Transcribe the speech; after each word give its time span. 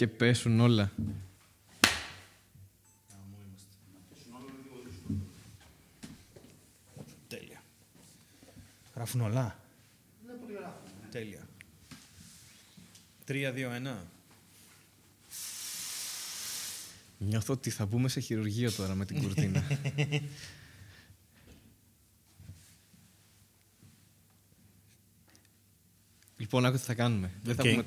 Και 0.00 0.06
πέσουν 0.06 0.60
όλα. 0.60 0.92
Τέλεια. 7.28 7.62
Γράφουν 8.94 9.20
όλα. 9.20 9.58
Τέλεια. 11.10 11.48
3-2-1. 13.28 13.96
Νιώθω 17.18 17.52
ότι 17.52 17.70
θα 17.70 17.86
μπούμε 17.86 18.08
σε 18.08 18.20
χειρουργείο 18.20 18.72
τώρα 18.72 18.94
με 18.94 19.04
την 19.04 19.22
κουρτίνα. 19.22 19.62
λοιπόν, 26.52 26.64
άκου 26.66 26.76
τι 26.76 26.82
θα 26.84 26.94
κάνουμε. 26.94 27.30
Δεν 27.42 27.54
θα 27.54 27.62
Οκ. 27.62 27.68
πούμε 27.70 27.82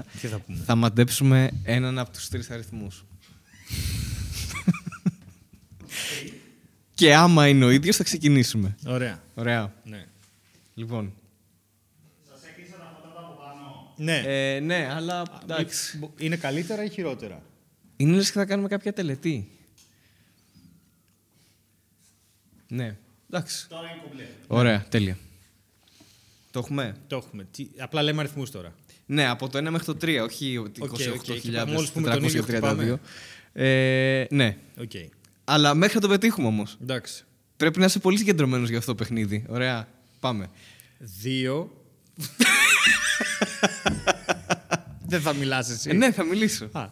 Τι 0.20 0.26
θα 0.26 0.38
πούμε; 0.38 0.58
Θα 0.66 0.74
μαντέψουμε 0.74 1.50
έναν 1.62 1.98
από 1.98 2.10
τους 2.10 2.28
τρεις 2.28 2.50
αριθμούς. 2.50 3.04
Και 6.94 7.14
άμα 7.14 7.48
είναι 7.48 7.64
ο 7.64 7.70
ίδιος 7.70 7.96
θα 7.96 8.04
ξεκινήσουμε. 8.04 8.76
Ωραία. 8.86 9.22
Ωραία. 9.34 9.74
Ναι. 9.84 10.06
Λοιπόν. 10.74 11.12
Ναι. 13.96 14.22
Ε, 14.26 14.60
ναι, 14.60 14.88
αλλά 14.92 15.22
εντάξει. 15.42 15.98
Μπο- 15.98 16.10
Είναι 16.18 16.36
καλύτερα 16.36 16.84
ή 16.84 16.90
χειρότερα; 16.90 17.42
Είναι 17.96 18.16
λες 18.16 18.26
και 18.30 18.38
θα 18.38 18.44
κάνουμε 18.44 18.68
κάποια 18.68 18.92
τελετή. 18.92 19.50
Ναι. 22.68 22.96
Εντάξει. 23.30 23.68
Τώρα 23.68 23.90
είναι 23.90 24.00
κομπλέ. 24.02 24.26
Ωραία, 24.46 24.86
τέλεια. 24.88 25.18
Το 26.50 26.58
έχουμε; 26.58 26.96
Το 27.06 27.16
έχουμε. 27.16 27.46
Τι... 27.50 27.68
Απλά 27.78 28.02
λέμε 28.02 28.20
αριθμούς 28.20 28.50
τώρα. 28.50 28.74
Ναι, 29.06 29.28
από 29.28 29.48
το 29.48 29.58
1 29.58 29.70
μέχρι 29.70 29.84
το 29.84 29.96
3, 30.00 30.20
όχι 30.22 30.56
ότι 30.58 30.82
Οκ, 30.82 30.90
οκ. 30.90 31.22
Και 31.22 31.40
28.432. 31.62 31.66
μόλις 31.66 31.90
πούμε 31.90 32.10
τον 32.10 32.24
ίδιο 32.24 32.42
χτυπάμε. 32.42 33.00
Ε, 33.52 34.24
ναι. 34.30 34.56
Οκ. 34.80 34.90
Αλλά 35.44 35.74
μέχρι 35.74 35.94
να 35.94 36.00
το 36.00 36.08
πετύχουμε 36.08 36.46
όμως. 36.46 36.78
Εντάξει. 36.82 37.24
Πρέπει 37.56 37.78
να 37.78 37.84
είσαι 37.84 37.98
πολύ 37.98 38.18
συγκεντρωμένος 38.18 38.68
για 38.68 38.78
αυτό 38.78 38.94
το 38.94 38.96
παιχνίδι. 38.98 39.44
Ωραία. 39.48 39.88
Πάμε. 40.20 40.50
Δύο. 40.98 41.70
Δεν 45.06 45.20
θα 45.20 45.32
μιλάς 45.32 45.70
εσύ. 45.70 45.90
Ε, 45.90 45.92
ναι, 45.92 46.12
θα 46.12 46.24
μιλήσω. 46.24 46.68
Α. 46.72 46.88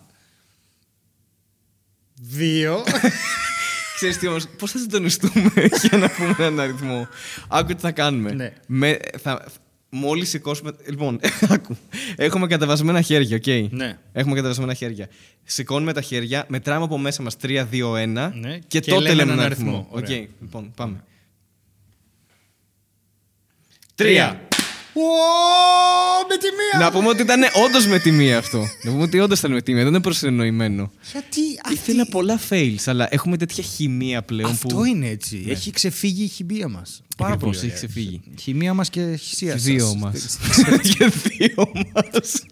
Δύο. 2.14 2.84
Ξέρεις 3.96 4.18
τι 4.18 4.26
όμως, 4.26 4.46
πώς 4.58 4.70
θα 4.70 4.78
συντονιστούμε 4.78 5.52
για 5.88 5.98
να 5.98 6.10
πούμε 6.10 6.34
έναν 6.38 6.60
αριθμό; 6.60 7.08
Άκου 7.48 7.74
τι 7.74 7.80
θα 7.80 7.92
κάνουμε. 7.92 8.32
Ναι. 8.32 8.52
Με, 8.66 8.98
θα, 9.22 9.44
μόλις 9.88 10.28
σηκώσουμε... 10.28 10.72
Λοιπόν, 10.88 11.20
άκου. 11.54 11.76
Έχουμε 12.16 12.46
κατεβασμένα 12.46 13.00
χέρια, 13.00 13.36
οκ. 13.36 13.72
Ναι. 13.72 13.98
Έχουμε 14.12 14.34
κατεβασμένα 14.34 14.74
χέρια. 14.74 15.08
Σηκώνουμε 15.44 15.92
τα 15.92 16.00
χέρια, 16.00 16.44
μετράμε 16.48 16.84
από 16.84 16.98
μέσα 16.98 17.22
μας 17.22 17.36
3, 17.42 17.66
2, 17.72 17.92
1 17.92 18.06
Ναι, 18.06 18.58
και, 18.66 18.80
και 18.80 18.90
τότε 18.90 19.00
λέμε 19.02 19.14
λέμε 19.14 19.22
έναν 19.22 19.32
έναν 19.32 19.44
αριθμό. 19.44 19.70
αριθμό. 19.70 19.86
Οκ, 19.90 20.04
Ωραία. 20.04 20.26
λοιπόν, 20.40 20.72
πάμε. 20.76 21.04
Τρία. 23.94 24.40
Ω, 24.98 26.26
με 26.28 26.36
τη 26.36 26.46
μία. 26.56 26.84
Να 26.84 26.90
πούμε 26.90 27.08
ότι 27.08 27.22
ήταν 27.22 27.40
όντως 27.66 27.86
με 27.86 27.98
τη 27.98 28.10
μία 28.10 28.38
αυτό. 28.38 28.58
Να 28.82 28.90
πούμε 28.90 29.02
ότι 29.02 29.18
όντως 29.18 29.38
ήταν 29.38 29.52
με 29.52 29.62
τη 29.62 29.72
μία, 29.72 29.82
δεν 29.82 29.92
είναι 29.92 30.02
προσυνεννοημένο. 30.02 30.90
Γιατί 31.12 31.40
αυτή... 31.64 31.74
Ήθελα 31.74 32.06
πολλά 32.10 32.40
fails, 32.48 32.82
αλλά 32.84 33.08
έχουμε 33.10 33.36
τέτοια 33.36 33.64
χημεία 33.64 34.22
πλέον 34.22 34.50
Αυτό 34.50 34.74
που. 34.74 34.84
είναι 34.84 35.08
έτσι. 35.08 35.44
Έχει 35.48 35.70
ξεφύγει 35.70 36.22
η 36.24 36.28
χημεία 36.28 36.68
μας. 36.68 37.02
Πάρα 37.16 37.32
Ακριβώς, 37.32 37.56
πολύ. 37.56 37.68
έχει 37.72 37.76
ωραία. 37.84 37.88
ξεφύγει. 37.88 38.20
Η 38.36 38.40
χημεία 38.40 38.74
μας 38.74 38.90
και 38.90 39.00
η 39.00 39.16
χησία 39.16 39.52
Και 39.52 39.58
σας. 39.58 39.62
δύο 39.66 39.94
μας. 39.94 40.38
Και 40.98 41.06
δύο 41.28 41.72
μας. 41.94 42.42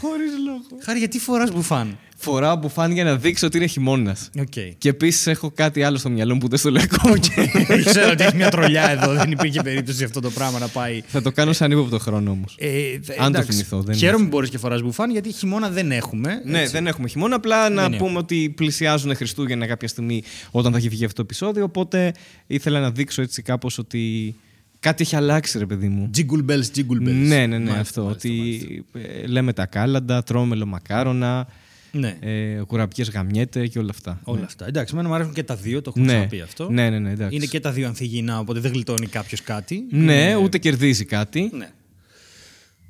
Χωρίς 0.00 0.30
λόγο. 0.46 0.82
Χάρη, 0.84 0.98
γιατί 0.98 1.18
φοράς 1.18 1.50
μπουφάν; 1.52 1.98
Φοράω 2.22 2.56
μπουφάν 2.56 2.92
για 2.92 3.04
να 3.04 3.16
δείξω 3.16 3.46
ότι 3.46 3.56
είναι 3.56 3.66
χειμώνας. 3.66 4.30
Οκ. 4.38 4.46
Και 4.78 4.88
επίσης 4.88 5.26
έχω 5.26 5.50
κάτι 5.50 5.82
άλλο 5.82 5.96
στο 5.96 6.10
μυαλό 6.10 6.32
μου 6.34 6.40
που 6.40 6.48
δεν 6.48 6.58
στο 6.58 6.70
λέω 6.70 6.82
ακόμα. 6.92 7.16
Ξέρω 7.84 8.10
ότι 8.10 8.22
έχεις 8.22 8.34
μια 8.34 8.50
τρολιά 8.50 8.90
εδώ. 8.90 9.12
Δεν 9.14 9.30
υπήρχε 9.30 9.62
περίπτωση 9.62 10.04
αυτό 10.04 10.20
το 10.20 10.30
πράγμα 10.30 10.58
να 10.58 10.66
πάει. 10.68 11.02
Θα 11.06 11.22
το 11.22 11.32
κάνω 11.32 11.52
σαν 11.52 11.70
ύποπτο 11.70 11.98
χρόνο 11.98 12.30
όμως. 12.30 12.54
Ε, 12.58 12.68
δε- 13.00 13.12
Αν 13.12 13.32
το 13.32 13.38
εντάξει. 13.38 13.50
θυμηθώ, 13.52 13.82
δεν 13.82 13.94
Χαίρομαι 13.96 14.22
που 14.24 14.30
μπορείς 14.30 14.50
και 14.50 14.58
φοράς 14.58 14.82
μπουφάν 14.82 15.10
γιατί 15.10 15.32
χειμώνα 15.32 15.68
δεν 15.70 15.90
έχουμε. 15.92 16.42
Ναι, 16.44 16.60
έτσι. 16.60 16.72
δεν 16.72 16.86
έχουμε 16.86 17.08
χειμώνα. 17.08 17.36
Απλά 17.36 17.68
να 17.68 17.88
Δεν 17.88 17.98
πούμε 17.98 18.18
ότι 18.18 18.52
πλησιάζουν 18.56 19.16
Χριστούγεννα 19.16 19.66
κάποια 19.66 19.88
στιγμή 19.88 20.22
όταν 20.50 20.72
θα 20.72 20.78
έχει 20.78 20.88
βγει 20.88 21.04
αυτό 21.04 21.16
το 21.16 21.22
επεισόδιο. 21.22 21.64
Οπότε 21.64 22.12
ήθελα 22.46 22.80
να 22.80 22.90
δείξω 22.90 23.22
έτσι 23.22 23.42
κάπως 23.42 23.78
ότι 23.78 24.34
κάτι 24.80 25.02
έχει 25.02 25.16
αλλάξει, 25.16 25.58
ρε 25.58 25.66
παιδί 25.66 25.88
μου. 25.88 26.10
Jingle 26.16 26.50
bells, 26.50 26.76
jingle 26.76 27.08
bells. 27.08 27.14
Ναι, 27.26 27.46
ναι, 27.46 27.46
ναι, 27.46 27.58
Μάλιστα, 27.58 27.80
αυτό. 27.80 28.02
μάλιστα, 28.02 28.28
ότι 28.28 28.84
μάλιστα. 28.94 29.20
ε, 29.22 29.26
λέμε 29.26 29.52
τα 29.52 29.66
κάλαντα, 29.66 30.22
τρώμε 30.22 30.46
μελομακάρονα, 30.46 31.46
Ναι. 31.92 32.16
ε, 32.20 32.60
κουραμπιές 32.66 33.10
γαμιέται 33.10 33.66
και 33.66 33.78
όλα 33.78 33.90
αυτά. 33.90 34.20
Όλα 34.24 34.44
αυτά. 34.44 34.66
Εντάξει, 34.66 34.92
εμένα 34.94 35.08
μου 35.08 35.14
αρέσουν 35.14 35.32
και 35.32 35.42
τα 35.42 35.56
δύο, 35.56 35.82
το 35.82 35.88
έχουμε 35.90 36.06
Ναι. 36.06 36.12
ξαναπεί 36.12 36.40
αυτό. 36.40 36.70
Ναι, 36.70 36.90
ναι, 36.90 36.98
ναι, 36.98 37.10
εντάξει. 37.10 37.36
Είναι 37.36 37.46
και 37.46 37.60
τα 37.60 37.72
δύο 37.72 37.86
ανθυγιεινά, 37.86 38.38
οπότε 38.38 38.60
δεν 38.60 38.72
γλιτώνει 38.72 39.06
κάποιος 39.06 39.42
κάτι. 39.42 39.86
Ναι, 39.90 40.34
ούτε 40.36 40.58
κερδίζει 40.58 41.04
κάτι. 41.04 41.50
Ναι. 41.52 41.70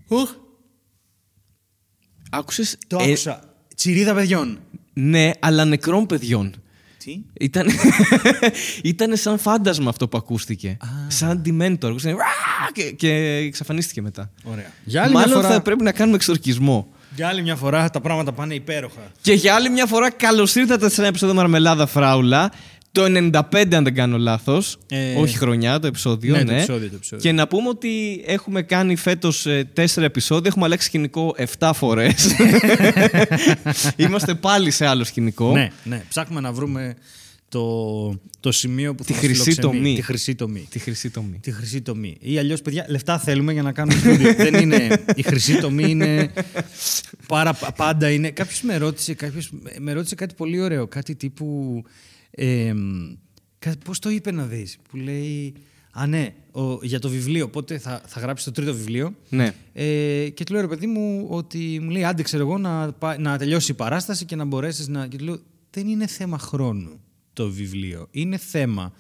Οχ, 0.09 0.31
Άκουσες... 2.31 2.77
το 2.87 2.99
ε, 3.01 3.05
άκουσα. 3.05 3.55
Τσιρίδα 3.77 4.15
παιδιών. 4.15 4.59
ναι, 4.93 5.31
αλλά 5.41 5.65
νεκρών 5.65 6.07
παιδιών. 6.07 6.55
Τι; 7.05 7.21
Ήταν... 7.41 7.67
Ήτανε 8.83 9.17
σαν 9.17 9.39
φάντασμα 9.39 9.89
αυτό 9.89 10.09
που 10.09 10.17
ακούστηκε. 10.17 10.77
Σαν 11.09 11.43
dementor. 11.47 11.85
Ακούστηκε, 11.85 12.13
«Ρα!» 12.13 12.27
και, 12.73 12.91
και 12.91 13.11
εξαφανίστηκε 13.47 14.03
μετά. 14.03 14.31
Ωραία. 14.45 14.73
Για 14.85 15.03
άλλη, 15.03 15.11
μια 15.13 15.21
Μάλλον 15.21 15.43
φορά, 15.43 15.55
θα 15.55 15.63
πρέπει 15.63 15.83
να 15.83 15.93
κάνουμε 15.93 16.17
εξορκισμό. 16.17 16.93
Για 17.21 17.29
άλλη 17.29 17.43
μια 17.43 17.57
φορά 17.57 17.91
τα 17.91 18.01
πράγματα 18.01 18.33
πάνε 18.33 18.55
υπέροχα. 18.55 19.01
Και 19.21 19.33
για 19.33 19.55
άλλη 19.55 19.71
μια 19.71 19.87
φορά, 19.87 20.11
καλώς 20.11 20.55
ήρθατε 20.55 20.89
σε 20.89 21.01
ένα 21.01 21.09
επεισόδιο 21.09 21.35
Μαρμελάδα 21.35 21.87
Φράουλα. 21.87 22.53
Το 22.93 23.05
95, 23.05 23.75
αν 23.75 23.85
δεν 23.85 23.95
κάνω 23.95 24.19
λάθος. 24.19 24.79
Ε, 24.89 25.15
Όχι 25.15 25.37
χρονιά, 25.37 25.79
το 25.79 25.87
επεισόδιο. 25.87 26.35
ναι, 26.37 26.43
Ναι, 26.43 26.47
το 26.47 26.53
επεισόδιο, 26.55 26.89
το 26.89 26.95
επεισόδιο. 26.95 27.25
Και 27.31 27.33
να 27.37 27.49
πούμε 27.49 27.69
ότι 27.69 28.23
έχουμε 28.27 28.63
κάνει 28.63 28.97
φέτος 28.97 29.47
τέσσερα 29.73 30.07
επεισόδια. 30.07 30.45
Έχουμε 30.47 30.65
αλλάξει 30.65 30.87
σκηνικό 30.87 31.35
7 31.59 31.71
φορές. 31.75 32.35
Είμαστε 33.97 34.35
πάλι 34.35 34.71
σε 34.71 34.87
άλλο 34.87 35.05
σκηνικό. 35.05 35.53
Ναι, 35.53 35.71
ναι. 35.85 36.03
Ψάχνουμε 36.09 36.41
να 36.41 36.53
βρούμε 36.53 36.95
το, 37.51 38.21
το 38.41 38.53
σημείο 38.53 38.95
που 38.95 39.05
Τη 39.05 39.13
θα 39.13 39.19
μας 39.19 39.25
χρυσή 39.27 39.43
φιλοξενεί. 39.43 39.75
τομή. 39.75 39.95
Τη 39.95 40.03
χρυσή 40.03 40.35
τομή. 40.35 40.67
Τη 40.71 40.79
χρυσή 40.79 41.11
τομή. 41.11 41.39
Τη 41.41 41.51
χρυσή 41.53 41.83
τομή. 41.83 42.17
Ή 42.21 42.39
αλλιώς, 42.39 42.63
παιδιά, 42.63 42.85
λεφτά 42.89 43.19
θέλουμε 43.19 43.53
για 43.53 43.63
να 43.63 43.73
κάνουμε 43.73 43.99
στούντιο. 43.99 44.35
Δεν 44.51 44.55
είναι. 44.55 45.05
Η 45.17 45.23
χρυσή 45.23 45.61
τομή 45.61 45.91
είναι. 45.91 46.33
Πάρα, 47.29 47.55
πάντα 47.77 48.11
είναι. 48.11 48.31
Κάποιος 48.31 48.63
με 48.63 48.77
ρώτησε, 48.77 49.15
κάποιος 49.15 49.51
με 49.79 49.93
ρώτησε 49.93 50.15
κάτι 50.15 50.35
πολύ 50.35 50.61
ωραίο. 50.61 50.87
Κάτι 50.87 51.15
τύπου. 51.17 51.83
Ε, 52.31 52.75
Πώς 53.85 53.99
το 53.99 54.11
είπε 54.11 54.31
να 54.31 54.45
δεις, 54.47 54.79
που 54.91 54.97
λέει. 54.97 55.55
Α, 55.93 56.07
ναι, 56.07 56.35
ο, 56.53 56.79
για 56.85 56.99
το 56.99 57.09
βιβλίο. 57.09 57.49
Πότε 57.49 57.79
θα, 57.79 58.03
θα 58.07 58.21
γράψεις 58.21 58.47
το 58.47 58.53
τρίτο 58.53 58.75
βιβλίο. 58.75 59.15
Ναι. 59.29 59.55
Ε, 59.73 60.29
και 60.29 60.45
του 60.45 60.53
λέω 60.53 60.61
ρε 60.61 60.69
παιδί 60.69 60.87
μου 60.87 61.27
ότι 61.31 61.79
μου 61.83 61.91
λέει 61.91 62.05
άντε 62.05 62.23
ξέρω 62.23 62.43
εγώ 62.43 62.59
να, 62.59 62.93
πά- 62.93 63.19
να 63.19 63.39
τελειώσει 63.39 63.71
η 63.71 63.75
παράσταση 63.75 64.25
και 64.25 64.37
να 64.37 64.45
μπορέσεις 64.45 64.89
να... 64.89 65.07
Και 65.07 65.17
του 65.17 65.25
λέω 65.25 65.39
δεν 65.71 65.87
είναι 65.89 66.07
θέμα 66.07 66.39
χρόνου 66.39 67.01
το 67.45 67.51
βιβλίο. 67.51 68.09
Είναι 68.11 68.37
θέμα... 68.37 68.93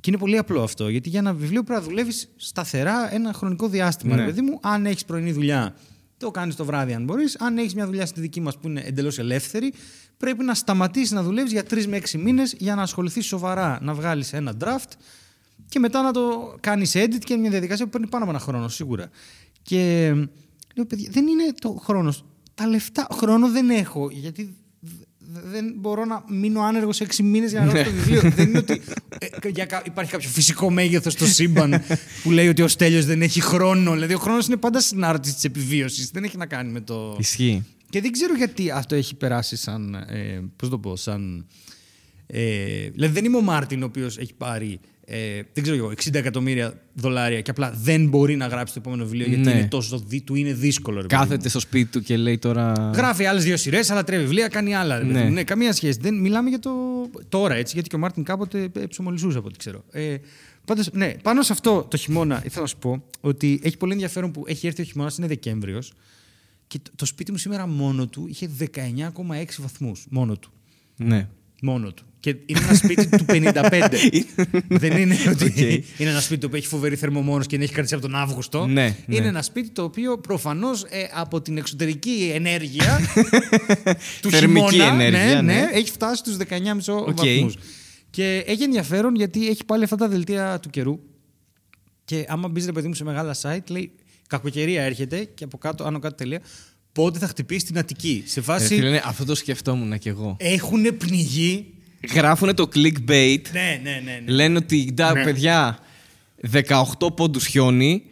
Και 0.00 0.10
είναι 0.10 0.18
πολύ 0.18 0.38
απλό 0.38 0.62
αυτό, 0.62 0.88
γιατί 0.88 1.08
για 1.08 1.18
ένα 1.18 1.34
βιβλίο 1.34 1.62
πρέπει 1.62 1.80
να 1.80 1.86
δουλεύεις 1.86 2.28
σταθερά 2.36 3.14
ένα 3.14 3.32
χρονικό 3.32 3.68
διάστημα. 3.68 4.14
Ναι. 4.14 4.20
Ρε 4.20 4.26
παιδί 4.26 4.40
μου, 4.40 4.58
αν 4.62 4.86
έχεις 4.86 5.04
πρωινή 5.04 5.32
δουλειά, 5.32 5.74
το 6.16 6.30
κάνεις 6.30 6.56
το 6.56 6.64
βράδυ 6.64 6.92
αν 6.94 7.04
μπορείς. 7.04 7.36
Αν 7.40 7.58
έχεις 7.58 7.74
μια 7.74 7.86
δουλειά 7.86 8.06
στη 8.06 8.20
δική 8.20 8.40
μας 8.40 8.58
που 8.58 8.68
είναι 8.68 8.80
εντελώς 8.80 9.18
ελεύθερη, 9.18 9.72
πρέπει 10.16 10.44
να 10.44 10.54
σταματήσεις 10.54 11.10
να 11.10 11.22
δουλεύεις 11.22 11.52
για 11.52 11.64
τρεις 11.64 11.86
με 11.86 11.96
έξι 11.96 12.18
μήνες 12.18 12.54
για 12.58 12.74
να 12.74 12.82
ασχοληθείς 12.82 13.26
σοβαρά 13.26 13.78
να 13.82 13.94
βγάλεις 13.94 14.32
ένα 14.32 14.54
draft 14.60 14.92
και 15.68 15.78
μετά 15.78 16.02
να 16.02 16.12
το 16.12 16.56
κάνεις 16.60 16.92
edit 16.96 17.18
και 17.18 17.32
είναι 17.32 17.42
μια 17.42 17.50
διαδικασία 17.50 17.84
που 17.84 17.90
παίρνει 17.90 18.06
πάνω 18.08 18.24
από 18.24 18.32
ένα 18.32 18.42
χρόνο 18.42 18.68
σίγουρα. 18.68 19.10
Και 19.62 20.12
λέω, 20.74 20.86
παιδιά, 20.86 21.10
δεν 21.12 21.26
είναι 21.26 21.52
το 21.60 21.70
χρόνος. 21.70 22.24
Τα 22.54 22.66
λεφτά, 22.66 23.06
χρόνο 23.12 23.50
δεν 23.50 23.70
έχω, 23.70 24.10
γιατί 24.10 24.42
δε- 24.44 24.50
δεν 25.44 25.72
μπορώ 25.76 26.04
να 26.04 26.24
μείνω 26.28 26.60
άνεργος 26.60 26.96
σε 26.96 27.04
έξι 27.04 27.22
μήνες 27.22 27.50
για 27.50 27.60
να 27.64 27.66
γράψω 27.72 27.90
το 27.92 27.96
βιβλίο. 27.96 28.30
δεν 28.30 28.48
είναι 28.48 28.58
ότι 28.58 28.80
ε, 29.18 29.48
για 29.48 29.64
κα- 29.64 29.82
υπάρχει 29.86 30.10
κάποιο 30.10 30.28
φυσικό 30.28 30.70
μέγεθος 30.70 31.12
στο 31.12 31.26
σύμπαν 31.26 31.82
που 32.22 32.30
λέει 32.30 32.48
ότι 32.48 32.62
ο 32.62 32.68
Στέλιος 32.68 33.04
δεν 33.04 33.22
έχει 33.22 33.40
χρόνο. 33.40 33.92
Δηλαδή, 33.92 34.14
ο 34.14 34.18
χρόνος 34.18 34.46
είναι 34.46 34.56
πάντα 34.56 34.80
συνάρτηση 34.80 35.34
της 35.34 35.44
επιβίωσης. 35.44 36.10
Δεν 36.10 36.24
έχει 36.24 36.36
να 36.36 36.46
κάνει 36.46 36.72
με 36.72 36.80
το. 36.80 37.16
Ισχύει. 37.18 37.64
Και 37.90 38.00
δεν 38.00 38.10
ξέρω 38.12 38.34
γιατί 38.36 38.70
αυτό 38.70 38.94
έχει 38.94 39.14
περάσει 39.14 39.56
σαν. 39.56 39.94
Ε, 39.94 40.40
Πώς 40.56 40.68
το 40.68 40.78
πω, 40.78 40.96
σαν. 40.96 41.46
Ε, 42.26 42.88
δηλαδή 42.90 43.12
δεν 43.14 43.24
είμαι 43.24 43.36
ο 43.36 43.40
Μάρτιν 43.42 43.82
ο 43.82 43.86
οποίος 43.86 44.18
έχει 44.18 44.34
πάρει 44.34 44.80
ε, 45.12 45.42
δεν 45.52 45.62
ξέρω 45.62 45.76
εγώ, 45.76 45.90
60 45.90 46.14
εκατομμύρια 46.14 46.80
δολάρια 46.94 47.40
και 47.40 47.50
απλά 47.50 47.72
δεν 47.82 48.08
μπορεί 48.08 48.36
να 48.36 48.46
γράψει 48.46 48.74
το 48.74 48.80
επόμενο 48.82 49.04
βιβλίο 49.04 49.26
γιατί 49.26 49.42
Ναι. 49.42 49.50
είναι 49.50 49.68
τόσο, 49.68 49.98
δι- 49.98 50.24
του 50.24 50.34
είναι 50.34 50.52
δύσκολο. 50.52 51.00
Ρε, 51.00 51.06
παιδί 51.06 51.14
μου. 51.14 51.20
Κάθεται 51.28 51.48
στο 51.48 51.60
σπίτι 51.60 51.90
του 51.90 52.00
και 52.02 52.16
λέει 52.16 52.38
τώρα. 52.38 52.90
Γράφει 52.94 53.24
άλλες 53.24 53.44
δύο 53.44 53.56
σειρές, 53.56 53.90
άλλα 53.90 54.04
τρία 54.04 54.18
βιβλία, 54.18 54.48
κάνει 54.48 54.74
άλλα. 54.74 54.98
ρε 54.98 55.04
παιδί 55.04 55.14
Ναι. 55.18 55.24
μου. 55.24 55.30
ναι, 55.30 55.44
καμία 55.44 55.72
σχέση. 55.72 55.98
Δεν, 56.00 56.14
μιλάμε 56.20 56.48
για 56.48 56.58
το. 56.58 56.70
Τώρα 57.28 57.54
έτσι, 57.54 57.74
γιατί 57.74 57.88
και 57.88 57.96
ο 57.96 57.98
Μάρτιν 57.98 58.24
κάποτε 58.24 58.68
ε, 58.76 58.86
ψωμολυσσούσε 58.86 59.38
από 59.38 59.46
ό,τι 59.46 59.58
ξέρω. 59.58 59.84
Ε, 59.90 60.16
πάντως, 60.64 60.88
ναι, 60.92 61.14
πάνω 61.22 61.42
σε 61.42 61.52
αυτό 61.52 61.86
το 61.90 61.96
χειμώνα 61.96 62.42
ήθελα 62.44 62.60
να 62.62 62.66
σου 62.66 62.76
πω 62.78 63.02
ότι 63.20 63.60
έχει 63.62 63.76
πολύ 63.76 63.92
ενδιαφέρον 63.92 64.30
που 64.32 64.44
έχει 64.46 64.66
έρθει 64.66 64.80
ο 64.80 64.84
χειμώνας, 64.84 65.16
είναι 65.18 65.26
Δεκέμβριος. 65.26 65.92
Και 66.66 66.78
το, 66.82 66.90
το 66.96 67.04
σπίτι 67.04 67.30
μου 67.32 67.38
σήμερα 67.38 67.66
μόνο 67.66 68.06
του 68.06 68.26
είχε 68.28 68.50
19,6 68.58 69.60
βαθμούς. 69.60 70.06
Μόνο 70.10 70.36
του. 70.36 70.50
Ναι. 70.96 71.28
Μόνο 71.62 71.92
του. 71.92 72.04
Και 72.20 72.36
είναι 72.46 72.60
ένα 72.60 72.74
σπίτι 72.74 73.08
του 73.08 73.24
55. 73.28 73.88
Δεν 74.68 74.96
είναι 74.96 75.16
ότι 75.32 75.44
Οκ. 75.44 75.56
είναι 76.00 76.10
ένα 76.10 76.20
σπίτι 76.20 76.48
που 76.48 76.56
έχει 76.56 76.66
φοβερή 76.66 76.96
θερμομόνωση 76.96 77.48
και 77.48 77.56
έχει 77.56 77.72
κρατήσει 77.72 77.94
από 77.94 78.02
τον 78.02 78.14
Αύγουστο. 78.14 78.66
Ναι, 78.66 78.96
ναι. 79.06 79.16
Είναι 79.16 79.26
ένα 79.26 79.42
σπίτι 79.42 79.70
το 79.70 79.82
οποίο 79.82 80.18
προφανώς 80.18 80.84
από 81.14 81.40
την 81.40 81.56
εξωτερική 81.56 82.30
ενέργεια 82.34 83.00
του 84.22 84.30
Θερμική 84.30 84.70
χειμώνα 84.70 84.92
ενέργεια, 85.02 85.42
ναι, 85.42 85.52
ναι. 85.54 85.68
έχει 85.72 85.90
φτάσει 85.90 86.16
στους 86.16 86.36
19,5 86.86 86.94
Οκ. 86.94 87.16
βαθμούς. 87.16 87.56
Και 88.10 88.44
έχει 88.46 88.62
ενδιαφέρον 88.62 89.14
γιατί 89.14 89.48
έχει 89.48 89.64
πάλι 89.64 89.84
αυτά 89.84 89.96
τα 89.96 90.08
δελτία 90.08 90.58
του 90.62 90.70
καιρού. 90.70 90.98
Και 92.04 92.24
άμα 92.28 92.48
μπεις 92.48 92.64
ρε 92.66 92.72
παιδί 92.72 92.88
μου 92.88 92.94
σε 92.94 93.04
μεγάλα 93.04 93.36
site, 93.42 93.70
λέει 93.70 93.90
κακοκαιρία 94.26 94.82
έρχεται 94.82 95.24
και 95.34 95.44
από 95.44 95.58
κάτω, 95.58 95.84
άνω 95.84 95.98
κάτω 95.98 96.14
τελεία. 96.14 96.40
Πότε 96.92 97.18
θα 97.18 97.26
χτυπήσει 97.26 97.64
την 97.66 97.78
Αττική. 97.78 98.22
Σε 98.26 98.40
Ρε 98.40 98.46
φάση 98.46 98.66
φίλε, 98.66 98.90
ναι, 98.90 99.00
αυτό 99.04 99.24
το 99.24 99.34
σκεφτόμουν 99.34 99.98
κι 99.98 100.08
εγώ. 100.08 100.36
έχουν 100.38 100.96
πνιγεί. 100.96 101.74
Γράφουνε 102.14 102.52
το 102.54 102.68
clickbait. 102.74 103.42
Ναι, 103.52 103.80
ναι, 103.82 104.00
ναι. 104.04 104.20
ναι. 104.24 104.32
Λένε 104.32 104.56
ότι 104.56 104.90
«Ντα, 104.92 105.12
Ναι. 105.12 105.24
παιδιά, 105.24 105.78
18 106.52 107.14
πόντους 107.16 107.46
χιόνι 107.46 108.02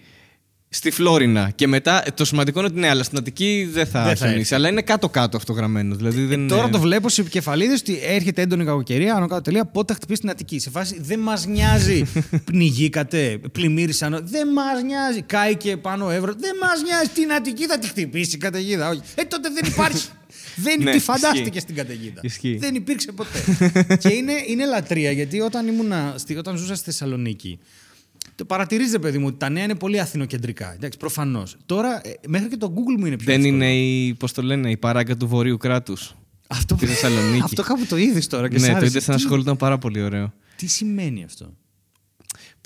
στη 0.70 0.90
Φλόρινα. 0.90 1.50
Και 1.54 1.66
μετά 1.66 2.02
το 2.14 2.24
σημαντικό 2.24 2.58
είναι 2.58 2.68
ότι 2.68 2.78
ναι, 2.78 2.88
αλλά 2.88 3.02
στην 3.02 3.18
Αττική 3.18 3.68
δεν 3.72 3.86
θα 3.86 4.02
Δεν 4.04 4.08
θα 4.10 4.14
χιονίσει. 4.16 4.38
έρθει. 4.40 4.54
Αλλά 4.54 4.68
είναι 4.68 4.82
κάτω-κάτω 4.82 5.36
αυτό 5.36 5.52
γραμμένο. 5.52 5.94
Δηλαδή 5.94 6.24
δεν 6.24 6.48
Τώρα 6.48 6.62
είναι... 6.62 6.70
το 6.70 6.78
βλέπω 6.80 7.08
σε 7.08 7.20
επικεφαλίδες 7.20 7.80
ότι 7.80 7.98
έρχεται 8.02 8.42
έντονη 8.42 8.64
κακοκαιρία, 8.64 9.14
άνω 9.14 9.26
κάτω 9.26 9.40
τελεία, 9.40 9.64
πότε 9.64 9.92
θα 9.92 9.98
χτυπήσει 9.98 10.20
την 10.20 10.30
Αττική. 10.30 10.58
Σε 10.58 10.70
φάση 10.70 10.96
δεν 11.00 11.18
μας 11.20 11.46
νοιάζει. 11.46 12.02
Πνιγήκατε, 12.44 13.40
πλημμύρισαν. 13.52 14.20
Δεν 14.24 14.48
μας 14.48 14.82
νοιάζει. 14.82 15.22
Κάηκε 15.22 15.76
πάνω 15.76 16.04
ο 16.06 16.10
Εύρο. 16.10 16.32
Δεν 16.38 16.52
μας 16.62 16.82
νοιάζει. 16.82 17.08
Την 17.08 17.32
Αττική 17.32 17.66
θα 17.66 17.78
τη 17.78 17.86
χτυπήσει 17.88 18.34
η 18.36 18.38
καταιγίδα. 18.38 18.88
Όχι. 18.88 19.00
Ε, 19.14 19.22
τότε 19.24 19.48
δεν 19.48 19.72
υπάρχει. 19.72 20.06
δεν 20.62 20.82
Ναι, 20.82 20.90
τη 20.92 20.98
φαντάστηκες 20.98 21.46
ισχύει. 21.46 21.60
στην 21.60 21.74
καταιγίδα. 21.74 22.20
Ισχύει. 22.22 22.56
Δεν 22.56 22.74
υπήρξε 22.74 23.12
ποτέ. 23.12 23.38
και 24.02 24.08
είναι, 24.08 24.32
είναι 24.48 24.66
λατρεία 24.66 25.10
γιατί 25.10 25.40
όταν, 25.40 25.66
ήμουνα, 25.66 26.14
στη, 26.18 26.36
όταν 26.36 26.56
ζούσα 26.56 26.74
στη 26.74 26.84
Θεσσαλονίκη. 26.84 27.58
Το 28.34 28.44
παρατηρείς, 28.44 28.92
ρε 28.92 28.98
παιδί 28.98 29.18
μου, 29.18 29.26
ότι 29.26 29.36
τα 29.38 29.48
νέα 29.48 29.64
είναι 29.64 29.74
πολύ 29.74 30.00
αθηνοκεντρικά. 30.00 30.72
Εντάξει, 30.74 30.98
προφανώς. 30.98 31.56
Τώρα, 31.66 32.00
ε, 32.06 32.12
μέχρι 32.28 32.48
και 32.48 32.56
το 32.56 32.72
Google 32.76 32.98
μου 32.98 33.06
είναι 33.06 33.16
πιο 33.16 33.26
Δεν 33.26 33.34
εύκολο. 33.40 33.54
είναι 33.54 33.74
η, 33.76 34.14
πώς 34.14 34.32
το 34.32 34.42
λένε, 34.42 34.70
η 34.70 34.76
παράγκα 34.76 35.16
του 35.16 35.28
Βορείου 35.28 35.56
κράτους. 35.56 36.14
Αυτό, 36.46 36.76
Στη 36.76 36.86
Θεσσαλονίκη. 36.86 37.42
αυτό 37.48 37.62
κάπου 37.62 37.86
το 37.86 37.96
είδες 37.96 38.26
τώρα 38.26 38.48
και 38.48 38.58
σ' 38.58 38.60
Ναι, 38.60 38.66
το 38.68 38.72
άρεσε. 38.76 38.90
είδες 38.90 39.04
σε 39.04 39.10
ένα 39.10 39.20
σχόλιο, 39.20 39.42
ήταν 39.42 39.56
πάρα 39.56 39.78
πολύ 39.78 40.02
ωραίο. 40.02 40.32
Τι 40.56 40.66
σημαίνει 40.66 41.24
αυτό; 41.24 41.54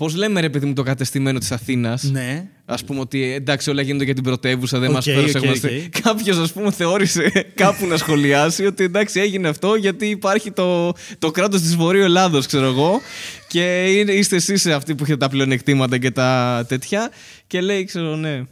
Πώς 0.02 0.14
λέμε, 0.14 0.40
ρε 0.40 0.50
παιδί 0.50 0.66
μου, 0.66 0.72
το 0.72 0.82
κατεστημένο 0.82 1.38
της 1.38 1.52
Αθήνας; 1.52 2.02
Ναι. 2.02 2.48
Α 2.64 2.74
πούμε 2.86 3.00
ότι 3.00 3.22
ε, 3.22 3.34
εντάξει, 3.34 3.70
όλα 3.70 3.82
γίνονται 3.82 4.04
για 4.04 4.14
την 4.14 4.22
πρωτεύουσα, 4.22 4.78
δεν 4.78 4.88
Οκ, 4.88 4.94
μας 4.94 5.06
μας 5.06 5.34
οκ, 5.34 5.56
φέρουν. 5.56 5.84
οκ. 5.84 6.00
Κάποιος, 6.02 6.38
ας 6.38 6.52
πούμε, 6.52 6.70
θεώρησε 6.70 7.30
κάπου 7.54 7.86
να 7.86 7.96
σχολιάσει 7.96 8.66
ότι 8.66 8.84
εντάξει, 8.84 9.20
έγινε 9.20 9.48
αυτό 9.48 9.74
γιατί 9.74 10.06
υπάρχει 10.06 10.50
το, 10.50 10.92
το 11.18 11.30
κράτος 11.30 11.60
της 11.60 11.76
Βορείου 11.76 12.02
Ελλάδος, 12.02 12.46
ξέρω 12.46 12.66
εγώ. 12.66 13.00
Και 13.48 13.84
είναι, 13.98 14.12
είστε 14.12 14.36
εσείς 14.36 14.66
αυτοί 14.66 14.94
που 14.94 15.02
έχετε 15.02 15.18
τα 15.18 15.28
πλεονεκτήματα 15.28 15.98
και 15.98 16.10
τα 16.10 16.64
τέτοια. 16.68 17.10
Και 17.46 17.60
λέει, 17.60 17.84
ξέρω, 17.84 18.16
ναι. 18.16 18.42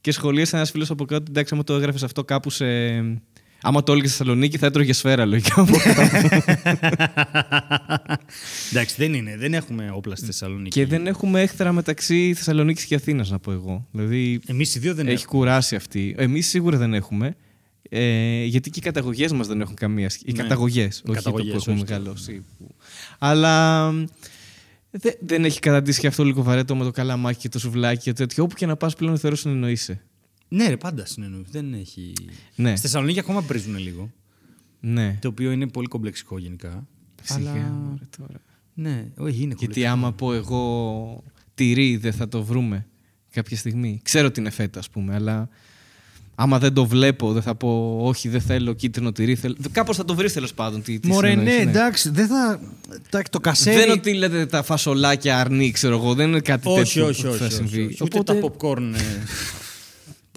Και 0.00 0.12
σχολίασε 0.12 0.56
ένας 0.56 0.70
φίλος 0.70 0.90
από 0.90 1.04
κάτω, 1.04 1.24
εντάξει, 1.28 1.54
άμα 1.54 1.64
το 1.64 1.74
έγραφες 1.74 2.02
αυτό 2.02 2.24
κάπου 2.24 2.50
σε. 2.50 2.64
Άμα 3.62 3.82
το 3.82 3.92
έλεγε 3.92 4.08
στη 4.08 4.16
Θεσσαλονίκη, 4.16 4.58
θα 4.58 4.66
έτρωγε 4.66 4.92
σφαίρα 4.92 5.24
λογικά. 5.26 5.66
Εντάξει, 8.70 8.94
δεν 8.98 9.14
είναι. 9.14 9.36
Δεν 9.36 9.54
έχουμε 9.54 9.90
όπλα 9.94 10.16
στη 10.16 10.26
Θεσσαλονίκη. 10.26 10.70
και 10.70 10.86
δεν 10.86 11.06
έχουμε 11.06 11.40
έχθρα 11.42 11.72
μεταξύ 11.72 12.32
Θεσσαλονίκης 12.36 12.84
και 12.84 12.94
Αθήνας, 12.94 13.30
να 13.30 13.38
πω 13.38 13.52
εγώ. 13.52 13.86
Δηλαδή, 13.90 14.40
Εμείς 14.46 14.74
οι 14.74 14.78
δύο 14.78 14.94
δεν 14.94 15.06
έχει 15.06 15.24
έχουμε. 15.24 15.38
κουράσει 15.38 15.76
αυτή. 15.76 16.14
Εμείς 16.18 16.46
σίγουρα 16.48 16.76
δεν 16.78 16.94
έχουμε. 16.94 17.36
Ε, 17.90 18.44
γιατί 18.44 18.70
και 18.70 18.78
οι 18.78 18.82
καταγωγές 18.82 19.32
μας 19.32 19.46
δεν 19.46 19.60
έχουν 19.60 19.74
καμία 19.74 20.08
σχέση. 20.10 20.24
Οι 20.28 20.32
Ναι. 20.32 20.42
καταγωγές, 20.42 20.84
Οι 20.84 20.88
όχι 20.88 21.02
το 21.04 21.12
καταγωγές, 21.12 21.52
που 21.52 21.56
έχουμε 21.58 21.74
όχι 21.76 21.84
το- 21.84 21.92
μεγαλώσει. 21.92 22.44
που- 22.58 22.74
Αλλά 23.18 23.90
μ, 23.92 24.04
δε- 24.90 25.12
δεν 25.20 25.44
έχει 25.44 25.60
καταντήσει 25.60 26.00
και 26.00 26.06
αυτό 26.06 26.24
λίγο 26.24 26.42
βαρέτο 26.42 26.76
με 26.76 26.84
το 26.84 26.90
καλαμάκι 26.90 27.38
και 27.38 27.48
το 27.48 27.58
σουβλάκι 27.58 28.02
και 28.02 28.12
τέτοιο. 28.12 28.44
Όπου 28.44 28.54
και 28.54 28.66
να 28.66 28.76
πας 28.76 28.94
πλέον 28.94 29.18
θεωρώ 29.18 29.36
συνεννοείσαι. 29.36 30.00
Ναι, 30.48 30.68
ρε, 30.68 30.76
πάντα 30.76 31.06
συνεννοεί. 31.06 31.44
Δεν 31.50 31.74
έχει. 31.74 32.12
Ναι. 32.54 32.70
Στη 32.70 32.80
Θεσσαλονίκη 32.80 33.18
ακόμα 33.18 33.42
πρίζουν 33.42 33.78
λίγο. 33.78 34.12
Ναι. 34.80 35.18
Το 35.20 35.28
οποίο 35.28 35.50
είναι 35.50 35.66
πολύ 35.68 35.86
κομπλεξικό 35.86 36.38
γενικά. 36.38 36.86
Σιγά, 37.22 37.50
Αλλά- 37.50 37.60
μωρέ, 37.60 38.04
τώρα. 38.18 38.40
Ναι, 38.74 39.04
όχι, 39.16 39.42
είναι 39.42 39.54
Γιατί 39.58 39.86
άμα 39.86 40.12
πω 40.12 40.32
εγώ 40.34 41.22
τυρί 41.54 41.96
δεν 41.96 42.12
θα 42.12 42.28
το 42.28 42.42
βρούμε 42.44 42.86
κάποια 43.30 43.56
στιγμή. 43.56 44.00
Ξέρω 44.02 44.26
ότι 44.26 44.40
είναι 44.40 44.50
φέτα, 44.50 44.78
ας 44.78 44.90
πούμε, 44.90 45.14
αλλά 45.14 45.48
άμα 46.34 46.58
δεν 46.58 46.72
το 46.72 46.86
βλέπω, 46.86 47.32
δεν 47.32 47.42
θα 47.42 47.54
πω 47.54 47.98
όχι, 48.00 48.28
δεν 48.28 48.40
θέλω 48.40 48.72
κίτρινο 48.72 49.12
τυρί. 49.12 49.34
Θέλω... 49.34 49.56
Κάπως 49.72 49.96
θα 49.96 50.04
το 50.04 50.14
βρεις 50.14 50.32
τέλος 50.32 50.54
πάντων. 50.54 50.82
Τι, 50.82 51.00
τι 51.00 51.08
Μωρέ, 51.08 51.28
ναι, 51.28 51.34
συνεννόηση, 51.34 51.68
εντάξει, 51.68 52.10
δεν 52.10 52.26
θα. 52.26 52.60
Εντάξει, 53.06 53.30
το 53.30 53.40
κασέρι. 53.40 53.76
Δεν 53.76 53.84
είναι 53.84 53.92
ότι 53.92 54.12
λέτε 54.12 54.46
τα 54.46 54.62
φασολάκια 54.62 55.40
αρνί, 55.40 55.70
ξέρω 55.70 55.96
εγώ. 55.96 56.14
Δεν 56.14 56.28
είναι 56.28 56.40
κάτι 56.40 56.68
όχι, 56.68 56.78
τέτοιο 56.78 57.06
όχι, 57.06 57.22
που 57.22 57.28
όχι, 57.28 57.38
θα 57.38 57.44
όχι, 57.44 57.54
συμβεί. 57.54 57.84
όχι. 57.84 57.98
Ούτε 58.02 58.22
τα 58.22 58.34
popcorn. 58.42 58.94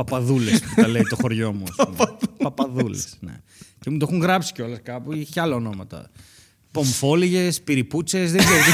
Ε, 0.02 0.04
παπαδούλες 0.04 0.60
που 0.60 0.82
τα 0.82 0.88
λέει 0.88 1.04
το 1.10 1.16
χωριό 1.22 1.54
μου. 1.54 1.64
Παπαδούλες. 2.38 3.18
Ναι. 3.20 3.34
Και 3.80 3.90
μου 3.90 3.98
το 3.98 4.06
έχουν 4.10 4.22
γράψει 4.22 4.52
κιόλας 4.54 4.80
κάπου. 4.84 5.14
Είχε 5.14 5.24
και 5.32 5.40
άλλα 5.40 5.56
ονόματα. 5.56 6.10
Πομφόλιγες, 6.72 7.62
πυριπούτσε, 7.62 8.26
δεν 8.26 8.38
ξέρω. 8.46 8.60
τι. 8.64 8.72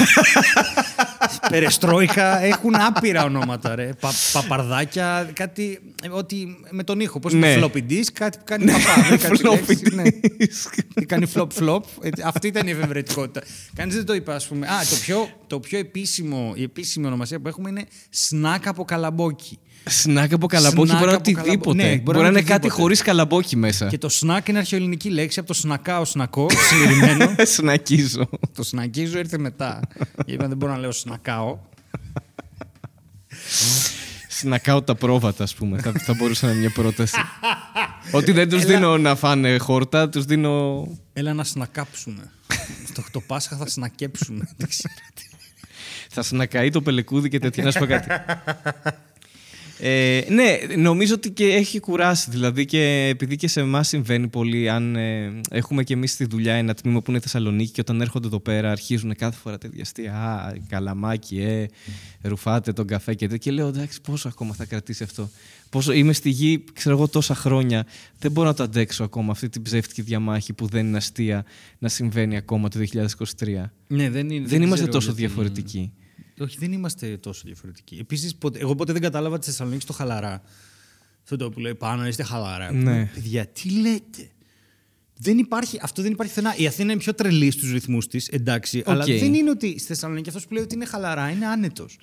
Περεστρόικα, 1.50 2.44
έχουν 2.44 2.76
άπειρα 2.76 3.24
ονόματα, 3.24 3.76
ρε. 3.76 3.90
Πα, 4.00 4.12
παπαρδάκια, 4.34 5.30
κάτι. 5.34 5.80
ε, 6.04 6.08
Ότι 6.10 6.48
με 6.72 6.84
τον 6.84 7.00
ήχο. 7.00 7.20
Πώς 7.20 7.34
Ναι. 7.34 7.52
είναι 7.52 7.66
floppy 7.66 7.92
disk, 7.92 8.10
κάτι 8.14 8.38
που 8.38 8.44
κάνει 8.44 8.66
παπά. 8.72 9.02
βρήκα 9.08 9.30
τη 9.30 9.40
Floppy 9.44 9.68
λέξη, 9.68 9.96
ναι. 9.96 10.04
disk. 10.40 10.80
Τι 10.94 11.06
κάνει 11.06 11.32
flop 11.34 11.48
flop. 11.60 11.82
Ε, 12.02 12.10
Αυτή 12.24 12.48
ήταν 12.48 12.68
η 12.68 12.72
εφευρετικότητα. 12.72 13.42
Κανείς 13.76 13.96
δεν 13.96 14.06
το 14.06 14.14
είπε, 14.14 14.34
ας 14.34 14.48
πούμε. 14.48 14.68
Α, 14.68 14.80
το 14.90 14.96
πιο, 15.02 15.30
το 15.48 15.60
πιο 15.60 15.80
επίσημο, 15.80 16.54
η 16.56 16.64
επίσημη 16.64 17.06
ονομασία 17.06 17.40
που 17.40 17.48
έχουμε 17.48 17.70
είναι 17.70 17.86
σνακ 18.10 18.68
από 18.68 18.84
καλαμπόκι. 18.86 19.60
Σνακ 19.90 20.34
από 20.34 20.48
καλαμπόκι 20.48 20.88
Σνακ 20.88 21.00
μπορεί 21.00 21.12
να 21.12 21.18
από 21.18 21.30
είναι 21.30 21.40
καλαμπόκι. 21.42 21.70
οτιδήποτε. 21.70 21.90
Ναι, 21.90 21.98
μπορεί 22.02 22.18
να 22.18 22.28
είναι 22.28 22.40
κάτι 22.40 22.52
οτιδήποτε. 22.52 22.82
χωρίς 22.82 23.02
καλαμπόκι 23.02 23.56
μέσα. 23.56 23.88
Και 23.88 23.98
το 23.98 24.10
σνακ 24.10 24.48
είναι 24.48 24.58
αρχαιοελληνική 24.58 25.10
λέξη 25.10 25.40
από 25.40 25.48
το 25.48 25.54
σνακάω 25.54 26.06
σνακό, 26.06 26.48
συλληρημένο. 26.50 27.36
Σνακίζω. 27.56 28.30
το 28.56 28.64
σνακίζω 28.64 29.18
ήρθε 29.18 29.38
μετά. 29.38 29.80
Είπα 30.26 30.48
δεν 30.48 30.58
μπορώ 30.58 30.72
να 30.72 30.78
λέω 30.78 30.92
σνακάω. 30.92 31.58
Σνακάω 34.30 34.82
τα 34.82 34.96
πρόβατα, 34.96 35.44
ας 35.44 35.56
πούμε. 35.56 35.80
θα, 35.82 35.92
θα 35.92 36.14
μπορούσε 36.14 36.46
να 36.46 36.52
είναι 36.52 36.62
μια 36.62 36.72
πρόταση. 36.72 37.18
Ότι 38.12 38.32
δεν 38.32 38.50
τους 38.50 38.66
δίνω 38.66 38.98
να 38.98 39.16
φάνε 39.16 39.58
χόρτα, 39.58 40.10
τους 40.10 40.26
δίνω. 40.26 40.88
Έλα 41.14 41.34
να 41.34 41.44
σνακάψουμε. 41.44 42.32
στο 42.88 43.04
το 43.12 43.20
Πάσχα 43.20 43.58
θα 43.58 43.68
σνακέψουμε. 43.68 44.48
Δεν 44.58 44.68
ξέρω 44.70 44.94
τι. 45.14 45.24
Θα 46.10 46.22
σνακαεί 46.22 46.70
το 46.70 46.82
πελεκούδι 46.82 47.30
και 47.30 47.40
τέτοια. 47.40 47.64
Να 47.64 47.72
σου 47.72 47.80
πω 47.80 47.86
κάτι. 47.86 48.08
Ε, 49.80 50.22
ναι, 50.30 50.76
νομίζω 50.76 51.14
ότι 51.14 51.32
και 51.32 51.46
έχει 51.46 51.80
κουράσει. 51.80 52.30
Δηλαδή 52.30 52.66
και 52.66 53.08
επειδή 53.12 53.36
και 53.36 53.48
σε 53.48 53.60
εμάς 53.60 53.88
συμβαίνει 53.88 54.28
πολύ, 54.28 54.70
αν 54.70 54.96
ε, 54.96 55.40
έχουμε 55.50 55.84
και 55.84 55.94
εμείς 55.94 56.12
στη 56.12 56.26
δουλειά 56.26 56.54
ένα 56.54 56.74
τμήμα 56.74 57.02
που 57.02 57.12
είναι 57.12 57.20
Θεσσαλονίκη 57.20 57.72
και 57.72 57.82
όταν 57.82 58.02
έρχονται 58.02 58.28
εδώ 58.28 58.40
πέρα 58.40 58.72
αρχίζουν 58.72 59.16
κάθε 59.16 59.38
φορά 59.38 59.58
τέτοια 59.58 59.82
αστεία. 59.82 60.14
Α, 60.14 60.54
καλαμάκι, 60.70 61.40
ε, 61.40 61.66
ρουφάτε 62.22 62.74
τον 62.74 62.88
καφέ 62.88 63.14
και 63.14 63.28
τέτοια. 63.28 63.38
Και 63.38 63.52
λέω 63.52 63.68
εντάξει, 63.68 64.02
πόσο 64.02 64.28
ακόμα 64.28 64.54
θα 64.54 64.66
κρατήσει 64.66 65.04
αυτό; 65.04 65.30
Πόσο, 65.70 65.92
είμαι 65.92 66.14
στη 66.14 66.30
γη, 66.30 66.64
ξέρω 66.74 66.96
εγώ, 66.96 67.08
τόσα 67.08 67.36
χρόνια. 67.36 67.86
Δεν 68.20 68.32
μπορώ 68.32 68.48
να 68.48 68.54
το 68.54 68.64
αντέξω 68.64 69.04
ακόμα 69.04 69.32
αυτή 69.32 69.50
την 69.50 69.62
ψεύτικη 69.62 70.02
διαμάχη 70.02 70.54
που 70.54 70.68
δεν 70.68 70.86
είναι 70.88 70.98
αστεία 70.98 71.46
να 71.80 71.90
συμβαίνει 71.90 72.38
ακόμα 72.38 72.70
το 72.70 72.80
2023. 72.80 73.72
Ναι, 73.88 74.10
δεν, 74.10 74.30
είναι, 74.30 74.48
Δεν, 74.48 74.62
είμαστε 74.62 74.76
ξέρω 74.88 74.92
τόσο 74.92 75.12
γιατί- 75.12 75.20
διαφορετικοί. 75.26 75.92
Όχι, 76.40 76.58
δεν 76.60 76.72
είμαστε 76.72 77.18
τόσο 77.18 77.42
διαφορετικοί. 77.46 77.98
Επίσης, 78.00 78.38
εγώ 78.54 78.76
ποτέ 78.76 78.94
δεν 78.94 79.02
κατάλαβα 79.02 79.40
τη 79.40 79.46
Θεσσαλονίκη 79.46 79.82
στο 79.82 79.94
χαλαρά. 79.94 80.42
Αυτό 81.24 81.38
το 81.38 81.50
που 81.50 81.60
λέει 81.60 81.76
πάνω, 81.76 82.08
είστε 82.08 82.24
χαλαρά. 82.24 82.72
Ναι. 82.72 83.06
Παιδιά, 83.14 83.48
τι 83.48 83.70
λέτε; 83.70 84.30
Δεν 85.18 85.38
υπάρχει, 85.38 85.80
αυτό 85.82 86.02
δεν 86.02 86.12
υπάρχει 86.12 86.34
πουθενά. 86.34 86.56
Η 86.58 86.68
Αθήνα 86.68 86.92
είναι 86.92 87.02
πιο 87.02 87.14
τρελή 87.14 87.52
στους 87.52 87.72
ρυθμούς 87.72 88.08
της, 88.08 88.28
εντάξει. 88.28 88.84
Αλλά 88.86 89.04
Οκ. 89.04 89.10
δεν 89.10 89.34
είναι 89.34 89.50
ότι 89.50 89.70
στη 89.80 89.88
Θεσσαλονίκη 89.88 90.30
αυτός 90.30 90.48
που 90.48 90.54
λέει 90.54 90.64
ότι 90.64 90.76
είναι 90.76 90.86
χαλαρά 90.86 91.30
είναι 91.30 91.46
άνετος. 91.46 91.98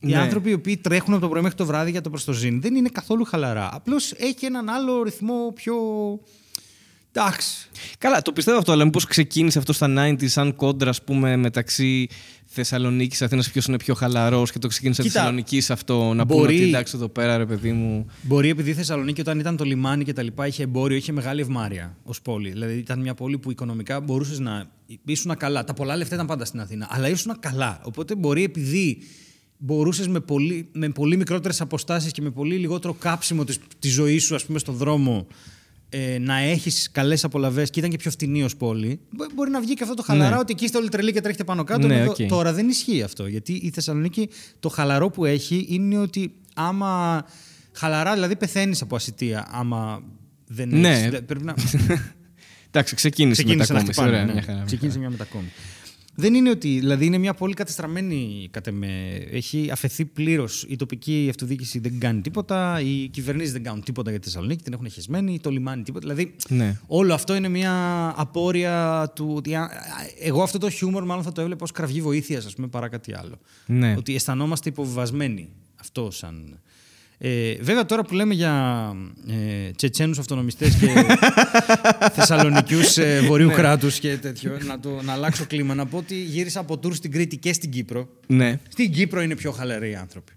Οι 0.00 0.06
Ναι. 0.06 0.16
άνθρωποι 0.18 0.50
οι 0.50 0.52
οποίοι 0.52 0.76
τρέχουν 0.76 1.12
από 1.12 1.22
το 1.22 1.28
πρωί 1.28 1.42
μέχρι 1.42 1.56
το 1.56 1.66
βράδυ 1.66 1.90
για 1.90 2.00
το 2.00 2.10
προστοζήν 2.10 2.60
δεν 2.60 2.74
είναι 2.74 2.88
καθόλου 2.88 3.24
χαλαρά. 3.24 3.68
Απλώς 3.72 4.12
έχει 4.12 4.44
έναν 4.46 4.68
άλλο 4.68 5.02
ρυθμό 5.02 5.52
πιο. 5.54 5.74
Εντάξει. 7.20 7.68
Καλά, 7.98 8.22
το 8.22 8.32
πιστεύω 8.32 8.58
αυτό, 8.58 8.72
αλλά 8.72 8.84
μήπω 8.84 9.00
ξεκίνησε 9.00 9.58
αυτό 9.58 9.72
στα 9.72 9.86
90 9.98 10.28
σαν 10.28 10.56
κόντρα, 10.56 10.90
ας 10.90 11.02
πούμε, 11.02 11.36
μεταξύ 11.36 12.08
Θεσσαλονίκης 12.46 13.22
Αθήνας, 13.22 13.50
ποιος 13.50 13.66
είναι 13.66 13.76
πιο 13.76 13.94
χαλαρός 13.94 14.52
και 14.52 14.58
το 14.58 14.68
ξεκίνησε 14.68 15.02
Κοίτα, 15.02 15.14
Θεσσαλονίκης 15.14 15.70
αυτό. 15.70 16.14
Να 16.14 16.24
μπορεί- 16.24 16.46
πούμε 16.46 16.58
ότι 16.60 16.68
εντάξει, 16.68 16.92
εδώ 16.96 17.08
πέρα, 17.08 17.36
ρε 17.36 17.46
παιδί 17.46 17.72
μου. 17.72 18.06
Μπορεί 18.22 18.48
επειδή 18.48 18.70
η 18.70 18.74
Θεσσαλονίκη 18.74 19.20
όταν 19.20 19.38
ήταν 19.38 19.56
το 19.56 19.64
λιμάνι 19.64 20.04
και 20.04 20.12
τα 20.12 20.22
λοιπά 20.22 20.46
είχε 20.46 20.62
εμπόριο, 20.62 20.96
είχε 20.96 21.12
μεγάλη 21.12 21.40
ευμάρεια 21.40 21.96
ως 22.02 22.22
πόλη. 22.22 22.50
Δηλαδή 22.50 22.74
ήταν 22.78 23.00
μια 23.00 23.14
πόλη 23.14 23.38
που 23.38 23.50
οικονομικά 23.50 24.00
μπορούσες 24.00 24.38
να. 24.38 24.70
ήσουν 25.04 25.36
καλά. 25.36 25.64
Τα 25.64 25.74
πολλά 25.74 25.96
λεφτά 25.96 26.14
ήταν 26.14 26.26
πάντα 26.26 26.44
στην 26.44 26.60
Αθήνα, 26.60 26.86
αλλά 26.90 27.08
ήσουν 27.08 27.36
καλά. 27.40 27.80
Οπότε 27.84 28.14
μπορεί 28.14 28.42
επειδή 28.42 28.98
μπορούσες 29.58 30.08
με 30.08 30.20
πολύ, 30.20 30.68
με 30.72 30.88
πολύ 30.88 31.16
μικρότερες 31.16 31.60
αποστάσεις 31.60 32.12
και 32.12 32.22
με 32.22 32.30
πολύ 32.30 32.56
λιγότερο 32.56 32.92
κάψιμο 32.94 33.44
τη 33.44 33.56
της 33.78 33.92
ζωής 33.92 34.24
σου, 34.24 34.34
ας 34.34 34.44
πούμε, 34.44 34.58
στον 34.58 34.74
δρόμο 34.74 35.26
ε, 35.88 36.18
να 36.18 36.36
έχεις 36.38 36.90
καλές 36.92 37.24
απολαβές 37.24 37.70
και 37.70 37.78
ήταν 37.78 37.90
και 37.90 37.96
πιο 37.96 38.10
φτηνή 38.10 38.42
ως 38.42 38.56
πόλη. 38.56 39.00
μπο- 39.10 39.26
Μπορεί 39.34 39.50
να 39.50 39.60
βγει 39.60 39.74
και 39.74 39.82
αυτό 39.82 39.94
το 39.94 40.02
χαλαρά 40.02 40.30
Ναι. 40.34 40.40
ότι 40.40 40.52
εκεί 40.52 40.64
είστε 40.64 40.78
όλοι 40.78 40.88
τρελοί 40.88 41.12
και 41.12 41.20
τρέχετε 41.20 41.44
πάνω 41.44 41.64
κάτω. 41.64 41.86
Ναι, 41.86 41.98
Εδώ- 42.00 42.10
οκ. 42.20 42.28
Τώρα 42.28 42.52
δεν 42.52 42.68
ισχύει 42.68 43.02
αυτό. 43.02 43.26
Γιατί 43.26 43.52
η 43.52 43.70
Θεσσαλονίκη 43.74 44.28
το 44.60 44.68
χαλαρό 44.68 45.10
που 45.10 45.24
έχει 45.24 45.66
είναι 45.68 45.98
ότι 45.98 46.32
άμα. 46.54 47.24
Χαλαρά, 47.72 48.14
δηλαδή 48.14 48.36
πεθαίνεις 48.36 48.82
από 48.82 48.96
ασιτία. 48.96 49.46
Άμα 49.50 50.02
δεν 50.46 50.68
Ναι. 50.68 50.88
έχεις- 50.98 51.10
δε- 51.10 51.20
πρέπει 51.20 51.44
να. 51.44 51.54
Εντάξει, 52.70 52.94
ξεκίνησε, 52.94 53.42
Ξεκίνησε 53.42 53.72
να 53.72 53.78
μετακόμιση. 53.82 53.92
χτυπάνε. 54.00 54.08
Ωραία, 54.10 54.24
ναι. 54.24 54.32
μια 54.32 54.42
χαρά, 54.42 54.56
μια 54.56 54.64
Ξεκίνησε 54.66 54.98
μια 54.98 55.10
μετακόμιση. 55.10 55.52
Δεν 56.20 56.34
είναι 56.34 56.50
ότι. 56.50 56.68
Δηλαδή 56.78 57.06
είναι 57.06 57.18
μια 57.18 57.34
πολύ 57.34 57.54
κατεστραμμένη 57.54 58.48
κατ' 58.50 58.66
εμέ. 58.66 59.26
Έχει 59.30 59.68
αφαιθεί 59.72 60.04
πλήρως. 60.04 60.64
Η 60.68 60.76
τοπική 60.76 61.26
αυτοδιοίκηση 61.30 61.78
δεν 61.78 61.98
κάνει 62.00 62.20
τίποτα. 62.20 62.80
Οι 62.80 63.08
κυβερνήσεις 63.08 63.52
δεν 63.52 63.62
κάνουν 63.62 63.82
τίποτα 63.82 64.10
για 64.10 64.18
τη 64.18 64.24
Θεσσαλονίκη. 64.24 64.62
Την 64.62 64.72
έχουν 64.72 64.90
χεσμένη. 64.90 65.38
Το 65.40 65.50
λιμάνι 65.50 65.82
τίποτα. 65.82 66.06
Δηλαδή 66.08 66.34
Ναι. 66.48 66.80
όλο 66.86 67.14
αυτό 67.14 67.34
είναι 67.34 67.48
μια 67.48 67.72
απόρρια 68.16 69.12
του. 69.14 69.32
Ότι 69.36 69.54
α- 69.54 69.62
α- 69.62 69.68
εγώ 70.20 70.42
αυτό 70.42 70.58
το 70.58 70.70
χιούμορ 70.70 71.04
μάλλον 71.04 71.22
θα 71.24 71.32
το 71.32 71.40
έβλεπα 71.40 71.62
ως 71.64 71.72
κραυγή 71.72 72.00
βοήθειας, 72.00 72.46
ας 72.46 72.54
πούμε, 72.54 72.66
παρά 72.66 72.88
κάτι 72.88 73.14
άλλο. 73.14 73.38
Ναι. 73.66 73.94
Ότι 73.98 74.14
αισθανόμαστε 74.14 74.68
υποβιβασμένοι. 74.68 75.48
Αυτό 75.80 76.10
σαν. 76.10 76.58
Ε, 77.20 77.54
βέβαια 77.60 77.84
τώρα 77.86 78.04
που 78.04 78.14
λέμε 78.14 78.34
για 78.34 78.92
ε, 79.28 79.70
Τσετσένους 79.70 80.18
αυτονομιστές 80.18 80.74
και 80.74 80.86
Θεσσαλονικιούς 82.14 82.96
ε, 82.96 83.20
βορείου 83.26 83.50
κράτους 83.50 83.98
και 83.98 84.16
τέτοιο, 84.16 84.58
να, 84.66 84.80
το, 84.80 85.02
να 85.02 85.12
αλλάξω 85.12 85.44
κλίμα, 85.46 85.74
να 85.74 85.86
πω 85.86 85.96
ότι 85.96 86.14
γύρισα 86.14 86.60
από 86.60 86.78
τουρ 86.78 86.94
στην 86.94 87.12
Κρήτη 87.12 87.36
και 87.36 87.52
στην 87.52 87.70
Κύπρο. 87.70 88.08
Ναι. 88.26 88.60
Στην 88.68 88.92
Κύπρο 88.92 89.22
είναι 89.22 89.36
πιο 89.36 89.50
χαλαροί 89.50 89.90
οι 89.90 89.94
άνθρωποι. 89.94 90.32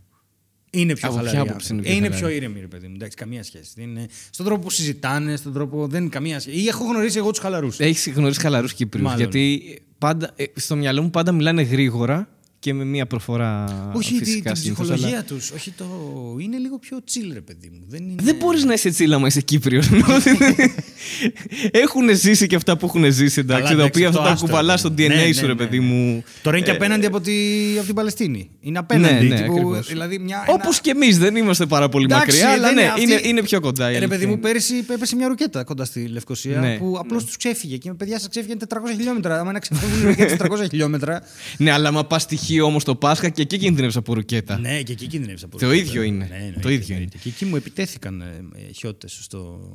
Είναι 0.69 0.93
πιο 0.93 1.07
Από 1.07 1.17
χαλαροί. 1.17 1.35
ποια 1.35 1.45
οι 1.45 1.50
άποψη 1.50 1.71
άνθρωποι. 1.71 1.95
είναι 1.95 2.00
πιο 2.00 2.07
είναι 2.07 2.15
πιο 2.15 2.27
χαλαροί; 2.27 2.35
ήρεμοι, 2.35 2.59
ρε 2.59 2.67
παιδί 2.67 2.88
μου. 2.88 2.93
Εντάξει, 2.95 3.17
καμία 3.17 3.43
σχέση. 3.43 3.71
Είναι 3.77 4.07
στον 4.29 4.45
τρόπο 4.45 4.61
που 4.61 4.69
συζητάνε, 4.69 5.35
στον 5.35 5.53
τρόπο. 5.53 5.88
Δεν 5.88 6.01
είναι 6.01 6.09
καμία 6.09 6.39
σχέση. 6.39 6.57
Ή 6.57 6.67
έχω 6.67 6.83
γνωρίσει 6.83 7.17
εγώ 7.17 7.29
τους 7.29 7.39
χαλαρούς. 7.39 7.79
Έχεις 7.79 8.13
γνωρίσει 8.13 8.39
χαλαρούς 8.39 8.73
Κύπριους. 8.73 9.05
Μάλλον. 9.05 9.21
Γιατί 9.21 9.61
πάντα, 9.97 10.31
ε, 10.35 10.43
στο 10.55 10.75
μυαλό 10.75 11.01
μου 11.01 11.09
πάντα 11.09 11.31
μιλάνε 11.31 11.61
γρήγορα 11.61 12.29
και 12.61 12.73
με 12.73 12.83
μία 12.85 13.05
προφορά. 13.05 13.65
όχι 13.93 14.13
τη, 14.13 14.17
φυσικά 14.25 14.51
την 14.51 14.61
συνήθως, 14.61 14.85
ψυχολογία 14.87 15.17
αλλά- 15.17 15.23
τους. 15.25 15.51
Όχι 15.51 15.71
το. 15.71 15.85
Είναι 16.39 16.57
λίγο 16.57 16.79
πιο 16.79 16.97
chill, 16.97 17.29
ρε 17.33 17.41
παιδί 17.41 17.69
μου. 17.73 17.79
Δεν, 17.87 18.03
είναι... 18.03 18.15
Δεν 18.21 18.35
μπορείς 18.35 18.63
να 18.63 18.73
είσαι 18.73 18.89
τσίλα 18.89 19.19
μα 19.19 19.27
είσαι 19.27 19.41
Κύπριος. 19.41 19.89
έχουν 21.71 22.15
ζήσει 22.15 22.47
και 22.47 22.55
αυτά 22.55 22.77
που 22.77 22.85
έχουν 22.85 23.11
ζήσει, 23.11 23.39
εντάξει. 23.39 23.63
Καλά, 23.63 23.77
τα 23.77 23.83
οποία 23.83 24.07
εντάξει, 24.07 24.07
αυτά 24.07 24.19
το 24.19 24.25
τα 24.27 24.31
άστο, 24.31 24.45
κουβαλάς 24.45 24.73
ρε 24.81 24.87
στο 24.87 24.91
παιδί 24.91 25.07
DNA 25.07 25.15
μου. 25.15 25.25
Ναι, 25.27 25.33
σου, 25.33 25.41
ναι, 25.41 25.47
ρε 25.47 25.53
ναι, 25.53 25.59
παιδί 25.59 25.79
ναι. 25.79 25.85
μου. 25.85 26.23
Τώρα 26.41 26.57
είναι 26.57 26.65
και 26.65 26.71
Ε, 26.71 26.75
απέναντι 26.75 27.05
από, 27.05 27.21
τη, 27.21 27.31
από 27.77 27.85
την 27.85 27.95
Παλαιστίνη. 27.95 28.49
Είναι 28.59 28.79
απέναντι. 28.79 29.13
Ναι, 29.13 29.19
ναι, 29.35 29.41
τύπου, 29.41 29.51
ακριβώς. 29.53 29.87
δηλαδή 29.87 30.19
μια, 30.19 30.45
Όπως 30.47 30.81
και 30.81 30.89
εμείς 30.89 31.17
δεν 31.17 31.35
είμαστε 31.35 31.65
πάρα 31.65 31.89
πολύ 31.89 32.05
Εντάξει, 32.05 32.25
μακριά, 32.25 32.49
αλλά 32.51 32.67
δεν 32.67 32.75
ναι, 32.75 32.81
είναι 32.81 33.01
είναι, 33.01 33.13
αυτή- 33.15 33.27
είναι 33.27 33.41
πιο 33.43 33.59
κοντά. 33.59 33.91
η 33.91 33.95
Ε, 33.95 33.99
Ρε 33.99 34.07
παιδί 34.07 34.13
αλήθεια 34.13 34.27
μου, 34.27 34.33
είναι. 34.33 34.41
πέρυσι 34.41 34.85
έπεσε 34.93 35.15
μια 35.15 35.27
ρουκέτα 35.27 35.63
κοντά 35.63 35.85
στη 35.85 36.05
Λευκοσία 36.07 36.59
Ναι. 36.59 36.77
που 36.77 36.95
απλώς 36.99 37.25
τους 37.25 37.37
ξέφυγε. 37.37 37.77
Και 37.77 37.89
με 37.89 37.95
παιδιά 37.95 38.19
σας 38.19 38.27
ξέφυγαν 38.29 38.57
400 38.57 38.67
χιλιόμετρα. 38.95 39.39
Άμα 39.39 39.51
να 39.51 39.59
ξεφεύγουν 39.59 40.07
ρουκέτες 40.07 40.37
400 40.37 40.67
χιλιόμετρα. 40.69 41.21
Ναι, 41.57 41.71
αλλά 41.71 41.87
άμα 41.87 42.05
πας 42.05 42.25
στοιχείο 42.51 42.65
όμως 42.65 42.84
το 42.84 42.96
Πάσχα 42.96 43.29
και 43.29 43.41
εκεί 43.41 43.58
κινδυνεύει 43.58 43.98
από 43.98 44.13
ρουκέτα. 44.13 44.60
ναι, 44.60 44.81
και 44.81 44.91
εκεί 44.91 45.08
κινδυνεύει 45.08 45.43
από 45.43 45.58
Το 45.60 45.65
ρουκέτα. 45.67 45.86
ίδιο 45.88 46.01
είναι. 46.01 46.27
Ναι, 46.31 46.38
ναι, 46.55 46.62
Το 46.62 46.67
ναι, 46.67 46.74
ίδιο 46.74 46.96
ναι. 46.96 47.01
είναι. 47.01 47.12
Και 47.22 47.29
εκεί 47.29 47.46
μου 47.46 47.55
επιτέθηκαν 47.55 48.22
ε, 48.22 48.72
χιώτε 48.74 49.08
στο, 49.08 49.72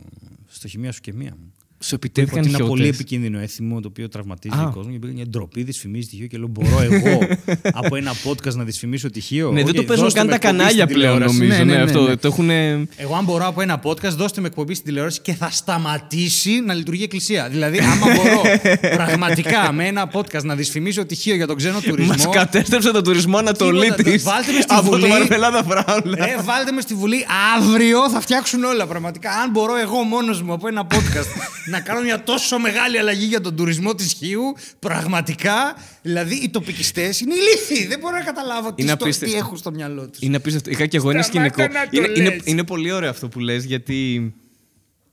στο 0.48 0.68
χημεία 0.68 0.92
σου 0.92 1.00
και 1.00 1.12
μία 1.12 1.36
μου. 1.40 1.52
Σου 1.80 1.90
Ότι 1.94 2.06
επιτέθηκαν 2.06 2.42
είναι 2.44 2.56
ένα 2.56 2.66
πολύ 2.66 2.82
χιώτες. 2.82 3.00
επικίνδυνο 3.00 3.38
έθιμο 3.38 3.80
το 3.80 3.88
οποίο 3.88 4.08
τραυματίζει 4.08 4.54
Α. 4.56 4.62
τον 4.62 4.72
κόσμος. 4.72 4.92
Και 4.92 4.98
πήγαινε 4.98 5.18
μια 5.18 5.26
ντροπή, 5.30 5.62
δυσφημίζει 5.62 6.08
τυχείο 6.08 6.26
και 6.26 6.38
λέω: 6.38 6.46
Μπορώ 6.46 6.82
εγώ 6.82 7.18
από 7.80 7.96
ένα 7.96 8.12
podcast 8.24 8.54
να 8.54 8.64
δυσφημίσω 8.64 9.10
τυχείο. 9.10 9.50
Ναι, 9.52 9.60
δεν 9.60 9.68
Οκ, 9.68 9.74
το 9.74 9.82
παίζουν 9.82 10.04
δώστε 10.04 10.18
καν 10.18 10.28
με 10.28 10.38
τα 10.38 10.48
εκπομπή 10.48 10.56
κανάλια 10.58 10.84
στην 10.84 10.96
πλέον, 10.96 11.12
τηλεόραση. 11.12 11.38
νομίζω. 11.38 11.58
Ναι, 11.64 11.64
ναι, 11.72 11.76
ναι, 11.76 11.82
αυτό, 11.82 12.02
ναι. 12.08 12.16
Το 12.16 12.26
έχουν. 12.28 12.50
Εγώ, 12.96 13.14
αν 13.18 13.24
μπορώ 13.24 13.46
από 13.46 13.60
ένα 13.60 13.80
podcast, 13.82 14.10
δώστε 14.16 14.40
με 14.40 14.46
εκπομπή 14.46 14.74
στην 14.74 14.86
τηλεόραση 14.86 15.20
και 15.20 15.32
θα 15.34 15.50
σταματήσει 15.50 16.60
να 16.66 16.74
λειτουργεί 16.74 17.00
η 17.00 17.04
εκκλησία. 17.04 17.48
Δηλαδή, 17.48 17.78
άμα 17.78 18.06
μπορώ 18.16 18.40
πραγματικά 18.96 19.72
με 19.72 19.86
ένα 19.86 20.10
podcast 20.12 20.42
να 20.42 20.54
δυσφημίσω 20.54 21.04
τυχείο 21.06 21.34
για 21.34 21.46
τον 21.46 21.56
ξένο 21.56 21.80
τουρισμό. 21.80 22.14
Μα 22.16 22.30
κατέστρεψε 22.30 22.90
τον 22.90 23.04
τουρισμό 23.04 23.36
Ανατολή 23.38 23.80
Τίποτα, 23.80 24.02
της. 24.02 24.22
βάλτε 24.22 24.52
με 24.52 24.60
στη 24.60 24.74
Από 24.74 24.90
Βουλή. 24.90 25.02
το 25.02 25.08
Μαρμελάδα 25.08 25.62
Φράουλα. 25.64 26.26
Ρε, 26.26 26.36
βάλτε 26.44 26.72
με 26.72 26.80
στη 26.80 26.94
Βουλή 26.94 27.26
αύριο 27.56 28.10
θα 28.10 28.20
φτιάξουν 28.20 28.64
όλα 28.64 28.86
πραγματικά. 28.86 29.30
Αν 29.30 29.50
μπορώ 29.50 29.76
εγώ 29.76 30.02
μόνος 30.02 30.42
μου 30.42 30.52
από 30.52 30.68
ένα 30.68 30.86
podcast 30.90 31.28
να 31.66 31.80
κάνω 31.80 32.00
μια 32.00 32.22
τόσο 32.22 32.58
μεγάλη 32.58 32.98
αλλαγή 32.98 33.24
για 33.24 33.40
τον 33.40 33.56
τουρισμό 33.56 33.94
της 33.94 34.12
Χίου, 34.12 34.42
πραγματικά. 34.78 35.76
Δηλαδή 36.02 36.34
οι 36.34 36.48
τοπικιστές 36.48 37.20
είναι 37.20 37.34
ηλίθιοι. 37.34 37.86
Δεν 37.86 37.98
μπορώ 37.98 38.16
να 38.16 38.24
καταλάβω 38.24 38.72
τι, 38.72 38.82
Είναι 38.82 38.90
στο, 38.90 38.98
τι 38.98 39.04
απίστευτο. 39.04 39.36
έχουν 39.36 39.56
στο 39.56 39.70
μυαλό 39.70 40.08
τους. 40.08 40.18
Είναι 40.20 40.36
απίστευτο. 40.36 40.70
Είχα 40.70 40.86
και 40.86 40.96
εγώ 40.96 41.10
ένα 41.10 41.22
Σταμάτα 41.22 41.52
σκηνικό. 41.52 41.72
να 41.78 41.88
το 41.88 41.96
Είναι, 41.96 42.20
είναι, 42.20 42.34
λες. 42.34 42.40
είναι 42.44 42.64
πολύ 42.64 42.92
ωραίο 42.92 43.10
αυτό 43.10 43.28
που 43.28 43.40
λες 43.40 43.64
γιατί 43.64 44.32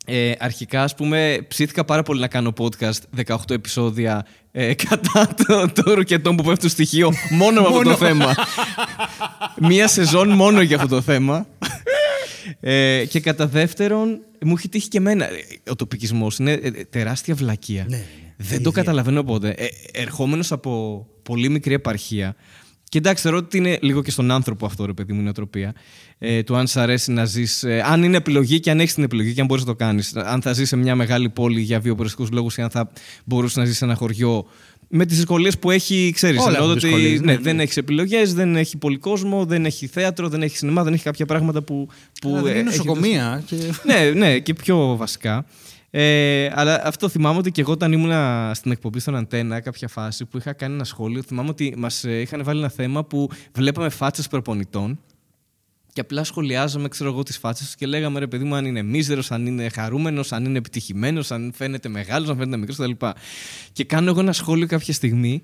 ε, 0.06 0.32
αρχικά 0.40 0.84
ας 0.84 0.96
πούμε 0.96 1.46
ψήθηκα 1.48 1.86
πάρα 1.86 2.04
πολύ 2.04 2.20
να 2.20 2.28
κάνω 2.28 2.54
podcast 2.60 3.24
18 3.26 3.36
επεισόδια 3.50 4.26
ε, 4.52 4.74
κατά 4.74 5.28
το, 5.48 5.72
το 5.84 5.94
ρουκετό 5.94 6.36
που 6.36 6.44
πέφτει 6.44 6.60
στο 6.60 6.70
στοιχείο 6.70 7.12
μόνο 7.30 7.62
με 7.62 7.68
αυτό 7.68 7.78
το 7.82 7.84
Μόνο. 7.84 7.96
θέμα. 7.98 8.36
Μία 9.60 9.88
σεζόν 9.88 10.30
μόνο 10.30 10.62
για 10.62 10.76
αυτό 10.76 10.88
το 10.88 11.02
θέμα. 11.02 11.48
Ε, 12.60 13.06
και 13.10 13.20
κατά 13.20 13.48
δεύτερον, 13.48 14.20
μου 14.42 14.54
έχει 14.58 14.70
τύχει 14.70 14.88
και 14.88 14.98
εμένα. 14.98 15.26
ε, 15.26 15.32
Ο 15.70 15.76
τοπικισμός 15.76 16.38
είναι 16.38 16.52
ε, 16.52 16.68
ε, 16.68 16.72
τεράστια 16.90 17.36
βλακεία. 17.36 17.86
Ναι, 17.90 17.96
ναι, 17.98 18.02
ναι. 18.38 18.46
Δεν 18.50 18.64
το 18.64 18.72
καταλαβαίνω 18.72 19.24
ποτέ. 19.24 19.50
Ε, 19.50 19.66
Ερχόμενος 19.92 20.52
από 20.52 21.06
πολύ 21.24 21.50
μικρή 21.50 21.74
επαρχία. 21.74 22.36
Και 22.94 23.00
εντάξει, 23.00 23.24
θεωρώ 23.24 23.38
ότι 23.38 23.58
είναι 23.58 23.78
λίγο 23.82 24.02
και 24.02 24.12
στον 24.12 24.32
άνθρωπο 24.32 24.66
αυτό, 24.66 24.86
ρε 24.86 24.94
παιδί 24.94 25.14
μου, 25.14 25.20
η 25.20 25.24
νοοτροπία. 25.24 25.74
Ε, 26.18 26.44
του 26.44 26.56
αν 26.56 26.68
σ' 26.68 26.78
αρέσει 26.78 27.12
να 27.12 27.26
ζεις. 27.26 27.64
αν 27.86 28.04
είναι 28.04 28.18
επιλογή 28.18 28.60
και 28.60 28.70
αν 28.70 28.80
έχεις 28.80 28.94
την 28.94 29.04
επιλογή 29.04 29.34
και 29.34 29.42
αν 29.42 29.48
μπορείς 29.48 29.66
να 29.66 29.70
το 29.72 29.78
κάνεις. 29.78 30.16
Αν 30.16 30.42
θα 30.42 30.54
ζεις 30.54 30.68
σε 30.68 30.76
μια 30.76 30.96
μεγάλη 30.96 31.30
πόλη 31.30 31.62
για 31.62 31.80
βιοποριστικού 31.80 32.28
λόγους 32.32 32.58
ή 32.58 32.62
αν 32.62 32.70
θα 32.70 32.92
μπορούσες 33.26 33.58
να 33.58 33.66
ζεις 33.66 33.78
σε 33.78 33.86
ένα 33.86 33.96
χωριό. 33.96 34.46
Με 34.88 35.06
τις 35.06 35.18
δυσκολίες 35.18 35.58
που 35.58 35.72
έχει, 35.72 36.12
ξέρεις. 36.16 36.42
Όλα 36.42 36.58
έχουν 36.58 36.74
δυσκολίες, 36.74 37.20
ναι, 37.20 37.26
ναι, 37.26 37.32
ναι. 37.32 37.38
δεν 37.38 37.60
έχεις 37.60 37.78
επιλογές, 37.78 38.34
δεν 38.34 38.56
έχει 38.56 38.78
πολύ 38.78 38.98
κόσμο, 38.98 39.46
δεν 39.46 39.66
έχει 39.66 39.88
θέατρο, 39.88 40.30
δεν 40.30 40.42
έχει 40.42 40.58
σινεμά, 40.58 40.84
δεν 40.84 40.94
έχει 40.94 41.04
κάποια 41.04 41.26
πράγματα 41.26 41.62
που. 41.62 41.88
που 42.22 42.28
Δηλαδή, 42.28 42.50
ε, 42.50 42.52
είναι 42.52 42.70
έχεις 42.70 42.78
νοσοκομεία. 42.78 43.44
Και... 43.46 43.56
ναι, 43.84 44.12
ναι, 44.16 44.40
και 44.40 44.54
πιο 44.54 44.96
βασικά. 44.98 45.46
Ε, 45.96 46.50
αλλά 46.54 46.82
αυτό 46.84 47.10
θυμάμαι 47.10 47.38
ότι 47.38 47.52
και 47.52 47.62
εγώ 47.62 47.72
όταν 47.72 47.92
ήμουν 47.92 48.12
στην 48.54 48.72
εκπομπή 48.72 49.00
στον 49.00 49.16
Αντένα, 49.16 49.60
κάποια 49.60 49.88
φάση 49.88 50.26
που 50.26 50.38
είχα 50.38 50.54
κάνει 50.54 50.74
ένα 50.74 50.84
σχόλιο, 50.84 51.22
θυμάμαι 51.22 51.50
ότι 51.50 51.74
μας 51.78 52.04
είχαν 52.04 52.44
βάλει 52.44 52.60
ένα 52.60 52.70
θέμα 52.70 53.04
που 53.04 53.30
βλέπαμε 53.54 53.90
φάτσες 53.90 54.28
προπονητών 54.28 55.00
και 55.94 56.02
απλά 56.02 56.24
σχολιάζαμε, 56.24 56.88
ξέρω 56.88 57.10
εγώ, 57.10 57.24
τις 57.24 57.38
φάτσες 57.38 57.66
τους 57.66 57.76
και 57.76 57.86
λέγαμε 57.86 58.20
ρε 58.20 58.28
παιδί 58.28 58.44
μου, 58.44 58.56
αν 58.56 58.66
είναι 58.66 58.82
μίζερος, 58.82 59.32
αν 59.32 59.46
είναι 59.46 59.70
χαρούμενος, 59.70 60.32
αν 60.32 60.46
είναι 60.46 60.58
επιτυχημένος, 60.58 61.32
αν 61.32 61.52
φαίνεται 61.56 61.90
μεγάλος, 61.90 62.30
αν 62.30 62.38
φαίνεται 62.38 62.58
μικρός 62.58 62.78
κτλ. 62.78 63.06
Και 63.72 63.84
κάνω 63.84 64.10
εγώ 64.10 64.20
ένα 64.20 64.34
σχόλιο 64.34 64.68
κάποια 64.68 64.94
στιγμή 64.94 65.42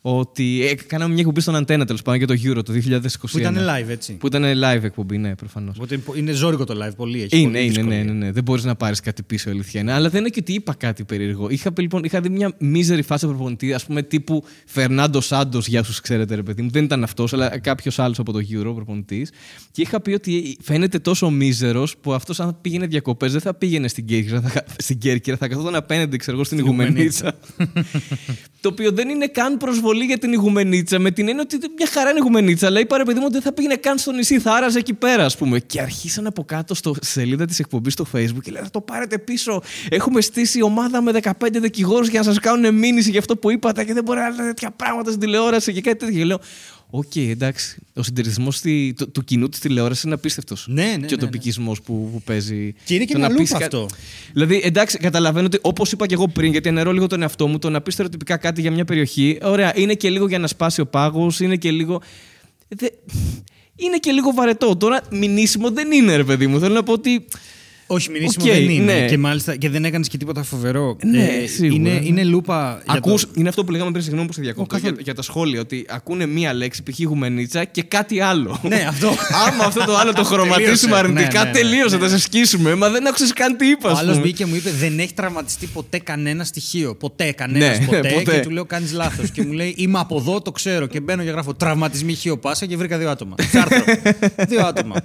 ότι. 0.00 0.66
Ε, 0.66 0.74
κάναμε 0.74 1.10
μια 1.10 1.20
εκπομπή 1.20 1.40
στον 1.40 1.56
Αντένα 1.56 1.84
τέλος 1.84 2.02
πάντων 2.02 2.18
για 2.18 2.26
το 2.26 2.34
Euro 2.44 2.64
το 2.64 2.72
2021. 2.72 3.30
Που 3.30 3.38
ήταν 3.38 3.56
live, 3.56 3.88
έτσι. 3.88 4.12
Που 4.12 4.26
ήταν 4.26 4.42
live 4.42 4.82
εκπομπή, 4.82 5.18
ναι, 5.18 5.34
προφανώς. 5.34 5.76
Οπότε 5.76 6.00
είναι 6.14 6.32
ζώρικο 6.32 6.64
το 6.64 6.84
live, 6.84 6.96
πολύ 6.96 7.22
έχει. 7.22 7.38
Είναι, 7.38 7.46
πολύ 7.50 7.64
είναι, 7.64 7.72
δυσκολία. 7.72 8.04
ναι, 8.04 8.12
ναι, 8.12 8.12
ναι. 8.12 8.32
Δεν 8.32 8.42
μπορείς 8.42 8.64
να 8.64 8.74
πάρεις 8.74 9.00
κάτι 9.00 9.22
πίσω, 9.22 9.48
η 9.48 9.52
αλήθεια 9.52 9.80
είναι. 9.80 9.92
Αλλά 9.92 10.08
δεν 10.08 10.20
είναι 10.20 10.28
και 10.28 10.38
ότι 10.40 10.52
είπα 10.52 10.74
κάτι 10.74 11.04
περίεργο. 11.04 11.48
Είχα, 11.50 11.72
λοιπόν, 11.78 12.04
είχα 12.04 12.20
δει 12.20 12.28
μια 12.28 12.54
μίζερη 12.58 13.02
φάση 13.02 13.26
προπονητή, 13.26 13.72
ας 13.72 13.84
πούμε, 13.86 14.02
τύπου 14.02 14.44
Φερνάντο 14.66 15.20
Σάντος, 15.20 15.68
για 15.68 15.80
όσους 15.80 16.00
ξέρετε, 16.00 16.34
ρε 16.34 16.42
παιδί 16.42 16.62
μου. 16.62 16.70
Δεν 16.70 16.84
ήταν 16.84 17.02
αυτός, 17.02 17.32
αλλά 17.32 17.58
κάποιος 17.58 17.98
άλλος 17.98 18.18
από 18.18 18.32
το 18.32 18.38
Euro 18.38 18.72
προπονητής. 18.74 19.30
Και 19.72 19.82
είχα 19.82 20.00
πει 20.00 20.12
ότι 20.12 20.56
φαίνεται 20.62 20.98
τόσο 20.98 21.30
μίζερος 21.30 21.96
που 21.96 22.12
αυτός, 22.12 22.40
αν 22.40 22.58
πήγαινε 22.60 22.86
διακοπές, 22.86 23.32
δεν 23.32 23.40
θα 23.40 23.54
πήγαινε 23.54 23.88
στην 23.88 24.06
Κέρκυρα, 24.06 24.40
θα, 24.40 24.64
στην 24.78 24.98
Κέρκυρα, 24.98 25.36
θα 25.36 25.48
καθόταν 25.48 25.74
απέναντι, 25.74 26.16
ξέρω 26.16 26.36
εγώ, 26.36 26.44
στην 26.44 26.58
Στην 26.58 26.70
Ιγουμενίτσα. 26.70 27.34
το 28.60 28.68
οποίο 28.68 28.92
δεν 28.92 29.08
είναι 29.08 29.26
καν 29.26 29.56
προσβολή 29.56 30.04
για 30.04 30.18
την 30.18 30.32
Ιγουμενίτσα, 30.32 30.98
με 30.98 31.10
την 31.10 31.28
έννοια 31.28 31.42
ότι 31.42 31.58
μια 31.76 31.86
χαρά 31.86 32.10
είναι 32.10 32.18
Ιγουμενίτσα, 32.18 32.66
αλλά 32.66 32.80
είπα 32.80 32.96
ρε 32.96 33.04
παιδί 33.04 33.18
μου 33.18 33.24
ότι 33.24 33.32
δεν 33.32 33.42
θα 33.42 33.52
πήγαινε 33.52 33.74
καν 33.74 33.98
στο 33.98 34.12
νησί, 34.12 34.38
θα 34.38 34.52
άραζε 34.52 34.78
εκεί 34.78 34.94
πέρα, 34.94 35.24
ας 35.24 35.36
πούμε. 35.36 35.60
Και 35.60 35.80
αρχίσαν 35.80 36.26
από 36.26 36.44
κάτω 36.44 36.74
στο 36.74 36.94
στη 36.94 37.06
σελίδα 37.06 37.44
της 37.44 37.58
εκπομπής 37.58 37.92
στο 37.92 38.06
Facebook 38.14 38.42
και 38.42 38.50
λέει 38.50 38.62
θα 38.62 38.70
το 38.70 38.80
πάρετε 38.80 39.18
πίσω. 39.18 39.62
Έχουμε 39.88 40.20
στήσει 40.20 40.62
ομάδα 40.62 41.02
με 41.02 41.12
15 41.22 41.32
δικηγόρους 41.60 42.08
για 42.08 42.18
να 42.18 42.24
σας 42.24 42.38
κάνουν 42.38 42.74
μήνυση 42.74 43.10
για 43.10 43.18
αυτό 43.18 43.36
που 43.36 43.50
είπατε 43.50 43.84
και 43.84 43.92
δεν 43.92 44.04
μπορεί 44.04 44.18
να 44.18 44.30
λέτε 44.30 44.42
τέτοια 44.42 44.70
πράγματα 44.70 45.08
στην 45.08 45.20
τηλεόραση 45.20 45.72
και 45.72 45.80
κάτι 45.80 45.98
τέτοιο. 45.98 46.18
Και 46.18 46.24
λέω, 46.24 46.40
Οκ, 46.90 47.16
εντάξει. 47.16 47.76
Ο 47.94 48.02
συντηρητισμός 48.02 48.60
του, 48.60 49.10
του 49.12 49.24
κοινού 49.24 49.48
της 49.48 49.58
τηλεόρασης 49.60 50.02
είναι 50.02 50.14
απίστευτος. 50.14 50.66
Ναι, 50.68 50.82
ναι, 50.82 50.88
Και 50.90 50.94
ο 50.96 50.98
ναι, 51.00 51.06
ναι. 51.10 51.16
τοπικισμός 51.16 51.82
που, 51.82 52.08
που 52.12 52.22
παίζει. 52.24 52.74
Και 52.84 52.94
είναι 52.94 53.04
και 53.04 53.12
Το 53.12 53.18
μια 53.18 53.28
να 53.28 53.32
λούπα 53.34 53.42
πεις 53.44 53.52
κα- 53.52 53.64
αυτό. 53.64 53.86
Δηλαδή, 54.32 54.60
εντάξει, 54.64 54.98
καταλαβαίνω 54.98 55.46
ότι 55.46 55.58
όπως 55.62 55.92
είπα 55.92 56.06
και 56.06 56.14
εγώ 56.14 56.28
πριν, 56.28 56.52
γιατί 56.52 56.68
αναιρώ 56.68 56.92
λίγο 56.92 57.06
τον 57.06 57.22
εαυτό 57.22 57.46
μου, 57.46 57.58
το 57.58 57.70
να 57.70 57.80
πεις 57.80 57.92
στερεοτυπικά 57.94 58.36
κάτι 58.36 58.60
για 58.60 58.70
μια 58.70 58.84
περιοχή, 58.84 59.38
ωραία, 59.42 59.72
είναι 59.78 59.94
και 59.94 60.10
λίγο 60.10 60.28
για 60.28 60.38
να 60.38 60.46
σπάσει 60.46 60.80
ο 60.80 60.86
πάγος, 60.86 61.40
είναι 61.40 61.56
και 61.56 61.70
λίγο. 61.70 62.00
Δε... 62.68 62.86
Είναι 63.76 63.96
και 63.96 64.10
λίγο 64.12 64.32
βαρετό. 64.32 64.76
Τώρα, 64.76 65.00
μηνύσιμο 65.10 65.70
δεν 65.70 65.92
είναι, 65.92 66.16
ρε 66.16 66.24
παιδί 66.24 66.46
μου. 66.46 66.60
Θέλω 66.60 66.74
να 66.74 66.82
πω 66.82 66.92
ότι. 66.92 67.24
Όχι, 67.92 68.10
μηνύσιμο 68.10 68.44
Οκ, 68.46 68.52
δεν 68.52 68.68
είναι. 68.70 68.92
ναι. 69.00 69.06
Και 69.06 69.18
μάλιστα 69.18 69.56
και 69.56 69.68
δεν 69.68 69.84
έκανες 69.84 70.08
και 70.08 70.16
τίποτα 70.16 70.42
φοβερό. 70.42 70.96
Ε, 71.00 71.06
Ναι, 71.06 71.46
σίγουρα, 71.46 71.74
είναι, 71.74 71.90
ναι. 71.90 72.06
είναι 72.06 72.24
λούπα. 72.24 72.80
για 72.84 72.94
Ακούς, 72.96 73.22
το- 73.22 73.30
Είναι 73.34 73.48
αυτό 73.48 73.64
που 73.64 73.70
λέγαμε 73.70 73.90
πριν, 73.90 74.02
συγγνώμη 74.02 74.26
που 74.26 74.32
σε 74.34 74.40
διακόπτω, 74.40 74.62
Ω, 74.76 74.78
καθόλου. 74.78 74.92
για, 74.94 75.02
για 75.04 75.14
τα 75.14 75.22
σχόλια. 75.22 75.60
Ότι 75.60 75.86
ακούνε 75.88 76.26
μία 76.26 76.54
λέξη, 76.54 76.82
π.χ. 76.82 76.98
Ηγουμενίτσα 77.04 77.64
και 77.64 77.82
κάτι 77.82 78.20
άλλο. 78.20 78.60
Ναι, 78.62 78.84
αυτό. 78.88 79.08
Άμα 79.46 79.64
αυτό 79.64 79.84
το 79.84 79.96
άλλο 79.96 80.12
το 80.12 80.24
χρωματίσουμε 80.30 80.74
Τελείωσε. 80.74 80.94
αρνητικά, 80.96 81.38
Ναι, 81.44 81.50
ναι, 81.50 81.58
ναι, 81.58 81.58
τελείωσε. 81.68 81.96
ναι. 81.96 82.02
Θα 82.02 82.08
σε 82.08 82.18
σκίσουμε. 82.18 82.74
Μα 82.74 82.90
δεν 82.90 83.06
άκουσες 83.08 83.32
καν 83.32 83.56
τι 83.56 83.66
είπα. 83.66 83.88
Ο 83.88 83.92
ας 83.92 83.98
άλλος 83.98 84.10
πούμε. 84.14 84.26
μπήκε 84.26 84.36
και 84.44 84.46
μου 84.50 84.54
είπε: 84.56 84.70
Δεν 84.70 84.98
έχει 84.98 85.14
τραυματιστεί 85.14 85.66
ποτέ 85.66 85.98
κανένα 85.98 86.44
στοιχείο. 86.44 86.94
Ποτέ, 86.94 87.32
κανένας 87.32 87.78
Ναι, 87.78 87.84
ποτέ. 87.86 88.08
ποτέ. 88.14 88.34
Και 88.36 88.40
του 88.42 88.50
λέω: 88.50 88.64
Κάνεις 88.64 88.92
λάθος. 88.92 89.30
και 89.30 89.42
μου 89.42 89.52
λέει: 89.52 89.74
Είμαι 89.78 89.98
από 89.98 90.16
εδώ, 90.16 90.40
το 90.40 90.52
ξέρω. 90.52 90.86
Και 90.86 91.00
μπαίνω 91.00 91.22
και 91.22 91.30
γράφω 91.30 91.54
Τραυματισμοί 91.54 92.14
Χίο 92.14 92.38
Πάσα 92.38 92.66
και 92.66 92.76
βρήκα 92.76 92.98
δύο 92.98 93.10
άτομα. 93.10 93.34
Σε 93.50 93.58
άρθρο. 93.58 93.84
δύο 94.48 94.66
άτομα. 94.66 94.96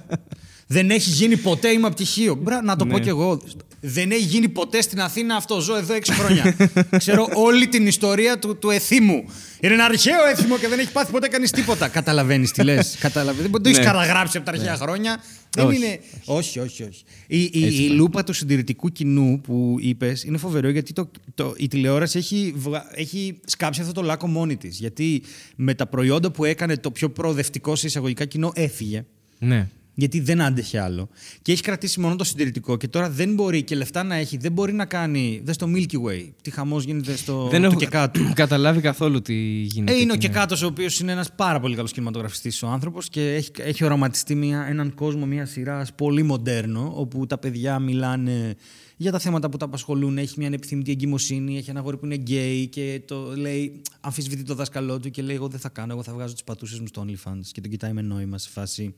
Δεν 0.66 0.90
έχει 0.90 1.10
γίνει 1.10 1.36
ποτέ, 1.36 1.68
είμαι 1.70 1.86
από 1.86 1.96
τη 1.96 2.04
Χίο. 2.04 2.34
Μπρα, 2.34 2.62
να 2.62 2.76
το 2.76 2.84
Ναι. 2.84 2.92
πω 2.92 2.98
κι 2.98 3.08
εγώ. 3.08 3.40
Δεν 3.80 4.10
έχει 4.10 4.22
γίνει 4.24 4.48
ποτέ 4.48 4.80
στην 4.82 5.00
Αθήνα 5.00 5.36
αυτό. 5.36 5.60
Ζω 5.60 5.76
εδώ 5.76 5.94
6 5.94 6.12
χρόνια. 6.12 6.56
Ξέρω 6.98 7.28
όλη 7.34 7.68
την 7.68 7.86
ιστορία 7.86 8.38
του, 8.38 8.58
του 8.58 8.70
εθήμου. 8.70 9.24
Είναι 9.60 9.74
ένα 9.74 9.84
αρχαίο 9.84 10.26
έθιμο 10.30 10.58
και 10.58 10.68
δεν 10.68 10.78
έχει 10.78 10.92
πάθει 10.92 11.12
ποτέ 11.12 11.28
κανείς 11.28 11.50
τίποτα. 11.50 11.88
Καταλαβαίνεις 11.88 12.50
τι 12.52 12.62
λες. 12.64 12.96
Δεν 13.00 13.50
το 13.50 13.60
έχεις 13.64 13.78
Ναι. 13.78 13.84
καταγράψει 13.84 14.36
από 14.36 14.46
τα 14.46 14.52
αρχαία 14.52 14.76
χρόνια. 14.76 15.22
Δεν 15.56 15.66
Όχι. 15.66 15.76
είναι. 15.76 16.00
Όχι, 16.24 16.58
όχι, 16.58 16.82
όχι. 16.82 17.02
Η, 17.26 17.42
η, 17.42 17.50
η 17.52 17.88
λούπα 17.88 18.24
του 18.24 18.32
συντηρητικού 18.32 18.88
κοινού 18.92 19.40
που 19.40 19.76
είπες 19.80 20.24
είναι 20.24 20.38
φοβερό 20.38 20.68
γιατί 20.68 20.92
το, 20.92 21.10
το, 21.34 21.54
η 21.56 21.68
τηλεόραση 21.68 22.18
έχει, 22.18 22.52
βγα- 22.56 22.90
έχει 22.94 23.38
σκάψει 23.44 23.80
αυτό 23.80 23.92
το 23.92 24.02
λάκκο 24.02 24.26
μόνη 24.26 24.56
της. 24.56 24.78
Γιατί 24.78 25.22
με 25.56 25.74
τα 25.74 25.86
προϊόντα 25.86 26.30
που 26.30 26.44
έκανε 26.44 26.76
το 26.76 26.90
πιο 26.90 27.10
προοδευτικό 27.10 27.76
σε 27.76 27.86
εισαγωγικά 27.86 28.24
κοινό 28.24 28.52
έφυγε. 28.54 29.04
Ναι. 29.38 29.68
Γιατί 29.98 30.20
δεν 30.20 30.40
άντεχε 30.40 30.80
άλλο. 30.80 31.08
Και 31.42 31.52
έχει 31.52 31.62
κρατήσει 31.62 32.00
μόνο 32.00 32.16
το 32.16 32.24
συντηρητικό 32.24 32.76
και 32.76 32.88
τώρα 32.88 33.10
δεν 33.10 33.34
μπορεί 33.34 33.62
και 33.62 33.74
λεφτά 33.74 34.02
να 34.02 34.14
έχει, 34.14 34.36
δεν 34.36 34.52
μπορεί 34.52 34.72
να 34.72 34.84
κάνει. 34.84 35.40
Δες 35.44 35.54
στο 35.54 35.66
Milky 35.74 35.94
Way. 35.94 36.30
Τι 36.42 36.50
χαμός 36.50 36.84
γίνεται 36.84 37.16
στο 37.16 37.48
Δεν 37.50 37.60
το 37.60 37.66
έχω 37.66 37.76
και 37.76 37.86
κάτω. 37.86 38.20
καταλάβει 38.34 38.80
καθόλου 38.80 39.22
τι 39.22 39.34
γίνεται. 39.62 39.92
Ε, 39.92 40.00
είναι 40.00 40.10
ο 40.10 40.14
εκεί, 40.14 40.26
ναι. 40.26 40.32
Κεκάτος, 40.32 40.62
ο 40.62 40.66
οποίος 40.66 41.00
είναι 41.00 41.12
ένας 41.12 41.32
πάρα 41.34 41.60
πολύ 41.60 41.74
καλός 41.76 41.92
κινηματογραφιστής 41.92 42.62
ο 42.62 42.66
άνθρωπος 42.66 43.08
και 43.08 43.34
έχει, 43.34 43.50
έχει 43.58 43.84
οραματιστεί 43.84 44.34
μια, 44.34 44.66
έναν 44.68 44.94
κόσμο 44.94 45.26
μια 45.26 45.46
σειρά 45.46 45.86
πολύ 45.96 46.22
μοντέρνο, 46.22 46.92
όπου 46.96 47.26
τα 47.26 47.38
παιδιά 47.38 47.78
μιλάνε 47.78 48.54
για 48.96 49.12
τα 49.12 49.18
θέματα 49.18 49.48
που 49.48 49.56
τα 49.56 49.64
απασχολούν. 49.64 50.18
Έχει 50.18 50.34
μια 50.38 50.46
ανεπιθυμητή 50.46 50.90
εγκυμοσύνη, 50.90 51.56
έχει 51.56 51.70
ένα 51.70 51.78
αγόρι 51.78 51.96
που 51.96 52.04
είναι 52.04 52.14
γκέι 52.14 52.66
και 52.66 53.00
το 53.06 53.36
λέει, 53.36 53.80
αμφισβητεί 54.00 54.42
το 54.42 54.54
δάσκαλό 54.54 55.00
του 55.00 55.10
και 55.10 55.22
λέει: 55.22 55.36
Εγώ 55.36 55.48
δεν 55.48 55.60
θα 55.60 55.68
κάνω, 55.68 55.92
εγώ 55.92 56.02
θα 56.02 56.12
βγάζω 56.12 56.32
τις 56.32 56.44
πατούσες 56.44 56.80
μου 56.80 56.86
στο 56.86 57.04
OnlyFans. 57.06 57.46
Και 57.52 57.60
τον 57.60 57.70
κοιτάει 57.70 57.92
με 57.92 58.02
νόημα 58.02 58.38
σε 58.38 58.48
φάση. 58.52 58.94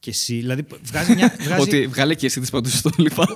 Και 0.00 0.10
εσύ, 0.10 0.34
δηλαδή 0.34 0.64
βγάζει 0.82 1.14
μια. 1.14 1.34
Βγάζει... 1.44 1.60
Ότι 1.60 1.86
βγάλε 1.86 2.14
και 2.14 2.26
εσύ 2.26 2.40
τις 2.40 2.50
παντούς 2.50 2.78
στο 2.78 2.90
λοιπόν. 2.96 3.26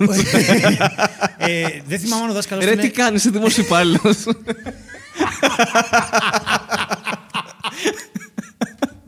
ε, 1.36 1.66
δεν 1.86 1.98
θυμάμαι 1.98 2.24
αν 2.24 2.30
ο 2.30 2.32
δάσκαλος. 2.32 2.64
Ρε, 2.64 2.76
τι 2.76 2.90
κάνεις, 2.90 3.20
είσαι 3.20 3.30
δημόσιο 3.30 3.64
υπάλληλο. 3.64 4.00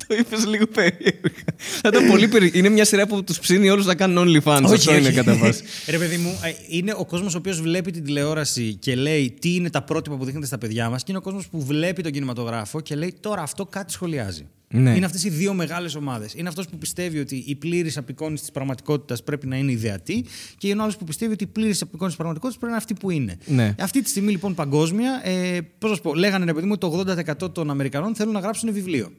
Το 0.07 0.15
είπες 0.15 0.47
λίγο 0.47 0.67
περίεργα. 0.67 1.45
Θα 1.57 1.89
ήταν 1.89 2.07
πολύ 2.07 2.29
περίεργο. 2.29 2.59
Είναι 2.59 2.69
μια 2.69 2.85
σειρά 2.85 3.07
που 3.07 3.25
τους 3.25 3.39
ψήνει 3.39 3.71
όλους 3.71 3.87
να 3.87 3.95
κάνουν 3.95 4.29
OnlyFans. 4.29 4.61
Αυτό 4.65 4.95
είναι 4.95 5.11
κατά 5.11 5.35
βάση. 5.35 5.63
Ρε 5.91 5.99
παιδί 5.99 6.17
μου, 6.17 6.41
ε, 6.43 6.53
είναι 6.69 6.95
ο 6.97 7.05
κόσμος 7.05 7.35
ο 7.35 7.39
οποίος 7.39 7.61
βλέπει 7.61 7.91
την 7.91 8.05
τηλεόραση 8.05 8.75
και 8.75 8.95
λέει 8.95 9.37
τι 9.41 9.55
είναι 9.55 9.71
τα 9.71 9.83
πρότυπα 9.83 10.17
που 10.17 10.25
δείχνετε 10.25 10.47
στα 10.47 10.59
παιδιά 10.59 10.91
μας, 10.91 10.99
και 11.03 11.07
είναι 11.09 11.19
ο 11.19 11.23
κόσμος 11.23 11.49
που 11.49 11.65
βλέπει 11.65 12.03
τον 12.03 12.13
κινηματογράφο 12.13 12.81
και 12.81 12.95
λέει 12.95 13.15
τώρα 13.21 13.43
αυτό 13.43 13.67
κάτι 13.67 13.93
σχολιάζει. 13.93 14.47
Ναι. 14.69 14.97
Είναι 14.97 15.05
αυτές 15.05 15.25
οι 15.25 15.31
δύο 15.31 15.55
μεγάλες 15.55 15.95
ομάδες. 15.95 16.35
Είναι 16.35 16.49
αυτός 16.49 16.69
που 16.69 16.79
πιστεύει 16.79 17.19
ότι 17.19 17.45
η 17.47 17.55
πλήρης 17.55 17.97
απεικόνιση 17.97 18.43
της 18.43 18.51
πραγματικότητας 18.51 19.23
πρέπει 19.23 19.47
να 19.47 19.57
είναι 19.57 19.73
ιδεατή, 19.73 20.25
και 20.59 20.69
είναι 20.69 20.81
ο 20.81 20.83
άλλος 20.83 20.97
που 20.97 21.05
πιστεύει 21.05 21.33
ότι 21.33 21.45
η 21.45 21.47
πλήρης 21.47 21.83
απεικόνηση 21.83 22.17
της 22.17 22.17
πραγματικότητας 22.17 22.59
πρέπει 22.59 22.73
να 22.73 22.79
είναι 22.79 22.87
αυτή 22.89 22.95
που 22.95 23.11
είναι. 23.11 23.39
Ναι. 23.47 23.75
Αυτή 23.85 24.03
τη 24.03 24.09
στιγμή 24.09 24.31
λοιπόν 24.31 24.55
παγκόσμια, 24.55 25.21
ε, 25.25 25.61
πώς 25.79 25.91
να 25.91 25.97
σου 25.97 26.03
πω, 26.03 26.15
λέγανε 26.15 26.45
ρε 26.45 26.53
παιδί 26.53 26.67
μου 26.67 26.73
ότι 26.81 26.81
το 26.81 27.05
80% 27.47 27.53
των 27.53 27.71
Αμερικανών 27.71 28.15
θέλουν 28.15 28.33
να 28.33 28.41
γράψουν 28.41 28.73
βιβλίο. 28.73 29.13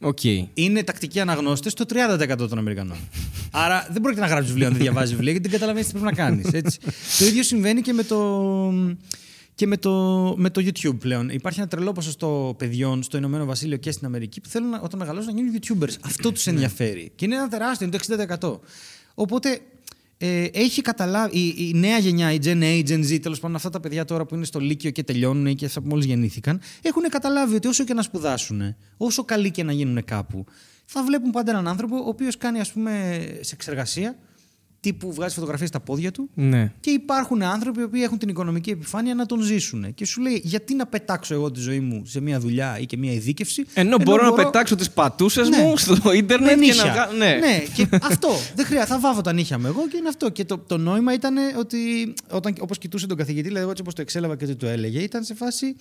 Οκ. 0.00 0.24
Είναι 0.54 0.82
τακτικοί 0.82 1.20
αναγνώστες 1.20 1.74
το 1.74 1.84
30% 1.84 2.48
των 2.48 2.58
Αμερικανών. 2.58 2.96
Άρα 3.50 3.88
δεν 3.90 4.02
πρόκειται 4.02 4.22
να 4.22 4.26
γράψεις 4.26 4.48
βιβλίο 4.48 4.66
αν 4.66 4.72
δεν 4.72 4.82
διαβάζεις 4.82 5.10
βιβλία, 5.10 5.32
γιατί 5.32 5.48
δεν 5.48 5.58
καταλαβαίνεις 5.58 5.92
τι 5.92 5.98
πρέπει 5.98 6.16
να 6.16 6.24
κάνεις. 6.24 6.50
το 7.18 7.24
ίδιο 7.24 7.42
συμβαίνει 7.42 7.80
και 7.80 7.92
με 7.92 8.02
το. 8.02 8.18
Και 9.56 9.66
με 9.66 9.76
το, 9.76 10.34
με 10.36 10.50
το 10.50 10.60
YouTube 10.64 10.98
πλέον. 10.98 11.28
Υπάρχει 11.28 11.58
ένα 11.60 11.68
τρελό 11.68 11.92
ποσοστό 11.92 12.54
παιδιών 12.58 13.02
στο 13.02 13.16
Ηνωμένο 13.16 13.44
Βασίλειο 13.44 13.76
και 13.76 13.90
στην 13.90 14.06
Αμερική 14.06 14.40
που 14.40 14.48
θέλουν 14.48 14.68
να- 14.68 14.80
όταν 14.80 14.98
μεγαλώσουν 14.98 15.34
να 15.34 15.40
γίνουν 15.40 15.60
YouTubers. 15.60 15.94
Αυτό 16.04 16.32
τους 16.32 16.46
ενδιαφέρει. 16.46 17.12
Και 17.14 17.24
είναι 17.24 17.34
ένα 17.34 17.48
τεράστιο, 17.48 17.86
είναι 17.86 17.96
το 17.96 17.98
60%. 17.98 18.60
Οπότε 19.14 19.60
ε, 20.18 20.44
έχει 20.52 20.80
καταλάβει 20.82 21.38
η, 21.38 21.54
η 21.58 21.72
νέα 21.74 21.98
γενιά, 21.98 22.32
η 22.32 22.38
Gen 22.44 22.62
A, 22.62 22.64
η 22.64 22.84
Gen 22.88 23.12
Z, 23.14 23.18
τέλος 23.22 23.40
πάντων 23.40 23.56
αυτά 23.56 23.70
τα 23.70 23.80
παιδιά 23.80 24.04
τώρα 24.04 24.26
που 24.26 24.34
είναι 24.34 24.44
στο 24.44 24.58
Λύκειο 24.60 24.90
και 24.90 25.02
τελειώνουν 25.02 25.46
ή 25.46 25.54
και 25.54 25.64
αυτά 25.64 25.80
που 25.80 25.88
μόλις 25.88 26.04
γεννήθηκαν, 26.06 26.60
έχουν 26.82 27.02
καταλάβει 27.02 27.54
ότι 27.54 27.68
όσο 27.68 27.84
και 27.84 27.94
να 27.94 28.02
σπουδάσουν, 28.02 28.74
όσο 28.96 29.24
καλοί 29.24 29.50
και 29.50 29.62
να 29.62 29.72
γίνουν 29.72 30.04
κάπου, 30.04 30.44
θα 30.84 31.04
βλέπουν 31.04 31.30
πάντα 31.30 31.50
έναν 31.50 31.68
άνθρωπο 31.68 31.96
ο 31.96 32.08
οποίος 32.08 32.36
κάνει, 32.36 32.60
ας 32.60 32.72
πούμε, 32.72 33.24
σε 33.40 33.54
εξεργασία, 33.54 34.16
τύπου 34.86 35.12
βγάζει 35.12 35.34
φωτογραφίες 35.34 35.68
στα 35.68 35.80
πόδια 35.80 36.10
του. 36.10 36.30
Ναι. 36.34 36.72
Και 36.80 36.90
υπάρχουν 36.90 37.42
άνθρωποι 37.42 37.80
οι 37.80 37.82
οποίοι 37.82 38.00
έχουν 38.04 38.18
την 38.18 38.28
οικονομική 38.28 38.70
επιφάνεια 38.70 39.14
να 39.14 39.26
τον 39.26 39.40
ζήσουν. 39.40 39.94
Και 39.94 40.04
σου 40.06 40.20
λέει, 40.20 40.40
γιατί 40.44 40.74
να 40.74 40.86
πετάξω 40.86 41.34
εγώ 41.34 41.50
τη 41.50 41.60
ζωή 41.60 41.80
μου 41.80 42.02
σε 42.06 42.20
μια 42.20 42.40
δουλειά 42.40 42.78
ή 42.80 42.86
και 42.86 42.96
μια 42.96 43.12
ειδίκευση. 43.12 43.64
Ενώ 43.74 43.96
μπορώ 44.02 44.24
να 44.24 44.32
πετάξω 44.32 44.74
τις 44.76 44.90
πατούσες 44.90 45.48
Ναι. 45.48 45.62
μου 45.62 45.76
στο 45.76 45.96
με 46.04 46.16
ίντερνετ 46.16 46.50
και 46.50 46.56
νύχια. 46.56 46.84
να 46.84 46.92
βγάλω. 46.92 47.18
Ναι. 47.18 47.62
και 47.74 47.86
αυτό. 48.02 48.28
Δεν 48.54 48.64
χρειάζεται. 48.66 48.92
Θα 48.92 49.00
βάβω 49.00 49.20
τα 49.20 49.32
νύχια 49.32 49.58
μου 49.58 49.66
εγώ 49.66 49.88
και 49.88 49.96
είναι 49.96 50.08
αυτό. 50.08 50.30
Και 50.30 50.44
το, 50.44 50.58
το 50.58 50.76
νόημα 50.76 51.12
ήταν 51.14 51.34
ότι 51.58 51.78
όταν, 52.30 52.54
όπως 52.60 52.78
κοιτούσε 52.78 53.06
τον 53.06 53.16
καθηγητή, 53.16 53.48
δηλαδή 53.48 53.68
έτσι 53.70 53.82
όπως 53.82 53.94
το 53.94 54.00
εξέλαβα 54.02 54.36
και 54.36 54.46
τι 54.46 54.54
το 54.54 54.66
έλεγε, 54.66 54.98
ήταν 55.00 55.24
σε 55.24 55.34
φάση. 55.34 55.76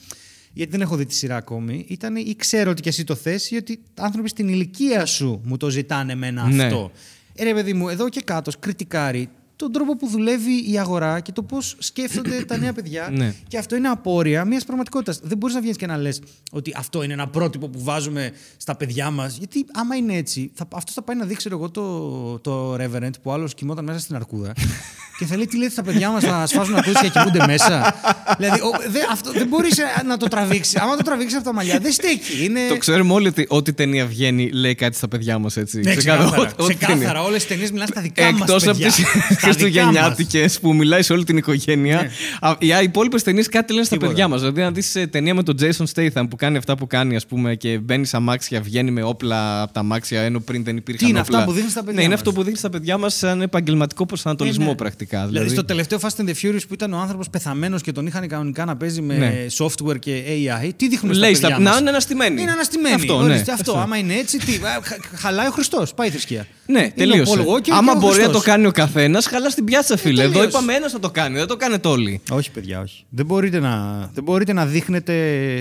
Γιατί 0.54 0.72
δεν 0.72 0.82
έχω 0.82 0.96
δει 0.96 1.06
τη 1.06 1.14
σειρά 1.14 1.36
ακόμη. 1.36 1.86
Ήταν 1.88 2.16
ή 2.16 2.36
ξέρω 2.38 2.72
ότι 2.72 2.82
και 2.82 2.90
εσύ 2.90 3.04
το 3.04 3.16
θες 3.16 3.52
ή 3.52 3.56
ότι 3.56 3.80
άνθρωποι 3.96 4.30
στην 4.30 4.48
ηλικία 4.48 5.06
σου 5.06 5.42
μου 5.44 5.58
το 5.58 5.70
ζητάνε 5.70 6.12
εμένα 6.12 6.48
Ναι. 6.48 6.64
αυτό. 6.64 6.92
Ε, 6.94 6.98
ρε 7.40 7.54
παιδί 7.54 7.74
μου, 7.74 7.90
εδώ 7.90 8.10
και 8.10 8.22
κάτω 8.22 8.52
κριτικάρει 8.60 9.30
τον 9.56 9.72
τρόπο 9.72 9.96
που 9.96 10.08
δουλεύει 10.08 10.72
η 10.72 10.80
αγορά 10.80 11.20
και 11.20 11.32
το 11.32 11.44
πώς 11.44 11.76
σκέφτονται 11.80 12.46
τα 12.46 12.58
νέα 12.58 12.74
παιδιά. 12.74 13.10
Ναι. 13.16 13.34
Και 13.48 13.58
αυτό 13.58 13.76
είναι 13.76 13.88
απόρρια 13.88 14.46
μιας 14.46 14.64
πραγματικότητας. 14.66 15.20
Δεν 15.24 15.38
μπορείς 15.38 15.56
να 15.56 15.62
βγαίνεις 15.62 15.78
και 15.78 15.86
να 15.88 15.98
λες 15.98 16.22
ότι 16.52 16.74
αυτό 16.78 17.04
είναι 17.04 17.14
ένα 17.14 17.28
πρότυπο 17.28 17.68
που 17.68 17.84
βάζουμε 17.84 18.32
στα 18.58 18.76
παιδιά 18.76 19.10
μας. 19.10 19.38
Γιατί 19.38 19.66
άμα 19.74 19.96
είναι 19.96 20.16
έτσι, 20.16 20.52
θα, 20.54 20.68
αυτό 20.74 20.92
θα 20.92 21.02
πάει 21.02 21.16
να 21.16 21.26
δείξει 21.26 21.38
ξέρω 21.38 21.56
εγώ 21.56 21.70
το, 21.70 22.40
το 22.40 22.74
Reverend 22.74 23.22
που 23.22 23.32
άλλος 23.32 23.54
κοιμόταν 23.54 23.86
μέσα 23.86 24.00
στην 24.00 24.16
αρκούδα. 24.16 24.54
και 25.20 25.26
θα 25.26 25.36
λέει 25.36 25.46
τι 25.48 25.58
λέτε 25.58 25.72
στα 25.72 25.84
παιδιά 25.84 26.10
μας, 26.10 26.24
θα 26.24 26.48
σφάζουν 26.48 26.76
ακούσει 26.76 27.00
και 27.02 27.10
κοιμούνται 27.10 27.46
μέσα; 27.46 27.96
δηλαδή, 28.38 28.60
ο, 28.60 28.70
δε, 28.90 29.00
αυτό, 29.12 29.32
δεν 29.32 29.48
μπορείς 29.48 29.78
να 30.06 30.18
το 30.18 30.28
τραβήξεις. 30.28 30.76
Άμα 30.76 30.96
το 30.96 31.04
τραβήξεις 31.04 31.36
από 31.38 31.46
τα 31.46 31.54
μαλλιά, 31.54 31.80
δεν 31.80 31.92
στέκει. 31.92 32.44
Είναι... 32.44 32.60
Το 32.70 32.78
ξέρουμε 32.78 33.14
όλοι 33.14 33.28
ότι 33.28 33.46
ό,τι 33.50 33.74
ταινία 33.74 34.06
βγαίνει 34.06 34.50
λέει 34.50 34.76
κάτι 34.76 34.96
στα 34.98 35.08
παιδιά 35.08 35.38
μας 35.38 35.58
έτσι. 35.58 35.80
Ναι, 35.80 35.96
Ξεκάθαρα. 35.96 36.26
ξεκάθαρα. 36.30 36.56
Ό- 36.58 36.64
ό,τι 36.64 36.76
ταινία. 36.76 36.96
Ξεκάθαρα. 36.96 37.24
Όλες 37.24 37.38
τις 37.38 37.48
ταινίες 37.48 37.72
μιλάνε 37.72 37.90
στα 37.92 38.02
δικά 38.02 38.32
μας. 38.32 38.42
Εκτός 38.42 38.68
από 38.68 38.78
τι 38.78 39.45
Χριστουγεννιάτικε 39.46 40.46
που 40.62 40.74
μιλάει 40.76 41.02
σε 41.02 41.14
όλη 41.14 41.24
την 41.24 41.38
οικογένεια. 41.38 41.96
Ναι. 41.96 42.10
Α, 42.50 42.80
Οι 42.82 42.84
υπόλοιπες 42.84 43.24
ταινίες 43.24 43.50
κάτι 43.50 43.74
λένε 43.74 43.86
στα 43.86 43.94
Τίποτα. 43.94 44.12
παιδιά 44.12 44.28
μας. 44.28 44.40
Δηλαδή, 44.40 44.62
να 44.62 44.72
δεις 44.72 44.98
ταινία 45.10 45.34
με 45.36 45.44
τον 45.44 45.56
Jason 45.62 45.84
Statham 45.96 46.26
που 46.30 46.36
κάνει 46.36 46.58
αυτά 46.58 46.78
που 46.78 46.88
κάνει, 46.88 47.16
ας 47.16 47.26
πούμε, 47.26 47.56
και 47.56 47.78
μπαίνει 47.78 48.06
σε 48.06 48.16
αμάξια, 48.18 48.62
βγαίνει 48.62 48.92
με 48.92 49.04
όπλα 49.04 49.62
από 49.62 49.74
τα 49.74 49.80
αμάξια 49.80 50.22
ενώ 50.22 50.40
πριν 50.40 50.64
δεν 50.64 50.78
υπήρχαν 50.78 51.04
Τι 51.06 51.12
είναι 51.12 51.20
όπλα. 51.20 51.38
αυτά 51.38 51.50
που 51.50 51.56
δείχνει 51.56 51.70
στα 51.70 51.80
παιδιά 51.80 51.94
Ναι, 51.96 52.02
είναι 52.02 52.10
μας. 52.10 52.20
αυτό 52.20 52.32
που 52.34 52.44
δείχνει 52.44 52.58
στα 52.58 52.70
παιδιά 52.70 52.98
μας 52.98 53.16
σαν 53.16 53.42
επαγγελματικό 53.42 54.06
προσανατολισμό 54.06 54.64
Ε, 54.66 54.70
ναι. 54.70 54.76
πρακτικά. 54.76 55.26
Δηλαδή, 55.28 55.50
στο 55.50 55.66
τελευταίο 55.66 56.00
Fast 56.02 56.22
and 56.22 56.30
the 56.30 56.34
Furious 56.42 56.62
που 56.68 56.74
ήταν 56.74 56.94
ο 56.94 56.98
άνθρωπος 56.98 57.30
πεθαμένος 57.30 57.82
και 57.82 57.92
τον 57.92 58.08
είχαν 58.08 58.28
κανονικά 58.28 58.66
να 58.66 58.76
παίζει 58.76 59.02
με 59.02 59.18
Ναι. 59.18 59.46
software 59.58 60.00
και 60.00 60.22
AI, 60.28 60.70
τι 60.76 60.88
δείχνουν 60.88 61.14
Λέει 61.16 61.30
στα 61.34 61.38
στα 61.38 61.48
παιδιά 61.48 61.64
να 61.64 61.70
μας; 61.70 61.80
είναι 61.80 61.90
αναστημένοι. 61.90 62.42
Είναι 62.42 62.52
αναστημένοι. 62.52 62.96
Αυτό, 62.96 63.16
Ορίστε, 63.16 63.34
ναι. 63.34 63.40
αυτό. 63.40 63.72
Αυτό. 63.72 63.84
Άμα 63.84 63.98
είναι 63.98 64.14
έτσι, 64.14 64.38
τι, 64.38 64.54
α, 64.56 64.80
χα- 64.84 65.18
χαλάει 65.18 65.48
ο 65.48 65.52
Χριστός. 65.52 65.94
Πάει 65.94 66.08
η 66.08 66.12
θρησκεία. 66.12 66.48
Ναι, 66.68 66.80
Είναι 66.80 66.88
ο 66.88 66.94
τελείωσε. 66.96 67.34
Paul 67.38 67.40
Walker 67.40 67.70
Άμα 67.70 67.92
και 67.92 67.98
ο 67.98 68.00
μπορεί 68.00 68.18
να 68.18 68.24
Χριστός. 68.24 68.32
το 68.32 68.40
κάνει 68.52 68.66
ο 68.66 68.72
καθένας, 68.72 69.26
χαλά 69.28 69.50
στην 69.50 69.64
πιάτσα, 69.66 69.98
φίλε. 69.98 70.22
Εδώ 70.22 70.32
τελείωσε. 70.32 70.50
είπαμε 70.50 70.74
ένας 70.74 70.92
θα 70.92 71.00
το 71.00 71.10
κάνει, 71.10 71.38
δεν 71.38 71.48
το 71.48 71.56
κάνετε 71.56 71.88
όλοι. 71.88 72.22
Όχι, 72.32 72.52
παιδιά, 72.52 72.80
όχι. 72.82 73.06
Δεν 73.10 73.26
μπορείτε 73.26 73.60
να, 73.60 74.00
δεν 74.14 74.24
μπορείτε 74.24 74.54
να 74.54 74.66
δείχνετε 74.66 75.16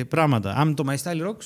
πράγματα. 0.08 0.54
Αν 0.56 0.74
το 0.74 0.84
My 0.88 0.94
Style 0.94 1.26
Rocks. 1.28 1.44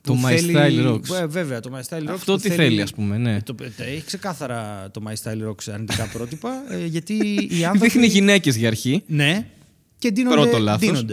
Το 0.00 0.12
που 0.14 0.20
My 0.24 0.28
θέλει- 0.28 0.56
Style 0.56 0.88
Rocks. 0.92 1.20
Ε, 1.22 1.26
βέβαια, 1.26 1.60
το 1.60 1.70
My 1.74 1.78
Style 1.96 2.02
Rocks. 2.02 2.12
Αυτό 2.12 2.32
που 2.32 2.40
τι 2.40 2.50
θέλει, 2.50 2.82
ας 2.82 2.92
πούμε, 2.92 3.16
ναι. 3.18 3.34
Ε, 3.34 3.40
Το, 3.44 3.54
ε, 3.76 3.84
έχει 3.92 4.04
ξεκάθαρα 4.04 4.88
το 4.92 5.02
My 5.08 5.12
Style 5.12 5.48
Rocks 5.48 5.72
αρνητικά 5.72 6.04
πρότυπα. 6.14 6.50
ε, 6.70 6.84
γιατί 6.86 7.14
οι 7.50 7.64
άνθρωποι. 7.64 7.78
Δείχνει 7.90 8.06
γυναίκες 8.06 8.56
για 8.56 8.68
αρχή. 8.68 9.02
Ναι. 9.06 9.46
Και 9.98 10.10
ντύνονται. 10.10 10.36
Πρώτο 10.36 10.58
λάθος. 10.58 11.04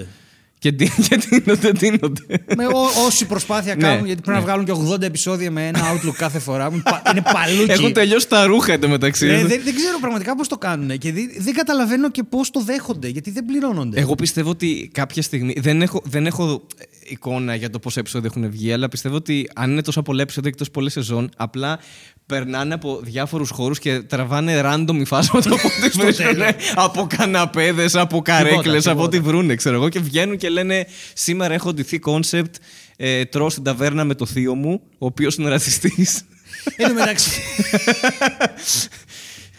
Ντύνονται. 0.71 1.01
Και 1.07 1.15
τι- 1.17 1.29
και 1.29 1.41
δίνονται, 1.41 1.71
δίνονται. 1.71 2.23
με 2.55 2.65
ό, 2.65 3.03
όση 3.05 3.25
προσπάθεια 3.25 3.75
Ναι, 3.75 3.81
κάνουν, 3.81 4.05
γιατί 4.05 4.21
πρέπει 4.21 4.37
ναι. 4.39 4.45
να 4.45 4.51
βγάλουν 4.51 4.87
και 4.87 4.93
80 4.95 5.01
επεισόδια 5.01 5.51
με 5.51 5.67
ένα 5.67 5.79
outlook 5.93 6.13
κάθε 6.17 6.39
φορά. 6.39 6.69
Είναι 6.71 6.81
πα- 6.83 7.01
Είναι 7.11 7.23
παλούκι. 7.33 7.71
Έχουν 7.71 7.93
τελειώσει 7.93 8.27
τα 8.27 8.45
ρούχα 8.45 8.73
εντωμεταξύ. 8.73 9.27
Ε, 9.27 9.37
δεν, 9.45 9.61
δεν 9.63 9.75
ξέρω 9.75 9.97
πραγματικά 9.99 10.35
πώς 10.35 10.47
το 10.47 10.57
κάνουν 10.57 10.97
και 10.97 11.11
δεν, 11.13 11.29
δεν 11.37 11.53
καταλαβαίνω 11.53 12.09
και 12.11 12.23
πώς 12.23 12.49
το 12.51 12.61
δέχονται, 12.63 13.07
γιατί 13.07 13.31
δεν 13.31 13.45
πληρώνονται. 13.45 13.99
Εγώ 13.99 14.15
πιστεύω 14.15 14.49
ότι 14.49 14.89
κάποια 14.93 15.21
στιγμή. 15.21 15.53
Δεν 15.57 15.81
έχω, 15.81 16.01
δεν 16.05 16.25
έχω 16.25 16.61
εικόνα 17.05 17.55
για 17.55 17.69
το 17.69 17.79
πόσα 17.79 17.99
επεισόδια 17.99 18.29
έχουν 18.33 18.51
βγει, 18.51 18.73
αλλά 18.73 18.89
πιστεύω 18.89 19.15
ότι 19.15 19.49
αν 19.55 19.71
είναι 19.71 19.81
τόσο 19.81 20.01
πολλά 20.01 20.21
επεισόδια 20.21 20.49
και 20.49 20.57
τόσο 20.57 20.71
πολλές 20.71 20.91
σεζόν, 20.91 21.29
απλά 21.37 21.79
περνάνε 22.25 22.73
από 22.73 22.99
διάφορους 23.03 23.49
χώρους 23.49 23.79
και 23.79 23.99
τραβάνε 23.99 24.61
random 24.65 24.95
υφάσματα 24.95 25.49
από 25.53 25.67
ό,τι 25.67 25.97
βρίσκουν. 25.97 26.41
από 26.75 27.07
καναπέδες, 27.17 27.95
από 27.95 28.21
καρέκλες, 28.21 28.87
από 28.87 29.03
ό,τι 29.03 29.19
βρούνε, 29.19 29.55
ξέρω 29.55 29.75
εγώ. 29.75 29.89
Και 29.89 29.99
βγαίνουν 29.99 30.37
και 30.37 30.49
λένε 30.49 30.87
Σήμερα 31.13 31.53
έχω 31.53 31.73
ντυθεί 31.73 31.99
concept. 31.99 32.55
Ε, 32.97 33.25
τρώω 33.25 33.49
στην 33.49 33.63
ταβέρνα 33.63 34.03
με 34.03 34.15
το 34.15 34.25
θείο 34.25 34.55
μου, 34.55 34.81
ο 34.97 35.05
οποίος 35.05 35.35
είναι 35.35 35.49
ρατσιστής. 35.49 36.21
Εν 36.75 36.87
τω 36.87 36.93
μεταξύ. 36.93 37.41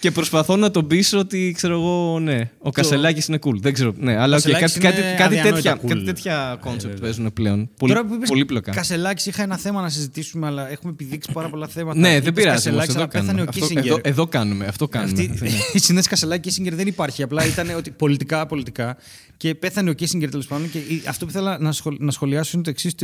Και 0.00 0.10
προσπαθώ 0.10 0.56
να 0.56 0.70
τον 0.70 0.86
πείσω 0.86 1.18
ότι 1.18 1.52
ξέρω 1.56 1.74
εγώ, 1.74 2.18
ναι, 2.20 2.50
ο 2.58 2.70
Κασελάκης 2.70 3.26
είναι 3.26 3.38
cool. 3.42 3.54
Δεν 3.60 3.72
ξέρω. 3.72 3.92
Ναι, 3.96 4.16
αλλά 4.16 4.38
okay, 4.38 4.50
κάτι, 4.50 4.80
κάτι, 4.80 5.00
κάτι, 5.16 5.40
τέτοια, 5.40 5.76
cool. 5.76 5.88
κάτι 5.88 6.04
τέτοια 6.04 6.60
concept 6.64 7.00
παίζουν 7.00 7.32
πλέον. 7.32 7.70
Πολύ, 7.76 7.92
Τώρα 7.92 8.06
που 8.06 8.14
είπες 8.14 8.28
πολύπλοκα. 8.28 8.72
Κασελάκης 8.72 9.26
είχα 9.26 9.42
ένα 9.42 9.56
θέμα 9.56 9.80
να 9.80 9.88
συζητήσουμε, 9.88 10.46
αλλά 10.46 10.70
έχουμε 10.70 10.92
επιδείξει 10.92 11.32
πάρα 11.32 11.48
πολλά 11.48 11.66
θέματα. 11.66 11.98
Ναι, 11.98 12.20
δεν 12.20 12.32
πειράζει. 12.32 12.54
Κασελάκης, 12.54 12.94
Εδώ, 12.94 12.98
αλλά 12.98 13.08
πέθανε 13.08 13.40
ο 13.40 13.44
αυτό, 13.48 13.60
Κίσιγκερ. 13.60 13.84
εδώ, 13.84 13.98
εδώ 14.02 14.26
κάνουμε. 14.26 14.66
Αυτό 14.66 14.88
κάνουμε. 14.88 15.22
Αυτή, 15.22 15.46
η 15.72 15.78
συνέντευξη 15.78 16.08
Κασελάκης 16.08 16.44
Κίσιγκερ 16.46 16.74
δεν 16.74 16.86
υπάρχει. 16.86 17.22
Απλά 17.22 17.46
ήταν 17.46 17.70
ότι 17.76 17.90
πολιτικά, 17.90 18.46
πολιτικά. 18.46 18.96
Και 19.36 19.54
πέθανε 19.54 19.90
ο 19.90 19.92
Κίσινγκερ 19.92 20.30
τέλος 20.30 20.46
πάντων. 20.46 20.70
Και 20.70 20.78
αυτό 21.08 21.24
που 21.24 21.30
ήθελα 21.30 21.58
να, 21.58 21.72
σχολ, 21.72 21.96
να 21.98 22.10
σχολιάσω 22.10 22.50
είναι 22.54 22.62
το 22.62 22.70
εξής. 22.70 22.94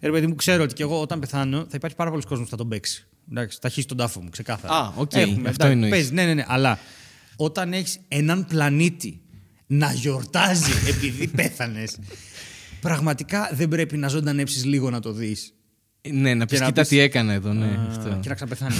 Ρε 0.00 0.10
παιδί 0.10 0.26
μου, 0.26 0.34
ξέρω 0.34 0.62
ότι 0.62 0.74
και 0.74 0.82
εγώ 0.82 1.00
όταν 1.00 1.20
πεθάνω 1.20 1.58
θα 1.58 1.72
υπάρχει 1.74 1.96
πάρα 1.96 2.10
πολλοί 2.10 2.22
κόσμος 2.22 2.44
που 2.44 2.50
θα 2.50 2.56
τον 2.56 2.68
παίξει. 2.68 3.06
Εντάξει, 3.30 3.58
θα 3.60 3.68
χύσεις 3.68 3.86
στον 3.86 3.96
τάφο 3.96 4.20
μου, 4.20 4.28
ξεκάθαρα. 4.30 4.74
Α, 4.74 4.92
οκ. 4.96 5.12
Έχουμε, 5.14 5.48
αυτό 5.48 5.66
εντάξει, 5.66 5.70
εννοείς. 5.72 5.90
παίζεις, 5.90 6.10
ναι, 6.10 6.24
ναι, 6.24 6.34
ναι. 6.34 6.44
Αλλά 6.48 6.78
όταν 7.36 7.72
έχεις 7.72 7.98
έναν 8.08 8.46
πλανήτη 8.46 9.20
να 9.66 9.92
γιορτάζει 9.92 10.72
επειδή 10.94 11.26
πέθανες. 11.28 11.96
Πραγματικά 12.80 13.50
δεν 13.52 13.68
πρέπει 13.68 13.96
να 13.96 14.08
ζωντανέψεις 14.08 14.64
λίγο 14.64 14.90
να 14.90 15.00
το 15.00 15.12
δεις. 15.12 15.52
Ναι, 16.10 16.34
να 16.34 16.46
πεις 16.46 16.60
να 16.60 16.66
κοίτα 16.66 16.80
πεις- 16.80 16.90
τι 16.90 16.98
έκανα 16.98 17.32
εδώ. 17.32 17.52
Ναι, 17.52 17.78
αυτό. 17.88 18.18
Και 18.22 18.28
να 18.28 18.34
ξαναπεθάνει. 18.34 18.74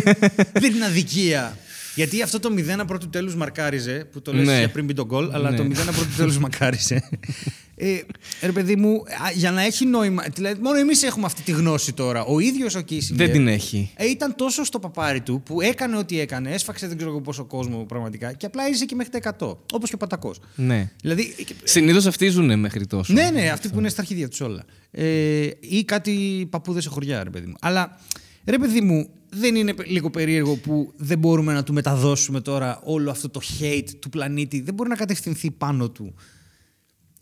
δεν 0.62 0.74
είναι 0.74 0.84
αδικία. 0.84 1.56
Γιατί 1.94 2.22
αυτό 2.22 2.40
το 2.40 2.48
0 2.80 2.84
πρώτου 2.86 3.08
τέλους 3.08 3.34
μαρκάριζε, 3.34 4.08
που 4.12 4.22
το 4.22 4.32
λες 4.32 4.46
Ναι. 4.46 4.58
για 4.58 4.70
πριν 4.70 4.84
μπει 4.84 4.92
τον 4.94 5.06
γκολ, 5.06 5.30
αλλά 5.32 5.50
Ναι. 5.50 5.56
το 5.56 5.62
0 5.62 5.74
πρώτου 5.92 6.14
τέλους 6.16 6.38
μαρκάριζε. 6.38 7.08
Ε, 7.84 8.00
ρε 8.42 8.52
παιδί 8.52 8.76
μου, 8.76 8.92
α, 8.96 9.30
για 9.34 9.50
να 9.50 9.62
έχει 9.62 9.86
νόημα. 9.86 10.24
Δηλαδή, 10.34 10.60
μόνο 10.62 10.78
εμείς 10.78 11.02
έχουμε 11.02 11.26
αυτή 11.26 11.42
τη 11.42 11.52
γνώση 11.52 11.92
τώρα. 11.92 12.24
Ο 12.24 12.40
ίδιος 12.40 12.74
ο 12.74 12.80
Κίσιγκερ. 12.80 13.26
Δεν 13.26 13.36
την 13.36 13.48
έχει. 13.48 13.90
Ε, 13.96 14.06
ήταν 14.08 14.34
τόσο 14.36 14.64
στο 14.64 14.78
παπάρι 14.78 15.20
του 15.20 15.42
που 15.44 15.60
έκανε 15.60 15.96
ό,τι 15.96 16.20
έκανε, 16.20 16.50
έσφαξε 16.50 16.86
δεν 16.86 16.96
ξέρω 16.96 17.10
εγώ 17.10 17.20
πόσο 17.20 17.44
κόσμο 17.44 17.84
πραγματικά 17.84 18.32
και 18.32 18.46
απλά 18.46 18.66
έζησε 18.66 18.84
και 18.84 18.94
μέχρι 18.94 19.20
τα 19.20 19.36
100. 19.38 19.56
Όπως 19.72 19.88
και 19.88 19.94
ο 19.94 19.98
Πατακός. 19.98 20.40
Ναι. 20.54 20.90
Δηλαδή. 21.00 21.34
ε, 21.38 21.42
Συνήθως 21.64 22.06
αυτοί 22.06 22.28
ζουν 22.28 22.58
μέχρι 22.58 22.86
τόσο. 22.86 23.12
Ναι, 23.12 23.30
ναι, 23.30 23.48
αυτοί 23.48 23.68
που 23.68 23.78
είναι 23.78 23.88
στα 23.88 24.00
αρχίδια 24.00 24.28
τους 24.28 24.40
όλα. 24.40 24.64
Ε, 24.90 25.48
ή 25.60 25.84
κάτι 25.84 26.46
παππούδες 26.50 26.82
σε 26.82 26.88
χωριά, 26.88 27.24
ρε 27.24 27.30
παιδί 27.30 27.46
μου. 27.46 27.54
Αλλά 27.60 28.00
ρε 28.44 28.58
παιδί 28.58 28.80
μου, 28.80 29.08
δεν 29.30 29.54
είναι 29.54 29.74
λίγο 29.86 30.10
περίεργο 30.10 30.54
που 30.56 30.92
δεν 30.96 31.18
μπορούμε 31.18 31.52
να 31.52 31.62
του 31.62 31.72
μεταδώσουμε 31.72 32.40
τώρα 32.40 32.80
όλο 32.84 33.10
αυτό 33.10 33.28
το 33.28 33.40
hate 33.60 33.88
του 34.00 34.08
πλανήτη. 34.08 34.60
Δεν 34.60 34.74
μπορεί 34.74 34.88
να 34.88 34.96
κατευθυνθεί 34.96 35.50
πάνω 35.50 35.90
του. 35.90 36.14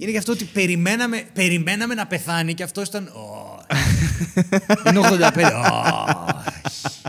Είναι 0.00 0.10
γι' 0.10 0.16
αυτό 0.16 0.32
ότι 0.32 0.44
περιμέναμε, 0.44 1.24
περιμέναμε 1.32 1.94
να 1.94 2.06
πεθάνει 2.06 2.54
και 2.54 2.62
αυτός 2.62 2.88
ήταν. 2.88 3.06
«Ω». 3.06 3.64
είναι 4.88 5.00
85. 5.02 5.34
«Όχι». 5.36 7.00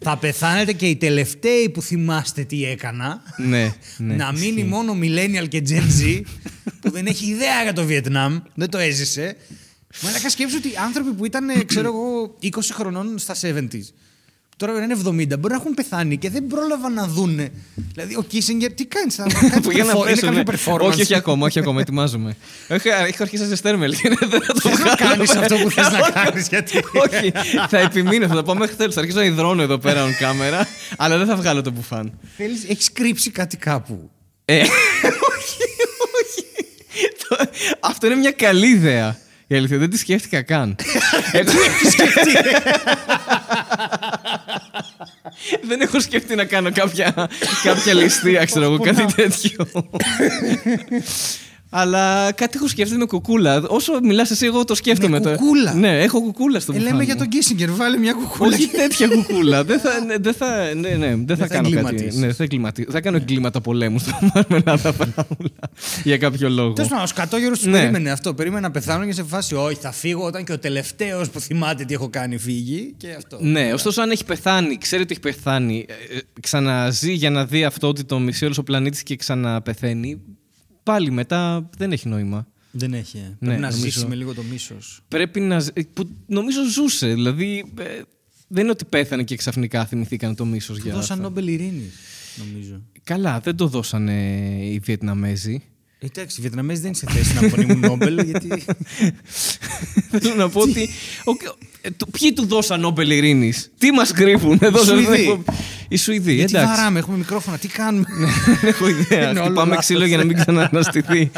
Θα 0.00 0.16
πεθάνετε 0.16 0.72
και 0.72 0.86
οι 0.86 0.96
τελευταίοι 0.96 1.68
που 1.68 1.82
θυμάστε 1.82 2.44
τι 2.44 2.64
έκανα. 2.64 3.22
Ναι, 3.36 3.74
ναι, 3.96 4.14
να 4.14 4.32
μείνει 4.32 4.46
ισχύει. 4.46 4.64
μόνο 4.64 4.96
millennial 5.02 5.48
και 5.48 5.62
Gen 5.68 6.02
Z 6.02 6.20
που 6.80 6.90
δεν 6.90 7.06
έχει 7.06 7.26
ιδέα 7.26 7.62
για 7.62 7.72
το 7.72 7.84
Βιετνάμ, 7.84 8.38
δεν 8.54 8.70
το 8.70 8.78
έζησε. 8.78 9.36
Μα 10.02 10.10
να 10.10 10.28
σκέψω 10.28 10.56
ότι 10.56 10.68
άνθρωποι 10.86 11.12
που 11.12 11.24
ήταν, 11.24 11.48
ε, 11.48 11.64
ξέρω 11.64 11.86
εγώ, 11.86 12.36
20 12.42 12.48
χρονών 12.72 13.18
στα 13.18 13.34
70s, 13.42 13.92
τώρα 14.58 14.82
είναι 14.82 14.96
70, 15.04 15.10
μπορεί 15.38 15.52
να 15.52 15.54
έχουν 15.54 15.74
πεθάνει 15.74 16.16
και 16.18 16.30
δεν 16.30 16.46
πρόλαβαν 16.46 16.92
να 16.92 17.06
δούνε. 17.06 17.50
Δηλαδή, 17.94 18.16
ο 18.16 18.22
Κίσιγκερ 18.22 18.72
τι 18.72 18.84
κάνεις, 18.86 19.14
θα 19.18 19.26
κάνει 19.50 19.60
Που 19.62 19.70
για 19.70 19.84
να 19.84 19.92
perfor- 19.92 19.96
είναι 19.96 20.10
πέσω, 20.10 20.26
κάποιο 20.26 20.42
ναι. 20.42 20.58
performance. 20.58 20.80
Όχι, 20.90 21.00
όχι 21.02 21.14
ακόμα, 21.14 21.46
όχι 21.46 21.58
ακόμα, 21.58 21.80
ετοιμάζομαι. 21.80 22.36
Έχω, 22.68 22.88
έχω 22.88 23.16
αρχίσει 23.22 23.42
να 23.42 23.48
σε 23.48 23.56
στέρμελ 23.56 23.96
και 23.96 24.08
δεν 24.08 24.28
θα 24.30 24.52
το 24.52 24.60
Θες 24.60 24.78
να 24.78 24.84
βγάλω. 24.84 24.96
κάνεις 24.96 25.36
αυτό 25.36 25.56
που 25.56 25.70
θες 25.70 25.90
να 25.90 26.10
κάνεις, 26.10 26.48
γιατί. 26.48 26.78
όχι, 26.94 27.32
θα 27.68 27.78
επιμείνω, 27.78 28.26
θα 28.26 28.34
το 28.34 28.42
πάω 28.42 28.54
μέχρι 28.54 28.76
τέλος. 28.76 28.94
Θα 28.94 29.00
αρχίσω 29.00 29.18
να 29.18 29.24
υδρώνω 29.24 29.62
εδώ 29.62 29.78
πέρα 29.78 30.06
on 30.06 30.10
κάμερα, 30.18 30.66
αλλά 30.96 31.16
δεν 31.18 31.26
θα 31.26 31.36
βγάλω 31.36 31.62
το 31.62 31.70
μπουφάν. 31.70 32.18
Θέλεις, 32.36 32.64
έχεις 32.68 32.92
κρύψει 32.92 33.30
κάτι 33.30 33.56
κάπου. 33.56 34.10
Ε, 34.44 34.60
όχι, 35.32 35.64
όχι. 36.20 36.46
Το- 37.28 37.50
Αυτό 37.80 38.06
είναι 38.06 38.14
μια 38.16 38.30
καλή 38.32 38.66
ιδέα. 38.68 39.16
Η 39.50 39.54
αλήθεια, 39.56 39.78
δεν 39.78 39.90
τη 39.90 39.98
σκέφτηκα 39.98 40.42
καν. 40.42 40.76
Ε, 41.32 41.42
δεν 45.62 45.80
έχω 45.80 46.00
σκεφτεί 46.00 46.34
να 46.34 46.44
κάνω 46.44 46.72
κάποια, 46.72 47.28
κάποια 47.62 47.94
ληστεία, 47.94 48.44
ξέρω 48.44 48.64
εγώ, 48.64 48.78
κάτι 48.78 49.04
τέτοιο. 49.14 49.66
Αλλά 51.70 52.32
κάτι 52.32 52.56
έχω 52.56 52.68
σκεφτεί 52.68 52.96
με 52.96 53.04
κουκούλα. 53.04 53.62
Όσο 53.68 53.92
μιλάς 54.02 54.30
εσύ, 54.30 54.46
εγώ 54.46 54.64
το 54.64 54.74
σκέφτομαι 54.74 55.18
Με 55.18 55.24
τώρα. 55.24 55.36
κουκούλα; 55.36 55.74
Ναι, 55.74 56.02
έχω 56.02 56.20
κουκούλα 56.20 56.60
στο 56.60 56.72
Ε, 56.72 56.74
μπουφάν 56.76 56.90
λέμε 56.92 57.02
μου. 57.02 57.08
για 57.10 57.16
τον 57.16 57.28
Κίσιγκερ, 57.28 57.70
βάλε 57.72 57.96
μια 57.98 58.12
κουκούλα. 58.12 58.56
Όχι 58.56 58.68
τέτοια 58.68 59.08
κουκούλα. 59.08 59.64
δεν 59.70 59.80
θα, 59.80 60.00
ναι, 60.06 60.16
δεν 60.20 60.34
θα, 60.34 60.74
ναι, 60.74 60.88
ναι, 60.88 61.14
δεν 61.16 61.36
θα 61.36 61.46
θα 61.46 61.46
κάνω 61.46 61.68
κάτι. 61.70 61.76
εγκληματίσεις. 61.86 62.20
Ναι, 62.20 62.32
θα, 62.32 62.42
εγκληματι... 62.42 62.86
θα 62.90 63.00
κάνω 63.00 63.16
εγκλήματα 63.16 63.60
πολέμου 63.60 63.98
στο 63.98 64.10
Μαρμελάδα 64.34 64.92
Φράουλα. 64.92 65.50
για 66.04 66.18
κάποιο 66.18 66.48
λόγο. 66.50 66.72
Τέλος 66.72 66.90
πάντων, 66.90 67.04
ο 67.04 67.08
σκατόγερος 67.08 67.58
τους 67.58 67.66
Ναι. 67.66 67.78
περίμενε 67.78 68.10
αυτό. 68.10 68.34
Περίμενε 68.34 68.60
να 68.60 68.70
πεθάνω 68.70 69.04
και 69.06 69.12
σε 69.12 69.22
φάση, 69.22 69.54
Όχι, 69.54 69.78
θα 69.80 69.92
φύγω 69.92 70.24
όταν 70.24 70.44
και 70.44 70.52
ο 70.52 70.58
τελευταίος 70.58 71.30
που 71.30 71.40
θυμάται 71.40 71.84
τι 71.84 71.94
έχω 71.94 72.08
κάνει 72.10 72.38
φύγει. 72.38 72.94
Και 72.96 73.08
αυτό. 73.16 73.38
Ναι, 73.40 73.72
ωστόσο 73.72 74.02
αν 74.02 74.10
έχει 74.10 74.24
πεθάνει, 74.24 74.78
ξέρει 74.78 75.02
ότι 75.02 75.12
έχει 75.12 75.20
πεθάνει, 75.20 75.86
ε, 75.88 76.16
ε, 76.16 76.20
ξαναζεί 76.40 77.12
για 77.12 77.30
να 77.30 77.44
δει 77.44 77.64
αυτό 77.64 77.88
ότι 77.88 78.04
το 78.04 78.18
μισεί 78.18 78.44
όλος 78.44 78.58
ο 78.58 78.62
πλανήτης 78.62 79.02
και 79.02 79.16
ξαναπεθαίνει, 79.16 80.20
πάλι 80.92 81.10
μετά 81.10 81.70
δεν 81.78 81.92
έχει 81.92 82.08
νόημα. 82.08 82.46
Δεν 82.70 82.92
έχει. 82.94 83.16
ε. 83.16 83.20
Ναι, 83.20 83.34
Πρέπει 83.38 83.60
να 83.60 83.70
νομίζω. 83.70 83.90
ζήσει 83.90 84.06
με 84.06 84.14
λίγο 84.14 84.34
το 84.34 84.42
μίσος. 84.42 85.00
Πρέπει 85.08 85.40
να. 85.40 85.58
ζ- 85.58 85.78
ε, 85.78 85.82
Που 85.92 86.08
νομίζω 86.26 86.64
ζούσε. 86.64 87.06
Δηλαδή, 87.14 87.72
ε, 87.78 87.84
δεν 88.48 88.62
είναι 88.62 88.70
ότι 88.70 88.84
πέθανε 88.84 89.22
και 89.22 89.36
ξαφνικά 89.36 89.86
θυμηθήκαν 89.86 90.34
το 90.34 90.44
μίσος 90.44 90.78
για. 90.78 90.92
Δώσαν 90.94 91.16
αυτά. 91.16 91.22
Νόμπελ 91.28 91.46
Ειρήνης, 91.48 91.92
νομίζω. 92.36 92.82
Καλά, 93.04 93.40
δεν 93.40 93.56
το 93.56 93.66
δώσανε 93.66 94.12
οι 94.62 94.78
Βιετναμέζοι. 94.84 95.62
Ε, 95.98 96.06
Εντάξει, 96.06 96.36
οι 96.38 96.40
Βιετναμέζοι 96.42 96.80
δεν 96.80 96.90
είναι 96.90 96.98
σε 96.98 97.18
θέση 97.18 97.34
να 97.34 97.46
απονείμουν 97.46 97.78
Νόμπελ, 97.78 98.18
γιατί. 98.24 98.48
Θέλω 100.20 100.34
να 100.34 100.48
πω 100.48 100.60
ότι. 100.60 100.88
Ο- 101.88 101.90
ε, 101.90 101.94
του- 101.96 102.10
Ποιοι 102.10 102.32
του 102.32 102.46
δώσαν 102.46 102.80
Νόμπελ 102.80 103.10
Ειρήνης, 103.10 103.70
Τι 103.78 103.92
μας 103.92 104.12
κρύβουν 104.12 104.58
εδώ 104.62 104.78
στην 104.82 104.94
Σουηδοί. 104.94 105.20
εκπομπή. 105.22 105.44
Οι 105.90 105.96
Σουηδοί, 105.96 106.34
γιατί 106.34 106.56
εντάξει. 106.56 106.76
βαράμε, 106.76 106.98
έχουμε 106.98 107.16
μικρόφωνα, 107.16 107.58
τι 107.58 107.68
κάνουμε; 107.68 108.04
Δεν 108.46 108.58
έχω 108.68 108.88
ιδέα. 108.88 109.18
Είναι 109.30 109.38
όλο 109.40 109.44
Χτυπάμε 109.44 109.68
λάθος. 109.68 109.84
ξύλο 109.84 110.04
για 110.04 110.16
να 110.16 110.24
μην 110.24 110.36
ξανααναστηθεί. 110.36 111.30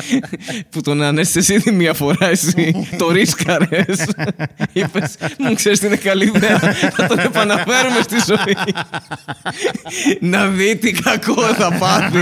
που 0.70 0.80
τον 0.80 1.02
ανέστησε 1.02 1.38
εσύ 1.38 1.54
ήδη 1.54 1.70
μία 1.76 1.94
φορά 1.94 2.26
εσύ. 2.28 2.74
το 2.98 3.10
ρίσκαρες. 3.10 4.04
Είπες, 4.72 5.16
μου 5.38 5.54
ξέρεις 5.54 5.78
τι 5.80 5.86
είναι 5.86 5.96
καλή 5.96 6.32
ιδέα. 6.34 6.58
Θα 6.96 7.06
τον 7.06 7.18
επαναφέρουμε 7.18 8.00
στη 8.02 8.16
ζωή. 8.26 8.56
να 10.20 10.46
δει 10.46 10.76
τι 10.76 10.92
κακό 10.92 11.42
θα 11.54 11.72
πάθει. 11.78 12.20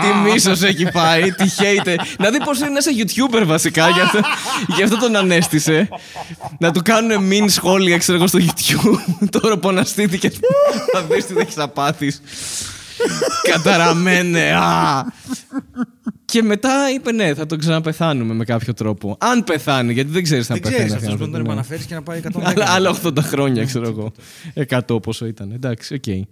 τι 0.00 0.30
μίσος 0.30 0.62
έχει 0.62 0.88
πάει. 0.92 1.22
Τι 1.32 1.44
hate. 1.58 1.94
να 2.18 2.30
δει 2.30 2.38
πώς 2.44 2.58
είναι 2.58 2.68
να 2.68 2.78
είσαι 2.78 2.90
YouTuber 2.98 3.42
βασικά. 3.46 3.88
γι' 3.88 4.00
αυτό, 4.00 4.20
γι' 4.76 4.82
αυτό 4.82 4.98
τον 4.98 5.16
ανέστησε. 5.16 5.88
να 6.58 6.72
του 6.72 6.82
κάνουν 6.84 7.24
μην 7.24 7.48
σχόλια, 7.66 7.98
ξέρω 7.98 8.18
εγώ, 8.18 8.26
στο 8.26 8.38
YouTube. 8.38 9.28
Τώρα 9.40 9.58
που 9.58 9.68
αναστήθηκε. 9.68 10.30
θα 10.92 11.02
δεις 11.02 11.26
τι 11.26 11.32
θα 11.32 11.40
έχεις 11.40 11.56
να 11.56 11.68
πάθεις. 11.68 12.20
Καταραμένε. 13.52 14.52
Α. 14.52 15.04
Και 16.24 16.42
μετά 16.42 16.90
είπε 16.94 17.12
ναι, 17.12 17.34
θα 17.34 17.46
τον 17.46 17.58
ξαναπεθάνουμε 17.58 18.34
με 18.34 18.44
κάποιο 18.44 18.74
τρόπο. 18.74 19.16
Αν 19.20 19.44
πεθάνει, 19.44 19.92
γιατί 19.92 20.10
δεν 20.10 20.22
ξέρεις 20.22 20.50
αν 20.50 20.58
Δεν 20.60 20.62
πεθάνει. 20.72 20.88
ξέρεις 20.88 21.04
αυτός 21.04 21.16
που 21.16 21.24
άνθρωπος, 21.24 21.32
τον 21.32 21.42
ναι. 21.42 21.48
επαναφέρει 21.48 21.84
και 21.84 21.94
να 21.94 22.02
πάει 22.02 22.20
110. 22.24 22.40
Άλλα, 22.42 22.64
άλλα 22.68 22.96
80 23.04 23.18
χρόνια, 23.18 23.64
ξέρω 23.64 23.88
εγώ. 23.88 24.12
100 24.88 25.02
πόσο 25.02 25.26
ήταν. 25.26 25.50
Εντάξει, 25.52 25.94
οκ. 25.94 26.26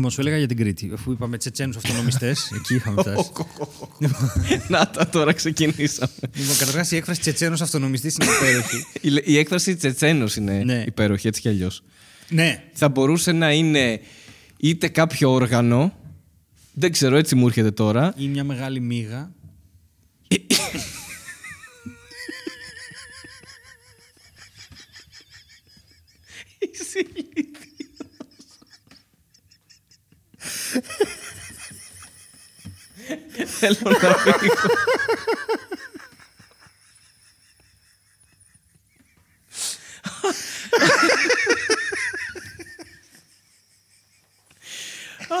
Λοιπόν, 0.00 0.14
σου 0.14 0.20
έλεγα 0.20 0.36
για 0.38 0.46
την 0.46 0.56
Κρήτη. 0.56 0.90
Αφού 0.94 1.12
είπαμε 1.12 1.36
Τσετσένους 1.38 1.76
αυτονομιστές, 1.76 2.50
εκεί 2.56 2.74
είχαμε 2.74 3.02
φτάσει. 3.02 3.30
Να 4.68 4.90
τα 4.90 5.08
τώρα 5.08 5.32
ξεκινήσαμε. 5.32 6.10
λοιπόν, 6.34 6.56
καταρχάς 6.58 6.90
η 6.90 6.96
έκφραση 6.96 7.20
Τσετσένος 7.20 7.56
αυτονομιστής 7.60 8.16
είναι 8.20 8.30
υπέροχη. 8.32 8.84
Η, 9.26 9.32
η 9.32 9.38
έκφραση 9.38 9.76
Τσετσένο 9.76 10.26
είναι 10.38 10.62
Ναι. 10.64 10.84
υπέροχη, 10.86 11.26
έτσι 11.26 11.40
κι 11.40 11.48
αλλιώς. 11.48 11.82
ναι, 12.28 12.62
Θα 12.72 12.88
μπορούσε 12.88 13.32
να 13.32 13.52
είναι 13.52 14.00
είτε 14.56 14.88
κάποιο 14.88 15.30
όργανο. 15.32 15.94
Δεν 16.72 16.92
ξέρω, 16.92 17.16
έτσι 17.16 17.34
μου 17.34 17.46
έρχεται 17.46 17.70
τώρα. 17.70 18.14
ή 18.16 18.26
μια 18.28 18.44
μεγάλη 18.44 18.80
μίγα. 18.80 19.32
Είσαι 26.72 26.98
Θέλω 33.46 33.76
να 33.82 34.32
φύγω. 34.38 34.54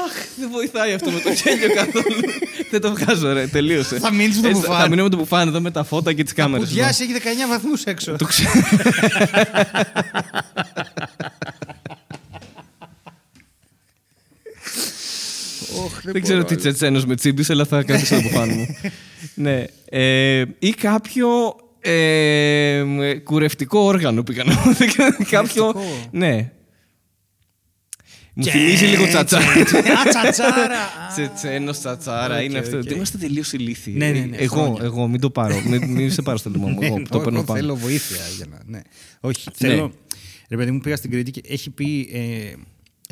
Αχ, 0.04 0.12
δεν 0.36 0.50
βοηθάει 0.50 0.92
αυτό 0.92 1.10
με 1.10 1.20
το 1.20 1.30
γέλιο 1.30 1.74
καθόλου. 1.74 2.20
δεν 2.70 2.80
το 2.80 2.94
βγάζω, 2.94 3.32
ρε. 3.32 3.46
Τελείωσε. 3.46 3.98
Θα 3.98 4.12
μείνεις 4.12 4.40
με 4.40 4.50
το 4.52 4.58
ε, 4.58 5.16
μπουφάν. 5.16 5.48
Εδώ 5.48 5.60
με 5.60 5.70
τα 5.70 5.84
φώτα 5.84 6.12
και 6.12 6.22
τις 6.22 6.32
κάμερες. 6.32 6.70
Γεια 6.70 6.84
ναι. 6.84 6.90
έχει 6.90 7.06
19 7.44 7.48
βαθμούς 7.48 7.84
έξω. 7.84 8.16
Το 8.16 8.24
ξέρω. 8.24 8.50
Δεν 16.02 16.22
ξέρω 16.22 16.44
τι 16.44 16.56
τσετσένος 16.56 17.04
με 17.06 17.14
τσίμπησε, 17.14 17.52
αλλά 17.52 17.64
θα 17.64 17.82
κρατήσω 17.86 18.14
το 18.14 18.22
μπουφάν 18.22 18.48
μου. 18.50 18.66
ναι. 19.34 19.64
Ε, 19.84 20.44
ή 20.58 20.70
κάποιο 20.70 21.28
ε, 21.80 22.82
κουρευτικό 23.24 23.80
όργανο 23.80 24.22
πήγα 24.22 24.44
να 24.44 24.54
πω. 24.56 24.70
κάποιο. 25.30 25.72
Κουρευτικό; 25.72 26.08
Ναι. 26.10 26.50
Μου 28.34 28.44
θυμίζει 28.44 28.84
λίγο 28.86 29.06
τσατσάρα. 29.06 29.46
Α, 29.50 29.64
τσατσάρα. 30.08 30.80
Α. 30.80 31.12
Τσετσένος, 31.12 31.78
τσατσάρα, 31.78 32.36
Οκ, 32.36 32.42
είναι 32.44 32.58
αυτό. 32.58 32.78
οκ. 32.78 32.90
Είμαστε 32.90 33.18
τελείως 33.18 33.52
ηλίθιοι. 33.52 33.94
Ναι, 33.96 34.10
ναι, 34.10 34.18
ναι, 34.18 34.36
εγώ, 34.36 34.54
χρόνια. 34.62 34.82
εγώ, 34.84 35.08
μην 35.08 35.20
το 35.20 35.30
πάρω. 35.30 35.60
μην, 35.66 35.84
μην 35.84 36.10
σε 36.12 36.22
πάρω 36.22 36.38
στο 36.38 36.50
λαιμό 36.50 36.68
μου. 36.68 36.78
Εγώ 36.82 36.98
Ναι, 36.98 37.04
το 37.08 37.18
παίρνω 37.18 37.36
εγώ 37.36 37.46
πάνω. 37.46 37.60
Θέλω 37.60 37.76
βοήθεια 37.76 38.16
για 38.36 38.46
να. 38.50 38.58
Ναι. 38.66 38.80
Όχι, 39.20 39.48
θέλω. 39.54 39.92
Ρε 40.48 40.56
παιδί 40.56 40.70
μου, 40.70 40.80
πήγα 40.80 40.96
στην 40.96 41.10
Κρήτη 41.10 41.30
και 41.30 41.40
έχει 41.48 41.70
πει, 41.70 42.10
ε, 42.12 42.52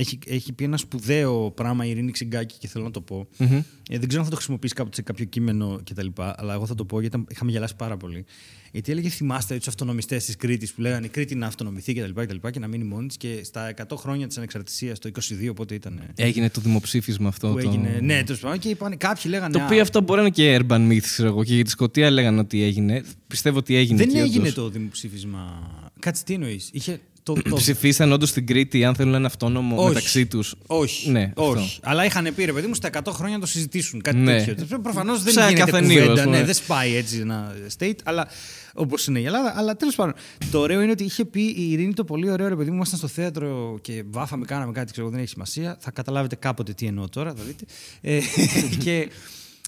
έχει, 0.00 0.18
έχει 0.26 0.52
πει 0.52 0.64
ένα 0.64 0.76
σπουδαίο 0.76 1.50
πράγμα 1.50 1.86
η 1.86 1.90
Ειρήνη 1.90 2.10
Ξυγκάκη 2.12 2.56
και 2.58 2.68
θέλω 2.68 2.84
να 2.84 2.90
το 2.90 3.00
πω. 3.00 3.26
Μμμ. 3.38 3.52
Ε, 3.90 3.98
δεν 3.98 4.08
ξέρω 4.08 4.18
αν 4.20 4.24
θα 4.24 4.30
το 4.30 4.36
χρησιμοποιήσει 4.36 4.74
κάποτε 4.74 4.94
σε 4.96 5.02
κάποιο 5.02 5.24
κείμενο 5.24 5.80
κτλ. 5.90 6.06
Αλλά 6.16 6.52
εγώ 6.54 6.66
θα 6.66 6.74
το 6.74 6.84
πω 6.84 7.00
γιατί 7.00 7.16
ήταν- 7.16 7.26
είχαμε 7.30 7.50
γελάσει 7.50 7.76
πάρα 7.76 7.96
πολύ. 7.96 8.24
Γιατί 8.72 8.92
έλεγε, 8.92 9.08
θυμάστε 9.08 9.56
τους 9.56 9.68
αυτονομιστές 9.68 10.24
της 10.24 10.36
Κρήτης 10.36 10.72
που 10.72 10.80
λέγανε 10.80 11.06
η 11.06 11.08
Κρήτη 11.08 11.34
να 11.34 11.46
αυτονομηθεί 11.46 11.94
κτλ. 11.94 12.20
Και, 12.20 12.26
τα 12.26 12.32
λοιπά 12.32 12.50
και 12.50 12.58
να 12.58 12.66
μείνει 12.66 12.84
μόνη 12.84 13.06
της. 13.06 13.16
Και 13.16 13.40
στα 13.44 13.68
100 13.68 13.96
χρόνια 13.96 14.26
της 14.26 14.36
ανεξαρτησίας, 14.36 14.98
το 14.98 15.08
22, 15.08 15.54
πότε 15.54 15.74
ήταν. 15.74 16.02
Έγινε 16.14 16.50
το 16.50 16.60
δημοψήφισμα 16.60 17.28
αυτό. 17.28 17.48
Που 17.48 17.60
το... 17.60 17.68
έγινε. 17.68 17.98
Ναι, 18.02 18.22
τέλος 18.24 18.40
πάντων. 18.40 18.58
Και 18.58 18.68
είπαν, 18.68 18.96
κάποιοι 18.96 19.22
λέγανε. 19.26 19.52
Το 19.52 19.60
«Α, 19.60 19.64
οποίο 19.64 19.80
αυτό 19.82 20.00
μπορεί 20.00 20.20
να 20.20 20.26
είναι 20.26 20.34
και 20.34 20.64
urban 20.68 20.88
myth, 20.92 21.00
ξέρω 21.02 21.28
εγώ. 21.28 21.44
Και 21.44 21.54
για 21.54 21.64
τη 21.64 21.70
Σκωτία 21.70 22.06
έλεγαν 22.06 22.38
ότι 22.38 22.62
έγινε. 22.62 23.02
Πιστεύω 23.26 23.58
ότι 23.58 23.74
έγινε. 23.76 23.98
Δεν 23.98 24.08
εκεί, 24.08 24.18
έγινε 24.18 24.40
όντως. 24.42 24.54
το 24.54 24.68
δημοψήφισμα. 24.68 25.70
Κάτσε 25.98 26.24
τι 26.24 26.34
εννοείς. 26.34 26.68
Είχε 26.72 27.00
το, 27.34 27.42
το... 27.48 27.56
Ψηφίσαν 27.56 28.12
όντως 28.12 28.28
στην 28.28 28.46
Κρήτη 28.46 28.84
αν 28.84 28.94
θέλουν 28.94 29.14
ένα 29.14 29.26
αυτόνομο 29.26 29.76
Όχι. 29.76 29.88
μεταξύ 29.88 30.26
τους. 30.26 30.54
Όχι. 30.66 31.10
Ναι, 31.10 31.22
αυτό. 31.22 31.48
όχι. 31.48 31.78
Αλλά 31.82 32.04
είχαν 32.04 32.28
πει 32.34 32.44
ρε 32.44 32.52
παιδί 32.52 32.66
μου 32.66 32.74
στα 32.74 32.90
100 33.04 33.12
χρόνια 33.12 33.34
να 33.36 33.40
το 33.40 33.46
συζητήσουν. 33.48 34.00
Κάτι 34.02 34.16
Ναι. 34.16 34.44
τέτοιο. 34.44 34.78
Προφανώς 34.78 35.22
δεν 35.22 35.32
Σαν 35.32 35.48
γίνεται 35.48 35.70
καφενείο, 35.70 36.00
κουβέντα. 36.00 36.12
ας 36.20 36.22
πούμε. 36.24 36.38
Ναι, 36.38 36.44
δεν 36.44 36.54
σπάει 36.54 36.94
έτσι 36.94 37.18
ένα 37.18 37.54
state, 37.78 37.96
αλλά 38.04 38.28
όπως 38.74 39.06
είναι 39.06 39.18
η 39.20 39.24
Ελλάδα. 39.24 39.52
Αλλά 39.56 39.76
τέλος 39.76 39.94
πάντων. 39.94 40.14
Το 40.50 40.58
ωραίο 40.58 40.80
είναι 40.80 40.90
ότι 40.90 41.04
είχε 41.04 41.24
πει 41.24 41.40
η 41.42 41.70
Ειρήνη 41.70 41.92
το 41.94 42.04
πολύ 42.04 42.30
ωραίο 42.30 42.48
ρε 42.48 42.56
παιδί 42.56 42.70
μου. 42.70 42.76
Ήμασταν 42.76 42.98
στο 42.98 43.08
θέατρο 43.08 43.78
και 43.80 44.02
βάφαμε, 44.10 44.44
κάναμε 44.44 44.72
κάτι, 44.72 44.90
ξέρω 44.90 45.02
εγώ, 45.06 45.14
δεν 45.14 45.20
έχει 45.24 45.32
σημασία. 45.32 45.76
Θα 45.80 45.90
καταλάβετε 45.90 46.36
κάποτε 46.36 46.72
τι 46.72 46.86
εννοώ 46.86 47.08
τώρα, 47.08 47.34
θα 47.34 47.42
δείτε. 47.42 47.64
Ε, 48.00 48.20
και 48.84 49.08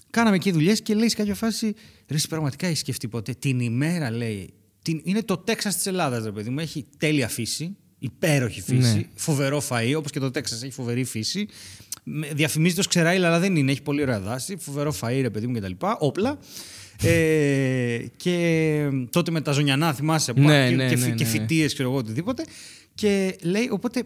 κάναμε 0.09 0.35
εκεί 0.35 0.51
δουλειές 0.51 0.81
και 0.81 0.93
λέει 0.93 1.09
σε 1.09 1.15
κάποια 1.15 1.35
φάση. 1.35 1.73
Ρε, 2.07 2.15
εσύ 2.15 2.27
πραγματικά 2.27 2.67
έχεις 2.67 2.79
σκεφτεί 2.79 3.07
ποτέ 3.07 3.33
την 3.39 3.59
ημέρα, 3.59 4.11
λέει. 4.11 4.53
Την, 4.81 5.01
είναι 5.03 5.23
το 5.23 5.37
Τέξας 5.37 5.75
της 5.75 5.85
Ελλάδας, 5.85 6.23
ρε 6.23 6.31
παιδί 6.31 6.49
μου. 6.49 6.59
Έχει 6.59 6.85
τέλεια 6.97 7.27
φύση, 7.27 7.75
υπέροχη 7.99 8.61
φύση, 8.61 8.95
Ναι. 8.95 9.03
φοβερό 9.15 9.61
φαΐ, 9.69 9.93
όπως 9.97 10.11
και 10.11 10.19
το 10.19 10.31
Τέξας 10.31 10.63
έχει 10.63 10.71
φοβερή 10.73 11.03
φύση. 11.03 11.47
Με- 12.03 12.27
Διαφημίζεται 12.33 12.79
ως 12.79 12.87
ξεράιλα, 12.87 13.27
αλλά 13.27 13.39
δεν 13.39 13.55
είναι. 13.55 13.71
Έχει 13.71 13.81
πολύ 13.81 14.01
ωραία 14.01 14.19
δάση, 14.19 14.57
φοβερό 14.57 14.95
φαΐ, 15.01 15.19
ρε 15.21 15.29
παιδί 15.29 15.47
μου 15.47 15.59
κτλ. 15.59 15.71
Όπλα. 15.99 16.37
Ε, 17.03 18.05
και 18.15 18.89
τότε 19.09 19.31
με 19.31 19.41
τα 19.41 19.51
ζωνιανά, 19.51 19.93
θυμάσαι, 19.93 20.33
που- 20.33 20.41
Ναι, 20.41 20.69
και, 20.69 20.75
ναι, 20.75 20.87
και, 20.89 20.95
ναι, 20.95 21.01
φυ- 21.01 21.09
ναι, 21.09 21.15
και 21.15 21.23
ναι. 21.23 21.29
φοιτίες, 21.29 21.73
ξέρω 21.73 21.89
εγώ, 21.89 21.97
οτιδήποτε. 21.97 22.45
Και 22.95 23.35
λέει, 23.41 23.69
οπότε, 23.71 24.03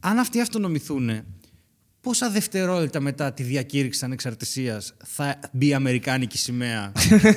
αν 0.00 0.18
αυτοί 0.18 0.40
αυτονομηθούν, 0.40 1.10
πόσα 2.08 2.30
δευτερόλεπτα 2.30 3.00
μετά 3.00 3.32
τη 3.32 3.42
διακήρυξη 3.42 3.90
της 3.90 4.02
ανεξαρτησίας 4.02 4.94
θα 5.04 5.38
μπει 5.52 5.66
η 5.66 5.74
Αμερικάνικη 5.74 6.38
σημαία 6.38 6.92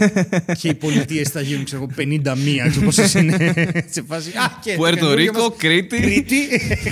και 0.60 0.68
οι 0.68 0.74
πολιτείες 0.74 1.30
θα 1.30 1.42
γίνουν, 1.42 1.64
ξέρω 1.66 1.88
εγώ, 1.98 2.12
51, 2.24 2.70
ξέρω 2.70 2.86
πόσες 2.86 3.14
είναι. 3.14 3.54
σε 3.96 4.02
φάση, 4.08 4.30
α, 4.30 4.58
και 4.62 4.74
Πουέρτο 4.74 5.00
το 5.00 5.06
καινούργιο 5.06 5.32
Ρίκο, 5.32 5.48
μας- 5.48 5.58
Κρήτη. 5.58 5.98
Κρήτη, 6.02 6.48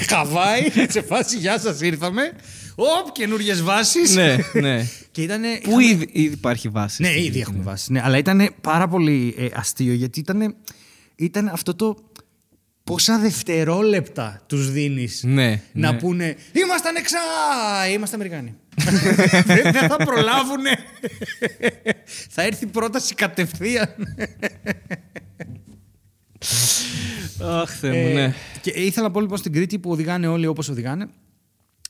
Χαβάη, 0.09 0.61
σε 0.89 1.01
φάση, 1.01 1.37
γεια 1.37 1.59
σας, 1.59 1.81
ήρθαμε. 1.81 2.21
Οπ, 2.75 3.11
καινούριες 3.11 3.61
βάσεις. 3.61 4.15
ναι, 4.15 4.35
ναι. 4.53 4.85
Και 5.11 5.21
ήτανε, 5.21 5.47
Πού 5.63 5.79
είχαμε- 5.79 5.85
ήδη, 6.03 6.09
ήδη 6.11 6.33
υπάρχει 6.33 6.69
βάση. 6.69 7.01
ναι, 7.01 7.09
στη- 7.09 7.19
ήδη 7.23 7.39
έχουμε 7.39 7.61
βάσει. 7.63 7.91
Ναι, 7.91 8.01
αλλά 8.03 8.17
ήταν 8.17 8.49
πάρα 8.61 8.87
πολύ 8.87 9.35
ε, 9.37 9.45
αστείο 9.53 9.93
γιατί 9.93 10.19
ήταν, 10.19 10.55
ήταν 11.15 11.47
αυτό 11.47 11.75
το. 11.75 11.95
Πόσα 12.89 13.19
δευτερόλεπτα 13.19 14.41
τους 14.47 14.71
δίνεις 14.71 15.23
Ναι, 15.23 15.61
να 15.71 15.91
ναι. 15.91 15.97
πούνε 15.97 16.35
Είμαστε 16.51 16.89
ανεξά! 16.89 17.17
Είμαστε 17.93 18.15
Αμερικάνοι. 18.15 18.55
Δεν 19.45 19.71
δεν 19.71 19.89
θα 19.89 19.97
προλάβουνε. 19.97 20.77
θα 22.29 22.41
έρθει 22.43 22.63
η 22.63 22.67
πρόταση 22.67 23.13
κατευθείαν. 23.15 23.95
Αχ, 27.41 27.69
Θεέ 27.69 27.91
μου, 27.91 28.07
Ε, 28.07 28.13
ναι. 28.13 28.33
Και 28.61 28.69
ήθελα 28.69 29.05
να 29.05 29.11
πω 29.11 29.19
λοιπόν 29.21 29.37
στην 29.37 29.53
Κρήτη 29.53 29.79
που 29.79 29.91
οδηγάνε 29.91 30.27
όλοι 30.27 30.47
όπως 30.47 30.69
οδηγάνε. 30.69 31.07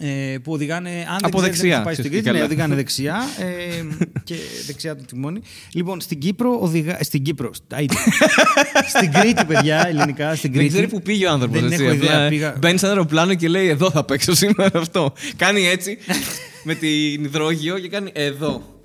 Ε, 0.01 0.37
που 0.43 0.51
οδηγάνε. 0.51 0.89
Αν 0.89 1.17
Από 1.21 1.41
δεν 1.41 1.51
ξέρεις, 1.51 1.71
δεν 1.71 1.71
δεξιά, 1.71 1.73
έχεις 1.73 1.83
πάει 1.83 1.93
στην 1.93 2.03
ξέρεις 2.09 2.09
Κρήτη, 2.09 2.23
και 2.23 2.31
ναι, 2.31 2.37
καλά. 2.37 2.45
οδηγάνε 2.45 2.75
δεξιά 2.75 3.17
ε, 3.39 3.83
και 4.23 4.35
δεξιά 4.65 4.95
το 4.95 5.03
τιμόνι. 5.05 5.41
Λοιπόν, 5.73 6.01
στην 6.01 6.19
Κύπρο 6.19 6.57
οδηγά. 6.61 6.97
Στην 7.01 7.23
Κύπρο. 7.23 7.53
στα 7.53 7.81
ίδια. 7.81 7.99
στην 8.95 9.11
Κρήτη, 9.11 9.45
παιδιά, 9.45 9.87
ελληνικά. 9.87 10.35
Στην 10.35 10.51
Δεν 10.51 10.59
Κρήτη. 10.59 10.73
ξέρει 10.73 10.87
που 10.87 11.01
πήγε 11.01 11.27
ο 11.27 11.31
άνθρωπος. 11.31 11.61
Δεν 11.61 11.71
έχω 11.71 11.91
ιδέα. 11.93 12.27
Πήγα... 12.29 12.55
Μπαίνει 12.59 12.77
σε 12.77 12.85
ένα 12.85 12.93
αεροπλάνο 12.93 13.33
και 13.33 13.47
λέει: 13.47 13.67
Εδώ 13.67 13.91
θα 13.91 14.03
παίξω 14.03 14.35
σήμερα 14.35 14.79
αυτό. 14.79 15.13
Κάνει 15.35 15.67
έτσι 15.67 15.97
με 16.67 16.73
την 16.75 17.23
υδρόγειο 17.23 17.79
και 17.79 17.87
κάνει 17.87 18.09
εδώ. 18.13 18.78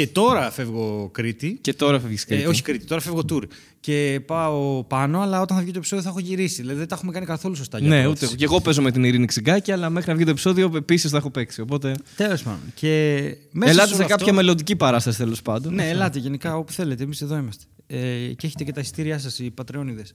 Και 0.00 0.06
τώρα 0.06 0.50
φεύγω 0.50 1.08
Κρήτη. 1.12 1.58
Και 1.60 1.74
τώρα 1.74 2.00
φεύγεις 2.00 2.24
Ε, 2.28 2.46
όχι 2.46 2.62
Κρήτη, 2.62 2.84
τώρα 2.86 3.00
φεύγω 3.00 3.20
tour. 3.30 3.42
Και 3.80 4.20
πάω 4.26 4.84
πάνω, 4.84 5.20
αλλά 5.20 5.40
όταν 5.40 5.56
θα 5.56 5.62
βγει 5.62 5.72
το 5.72 5.78
επεισόδιο 5.78 6.04
θα 6.04 6.10
έχω 6.10 6.18
γυρίσει. 6.20 6.60
Δηλαδή 6.60 6.78
δεν 6.78 6.88
τα 6.88 6.94
έχουμε 6.94 7.12
κάνει 7.12 7.26
καθόλου 7.26 7.54
σωστά 7.54 7.78
για 7.78 7.88
Ναι, 7.88 8.02
πρόθεση. 8.02 8.24
ούτε. 8.26 8.36
Και 8.36 8.44
εγώ 8.44 8.60
παίζω 8.60 8.82
με 8.82 8.90
την 8.90 9.04
Ειρήνη 9.04 9.26
Ξυγκάκη, 9.26 9.72
αλλά 9.72 9.90
μέχρι 9.90 10.10
να 10.10 10.16
βγει 10.16 10.24
το 10.24 10.30
επεισόδιο 10.30 10.70
επίσης 10.76 11.10
θα 11.10 11.16
έχω 11.16 11.30
παίξει. 11.30 11.60
Οπότε. 11.60 11.94
Τέλος 12.16 12.42
πάντων. 12.42 12.60
Και 12.74 13.20
μέσα 13.52 13.70
Ελάτε 13.70 13.88
όλο 13.88 13.96
σε 13.96 14.02
αυτό- 14.02 14.16
κάποια 14.16 14.32
μελλοντική 14.32 14.76
παράσταση 14.76 15.18
τέλος 15.18 15.42
πάντων. 15.42 15.74
Ναι, 15.74 15.88
ελάτε 15.88 16.18
γενικά 16.18 16.56
όπου 16.56 16.72
θέλετε. 16.72 17.02
Εμείς 17.02 17.20
εδώ 17.20 17.36
είμαστε. 17.36 17.64
Ε, 17.86 17.98
και 18.36 18.46
έχετε 18.46 18.64
και 18.64 18.72
τα 18.72 18.80
εισιτήριά 18.80 19.18
σας, 19.18 19.38
οι 19.38 19.50
πατρεώνιδες. 19.50 20.12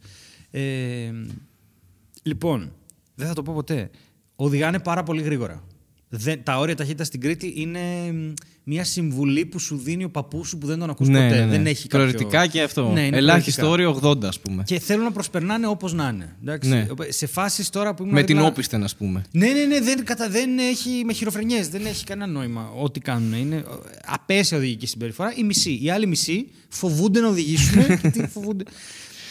Ε, 0.52 0.62
λοιπόν, 2.24 2.71
δεν 3.15 3.28
θα 3.28 3.34
το 3.34 3.41
πω 3.43 3.54
ποτέ. 3.54 3.89
Οδηγάνε 4.36 4.80
πάρα 4.80 5.04
πολύ 5.04 5.21
γρήγορα. 5.21 5.63
Δεν, 6.17 6.43
τα 6.43 6.58
όρια 6.58 6.75
ταχύτητα 6.75 7.04
στην 7.04 7.19
Κρήτη 7.21 7.54
είναι 7.56 7.80
μ, 8.12 8.34
μια 8.63 8.84
συμβουλή 8.84 9.45
που 9.45 9.60
σου 9.60 9.78
δίνει 9.78 10.04
ο 10.04 10.10
παππούς 10.10 10.47
σου 10.47 10.58
που 10.58 10.67
δεν 10.67 10.80
τον 10.80 10.89
ακούς 10.89 11.08
ναι, 11.08 11.28
ποτέ. 11.28 11.39
ναι, 11.39 11.45
ναι. 11.45 11.51
Δεν 11.51 11.65
έχει 11.65 11.88
κάποιο... 11.88 12.06
Προαιρετικά 12.08 12.47
και 12.47 12.62
αυτό. 12.62 12.91
Ναι, 12.91 13.06
είναι 13.06 13.17
Ελάχιστο 13.17 13.65
προαιρετικά. 13.65 13.97
όριο 13.99 14.19
80, 14.21 14.23
ας 14.25 14.39
πούμε. 14.39 14.63
Και 14.65 14.80
θέλουν 14.80 15.04
να 15.04 15.12
προσπερνάνε 15.12 15.67
όπως 15.67 15.93
να 15.93 16.10
είναι. 16.13 16.36
Εντάξει. 16.41 16.69
Ναι. 16.69 16.88
Σε 17.10 17.25
φάσεις 17.28 17.69
τώρα 17.69 17.93
που 17.93 18.01
ήμουν. 18.04 18.13
Με 18.15 18.23
την 18.23 18.36
δίπλα- 18.36 18.51
όπισθεν, 18.51 18.84
ας 18.84 18.95
πούμε. 18.95 19.21
ναι, 19.32 19.47
ναι, 19.47 19.63
ναι, 19.63 19.82
δεν, 19.82 20.06
κατα, 20.06 20.30
δεν 20.30 20.58
έχει 20.58 20.89
με 21.06 21.13
χειροφρενιές, 21.13 21.69
δεν 21.69 21.86
έχει 21.86 22.04
κανένα 22.04 22.32
νόημα 22.32 22.71
ό,τι 22.82 22.99
κάνουν. 22.99 23.34
Είναι 23.34 23.63
απέσια 24.06 24.58
οδηγική 24.58 24.88
συμπεριφορά. 24.88 25.34
Η 25.36 25.43
μισή. 25.43 25.80
Οι 25.82 25.89
άλλοι 25.89 26.08
μισοί 26.08 26.47
φοβούνται 26.69 27.19
να 27.19 27.28
οδηγήσουν. 27.28 27.86
και 28.01 28.10
τι 28.10 28.28
φοβούνται. 28.28 28.63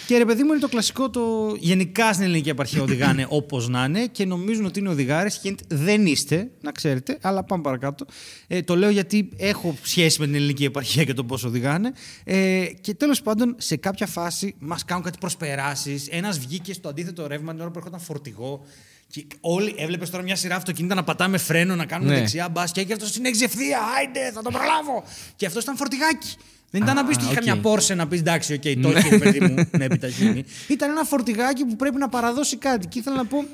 Και 0.07 0.19
ρε 0.19 0.25
παιδί 0.25 0.43
μου 0.43 0.51
είναι 0.51 0.61
το 0.61 0.69
κλασικό 0.69 1.11
το. 1.11 1.55
Γενικά 1.59 2.13
στην 2.13 2.25
ελληνική 2.25 2.49
επαρχία 2.49 2.83
οδηγάνε 2.83 3.27
όπως 3.41 3.69
να 3.69 3.85
είναι 3.85 4.07
και 4.07 4.25
νομίζουν 4.25 4.65
ότι 4.65 4.79
είναι 4.79 4.89
οδηγάρες. 4.89 5.41
Δεν 5.69 6.07
είστε, 6.07 6.51
να 6.61 6.73
ξέρετε, 6.73 7.19
αλλά 7.23 7.45
πάμε 7.45 7.63
παρακάτω. 7.63 8.07
Ε, 8.47 8.63
το 8.63 8.77
λέω 8.77 8.91
γιατί 8.91 9.29
έχω 9.37 9.77
σχέση 9.83 10.21
με 10.21 10.27
την 10.27 10.35
ελληνική 10.35 10.65
επαρχία 10.65 11.05
και 11.05 11.13
το 11.13 11.25
πώς 11.25 11.45
οδηγάνε. 11.45 11.93
Ε, 12.25 12.65
και 12.81 12.95
τέλος 12.95 13.23
πάντων, 13.23 13.55
σε 13.59 13.77
κάποια 13.77 14.07
φάση 14.07 14.55
μας 14.59 14.85
κάνουν 14.85 15.05
κάτι 15.05 15.19
προσπεράσεις. 15.19 16.09
Ένας 16.11 16.39
βγήκε 16.39 16.73
στο 16.73 16.89
αντίθετο 16.89 17.27
ρεύμα 17.27 17.53
την 17.53 17.61
ώρα 17.61 17.71
που 17.71 17.79
έρχονταν 17.79 18.01
φορτηγό. 18.01 18.65
Και 19.07 19.27
όλοι 19.41 19.75
έβλεπες 19.79 20.11
τώρα 20.11 20.23
μια 20.23 20.37
σειρά 20.37 20.57
αυτοκίνητα 20.57 20.95
να 20.95 21.05
πατάμε 21.05 21.39
φρένο, 21.39 21.75
να 21.77 21.87
κάνουμε 21.87 22.13
Ναι. 22.13 22.19
δεξιά 22.19 22.49
μπάντα 22.49 22.85
και 22.85 22.93
αυτό 22.93 23.07
συνέχιζε 23.07 23.45
ευθεία. 23.45 23.79
Άιντε, 23.99 24.31
θα 24.35 24.43
τον 24.43 24.53
προλάβω. 24.53 25.05
Και 25.37 25.47
αυτός 25.47 25.63
ήταν 25.63 25.77
φορτηγάκι. 25.77 26.35
Δεν 26.75 26.83
ήταν 26.83 26.99
Α, 26.99 27.03
να 27.03 27.09
πεις 27.09 27.17
ότι 27.17 27.25
είχε 27.25 27.35
οκ. 27.35 27.45
καμιά 27.45 27.61
Πόρσε 27.61 27.95
να 27.95 28.09
πεις 28.09 28.19
εντάξει, 28.21 28.53
οκ, 28.53 28.63
το 28.83 28.89
έχει 28.89 29.09
ρε 29.09 29.19
παιδί 29.19 29.41
μου 29.41 29.55
να 29.79 29.85
επιταχύνει. 29.85 30.45
Ήταν 30.69 30.91
ένα 30.91 31.05
φορτηγάκι 31.05 31.65
που 31.65 31.77
πρέπει 31.77 31.97
να 31.97 32.09
παραδώσει 32.09 32.57
κάτι. 32.57 32.87
Και 32.87 32.99
ήθελα 32.99 33.17
να 33.17 33.27
πω, 33.27 33.45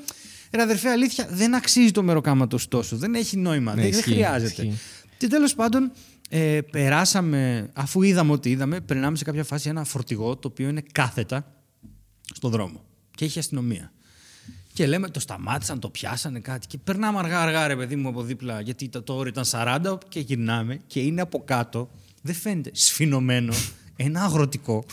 ρε 0.51 0.61
αδερφέ, 0.61 0.89
αλήθεια, 0.89 1.27
δεν 1.31 1.55
αξίζει 1.55 1.91
το 1.91 2.03
μεροκάματο 2.03 2.67
τόσο. 2.67 2.95
Δεν 2.97 3.15
έχει 3.15 3.37
νόημα. 3.37 3.75
Ναι, 3.75 3.81
δεν, 3.81 3.89
δεν 3.91 3.99
ισχύει, 3.99 4.11
χρειάζεται. 4.13 4.61
ισχύει. 4.61 4.79
Και 5.17 5.27
τέλος 5.27 5.55
πάντων, 5.55 5.91
ε, 6.29 6.59
περάσαμε, 6.71 7.69
αφού 7.73 8.01
είδαμε 8.01 8.31
ό,τι 8.31 8.49
είδαμε, 8.49 8.79
περνάμε 8.79 9.17
σε 9.17 9.23
κάποια 9.23 9.43
φάση 9.43 9.69
ένα 9.69 9.83
φορτηγό 9.83 10.37
το 10.37 10.47
οποίο 10.47 10.69
είναι 10.69 10.83
κάθετα 10.91 11.55
στο 12.33 12.49
δρόμο. 12.49 12.83
Και 13.15 13.25
έχει 13.25 13.39
αστυνομία. 13.39 13.91
Και 14.73 14.87
λέμε, 14.87 15.09
το 15.09 15.19
σταμάτησαν, 15.19 15.79
το 15.79 15.89
πιάσανε 15.89 16.39
κάτι. 16.39 16.67
Και 16.67 16.77
περνάμε 16.77 17.19
αργά-αργά, 17.19 17.67
ρε 17.67 17.75
παιδί 17.75 17.95
μου, 17.95 18.07
από 18.07 18.21
δίπλα, 18.21 18.61
γιατί 18.61 18.89
το, 18.89 19.01
το 19.01 19.13
όριο 19.13 19.33
ήταν 19.37 19.45
40 19.51 19.97
και 20.09 20.19
γυρνάμε 20.19 20.79
και 20.87 20.99
είναι 20.99 21.21
από 21.21 21.43
κάτω, 21.45 21.89
δεν 22.21 22.35
φαίνεται, 22.35 22.69
σφινωμένο, 22.73 23.53
ένα 23.95 24.21
αγροτικό. 24.23 24.85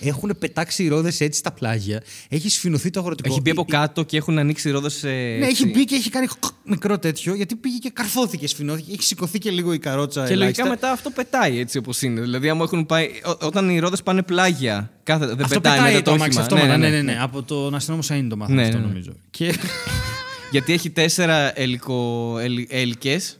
Έχουν 0.00 0.36
πετάξει 0.38 0.84
οι 0.84 0.88
ρόδες 0.88 1.20
έτσι 1.20 1.38
στα 1.38 1.52
πλάγια. 1.52 2.02
Έχει 2.28 2.48
σφινωθεί 2.48 2.90
το 2.90 3.00
αγροτικό. 3.00 3.28
Έχει 3.30 3.40
μπει 3.40 3.50
από 3.50 3.64
Η- 3.68 3.70
κάτω 3.70 4.02
και 4.02 4.16
έχουν 4.16 4.38
ανοίξει 4.38 4.70
ρόδες. 4.70 5.02
Ναι, 5.02 5.46
έχει 5.46 5.66
μπει 5.66 5.84
και 5.84 5.94
έχει 5.94 6.10
κάνει 6.10 6.26
μικρό 6.64 6.98
τέτοιο 6.98 7.34
γιατί 7.34 7.54
πήγε 7.56 7.78
και 7.78 7.90
καρφώθηκε, 7.90 8.46
σφινώθηκε. 8.46 8.92
Έχει 8.92 9.02
σηκωθεί 9.02 9.38
και 9.38 9.50
λίγο 9.50 9.72
η 9.72 9.78
καρότσα. 9.78 10.20
Και 10.20 10.34
λογικά 10.36 10.42
ελάχιστα. 10.62 10.68
μετά 10.68 10.90
αυτό 10.90 11.10
πετάει 11.10 11.58
έτσι 11.58 11.78
όπως 11.78 12.02
είναι. 12.02 12.20
Δηλαδή, 12.20 12.48
άμα 12.48 12.64
έχουν 12.64 12.86
πάει. 12.86 13.06
ό- 13.24 13.46
όταν 13.46 13.68
οι 13.70 13.78
ρόδες 13.78 14.02
πάνε 14.02 14.22
πλάγια, 14.22 14.90
κάθε, 15.02 15.26
δεν 15.26 15.42
Αυτό 15.44 15.60
πετάει, 15.60 15.76
πετάει 15.78 15.92
μετά 15.92 16.04
το, 16.04 16.10
αμάξι 16.10 16.28
όχημα. 16.38 16.42
αυτόματα. 16.42 16.76
Ναι, 16.76 16.88
ναι, 16.88 17.02
ναι, 17.02 17.18
Από 17.20 17.42
τον 17.42 17.74
αστυνόμο 17.74 18.02
Σαΐν 18.08 18.26
το 18.28 18.36
μάθαμε 18.36 18.60
Ναι, 18.60 18.66
αυτό 18.66 18.76
ναι, 18.78 18.82
ναι. 18.82 18.88
νομίζω. 18.90 19.12
Και 19.30 19.54
Γιατί 20.52 20.72
έχει 20.72 20.90
τέσσερα 20.90 21.60
ελικο... 21.60 22.36
έλικες 22.68 23.38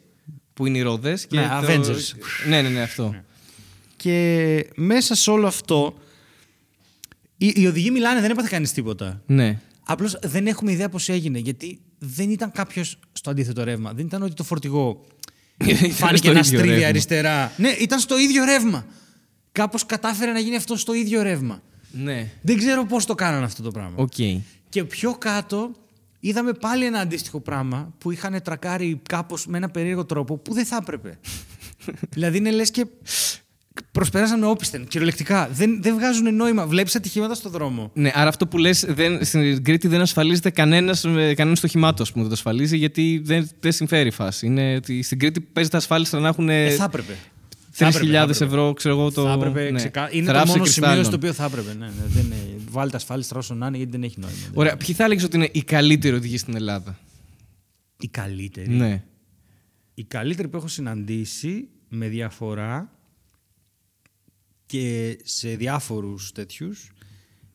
που 0.59 0.66
είναι 0.66 0.79
οι 0.79 0.83
ρόδες. 0.83 1.27
Ναι, 1.31 1.49
Avengers. 1.62 2.12
Ναι, 2.49 2.62
ναι, 2.62 2.68
ναι, 2.68 2.81
αυτό. 2.83 3.14
Και 3.97 4.66
μέσα 4.77 5.14
σε 5.14 5.31
όλο 5.31 5.47
αυτό, 5.47 5.94
οι, 7.37 7.53
οι 7.55 7.66
οδηγοί 7.66 7.90
μιλάνε, 7.90 8.21
δεν 8.21 8.31
έπαθε 8.31 8.49
κανείς 8.51 8.73
τίποτα. 8.73 9.23
Ναι. 9.27 9.59
Απλώς 9.85 10.18
δεν 10.23 10.47
έχουμε 10.47 10.73
ιδέα 10.73 10.88
πώς 10.88 11.09
έγινε. 11.09 11.38
Γιατί 11.38 11.81
δεν 11.99 12.31
ήταν 12.31 12.53
κάποιος 12.53 12.99
στο 13.12 13.31
αντίθετο 13.31 13.64
ρεύμα. 13.64 13.92
Δεν 13.92 14.07
ήταν 14.07 14.23
ότι 14.23 14.35
το 14.35 14.44
φορτηγό 14.44 15.05
Ήταν 15.64 15.90
φάνηκε 15.92 16.16
στο 16.16 16.33
να 16.33 16.38
ίδιο 16.38 16.42
στρίβει 16.42 16.68
ρεύμα. 16.68 16.87
αριστερά. 16.87 17.53
Ναι, 17.57 17.68
ήταν 17.68 17.99
στο 17.99 18.18
ίδιο 18.18 18.44
ρεύμα. 18.44 18.87
Κάπως 19.53 19.87
κατάφερε 19.87 20.33
να 20.33 20.38
γίνει 20.38 20.57
αυτό 20.57 20.77
στο 20.77 20.94
ίδιο 20.94 21.23
ρεύμα. 21.23 21.62
Ναι. 21.90 22.31
Δεν 22.42 22.57
ξέρω 22.57 22.85
πώς 22.85 23.05
το 23.07 23.14
κάνανε 23.14 23.44
αυτό 23.44 23.62
το 23.62 23.71
πράγμα. 23.71 23.94
Οκ. 23.97 24.14
Και 24.68 24.85
πιο 24.85 25.14
κάτω 25.14 25.71
είδαμε 26.20 26.52
πάλι 26.52 26.85
ένα 26.85 26.98
αντίστοιχο 26.98 27.40
πράγμα 27.40 27.94
που 27.98 28.11
είχαν 28.11 28.42
τρακάρει 28.42 29.00
κάπως 29.09 29.46
με 29.46 29.57
ένα 29.57 29.68
περίεργο 29.70 30.04
τρόπο 30.04 30.37
που 30.37 30.54
δεν 30.54 30.64
θα 30.64 30.78
έπρεπε. 30.81 31.18
δηλαδή 32.14 32.37
είναι 32.37 32.50
λες 32.50 32.70
και 32.70 32.87
προσπέρασαν 33.92 34.38
με 34.38 34.46
όπισθεν, 34.46 34.87
κυριολεκτικά. 34.87 35.48
Δεν, 35.52 35.83
δεν 35.83 35.94
βγάζουν 35.94 36.35
νόημα. 36.35 36.66
Βλέπεις 36.66 36.96
ατυχήματα 36.96 37.35
στο 37.35 37.48
δρόμο. 37.48 37.90
Ναι, 37.94 38.11
άρα 38.14 38.28
αυτό 38.28 38.46
που 38.46 38.59
λες, 38.59 38.87
στην 39.20 39.64
Κρήτη 39.64 39.88
δεν 39.88 40.00
ασφαλίζεται 40.00 40.50
κανένας 40.50 41.00
κανένας 41.37 41.59
στο 41.59 41.66
χυμάτο, 41.66 42.04
που 42.04 42.12
δεν 42.14 42.24
το 42.26 42.33
ασφαλίζει, 42.33 42.76
γιατί 42.76 43.20
δεν, 43.24 43.48
δεν 43.61 43.72
συμφέρει 43.72 44.09
η 44.09 44.11
φάση. 44.12 44.46
Είναι 44.46 44.74
ότι 44.74 45.02
στην 45.02 45.18
Κρήτη 45.18 45.40
παίζεται 45.40 45.76
ασφάλιστα 45.76 46.18
να 46.18 46.28
έχουν 46.28 46.48
Ε, 46.48 46.70
θα 46.70 46.85
έπρεπε. 46.85 47.16
Θα 47.70 47.87
έπρεπε, 47.87 48.07
3.000 48.07 48.11
θα 48.12 48.20
έπρεπε. 48.22 48.44
ευρώ, 48.44 48.72
ξέρω 48.72 48.94
εγώ 48.98 49.12
το. 49.12 49.22
Θα 49.22 49.33
έπρεπε. 49.33 49.70
ναι. 49.70 49.78
ξεκα- 49.78 50.09
Είναι 50.12 50.26
το 50.26 50.33
Θράψη 50.33 50.50
μόνο 50.52 50.64
σημείο 50.64 50.88
κρυστάλλων. 50.88 51.04
στο 51.04 51.16
οποίο 51.16 51.33
θα 51.33 51.44
έπρεπε. 51.44 51.74
Ναι, 51.78 51.87
ναι, 51.87 51.92
δεν 52.07 52.33
είναι. 52.68 52.78
Βάλτε 52.78 52.96
ασφάλιστα 52.96 53.37
όσο 53.37 53.54
να 53.54 53.66
είναι, 53.66 53.76
γιατί 53.76 53.92
δεν 53.92 54.02
έχει 54.02 54.20
νόημα. 54.20 54.37
Ωραία, 54.54 54.76
ποιοι 54.76 54.94
θα 54.94 55.04
έλεγες 55.04 55.24
ότι 55.24 55.37
είναι 55.37 55.48
οι 55.52 55.62
καλύτεροι 55.62 56.16
οδηγοί 56.16 56.38
στην 56.38 56.54
Ελλάδα; 56.54 56.98
Η 58.00 58.09
καλύτερη. 58.09 58.70
Ναι. 58.70 59.04
Η 59.94 60.04
καλύτερη 60.04 60.48
που 60.48 60.57
έχω 60.57 60.68
συναντήσει 60.68 61.68
με 61.88 62.09
διαφορά 62.09 62.92
και 64.66 65.18
σε 65.24 65.57
διάφορους 65.57 66.33
τέτοιους 66.33 66.92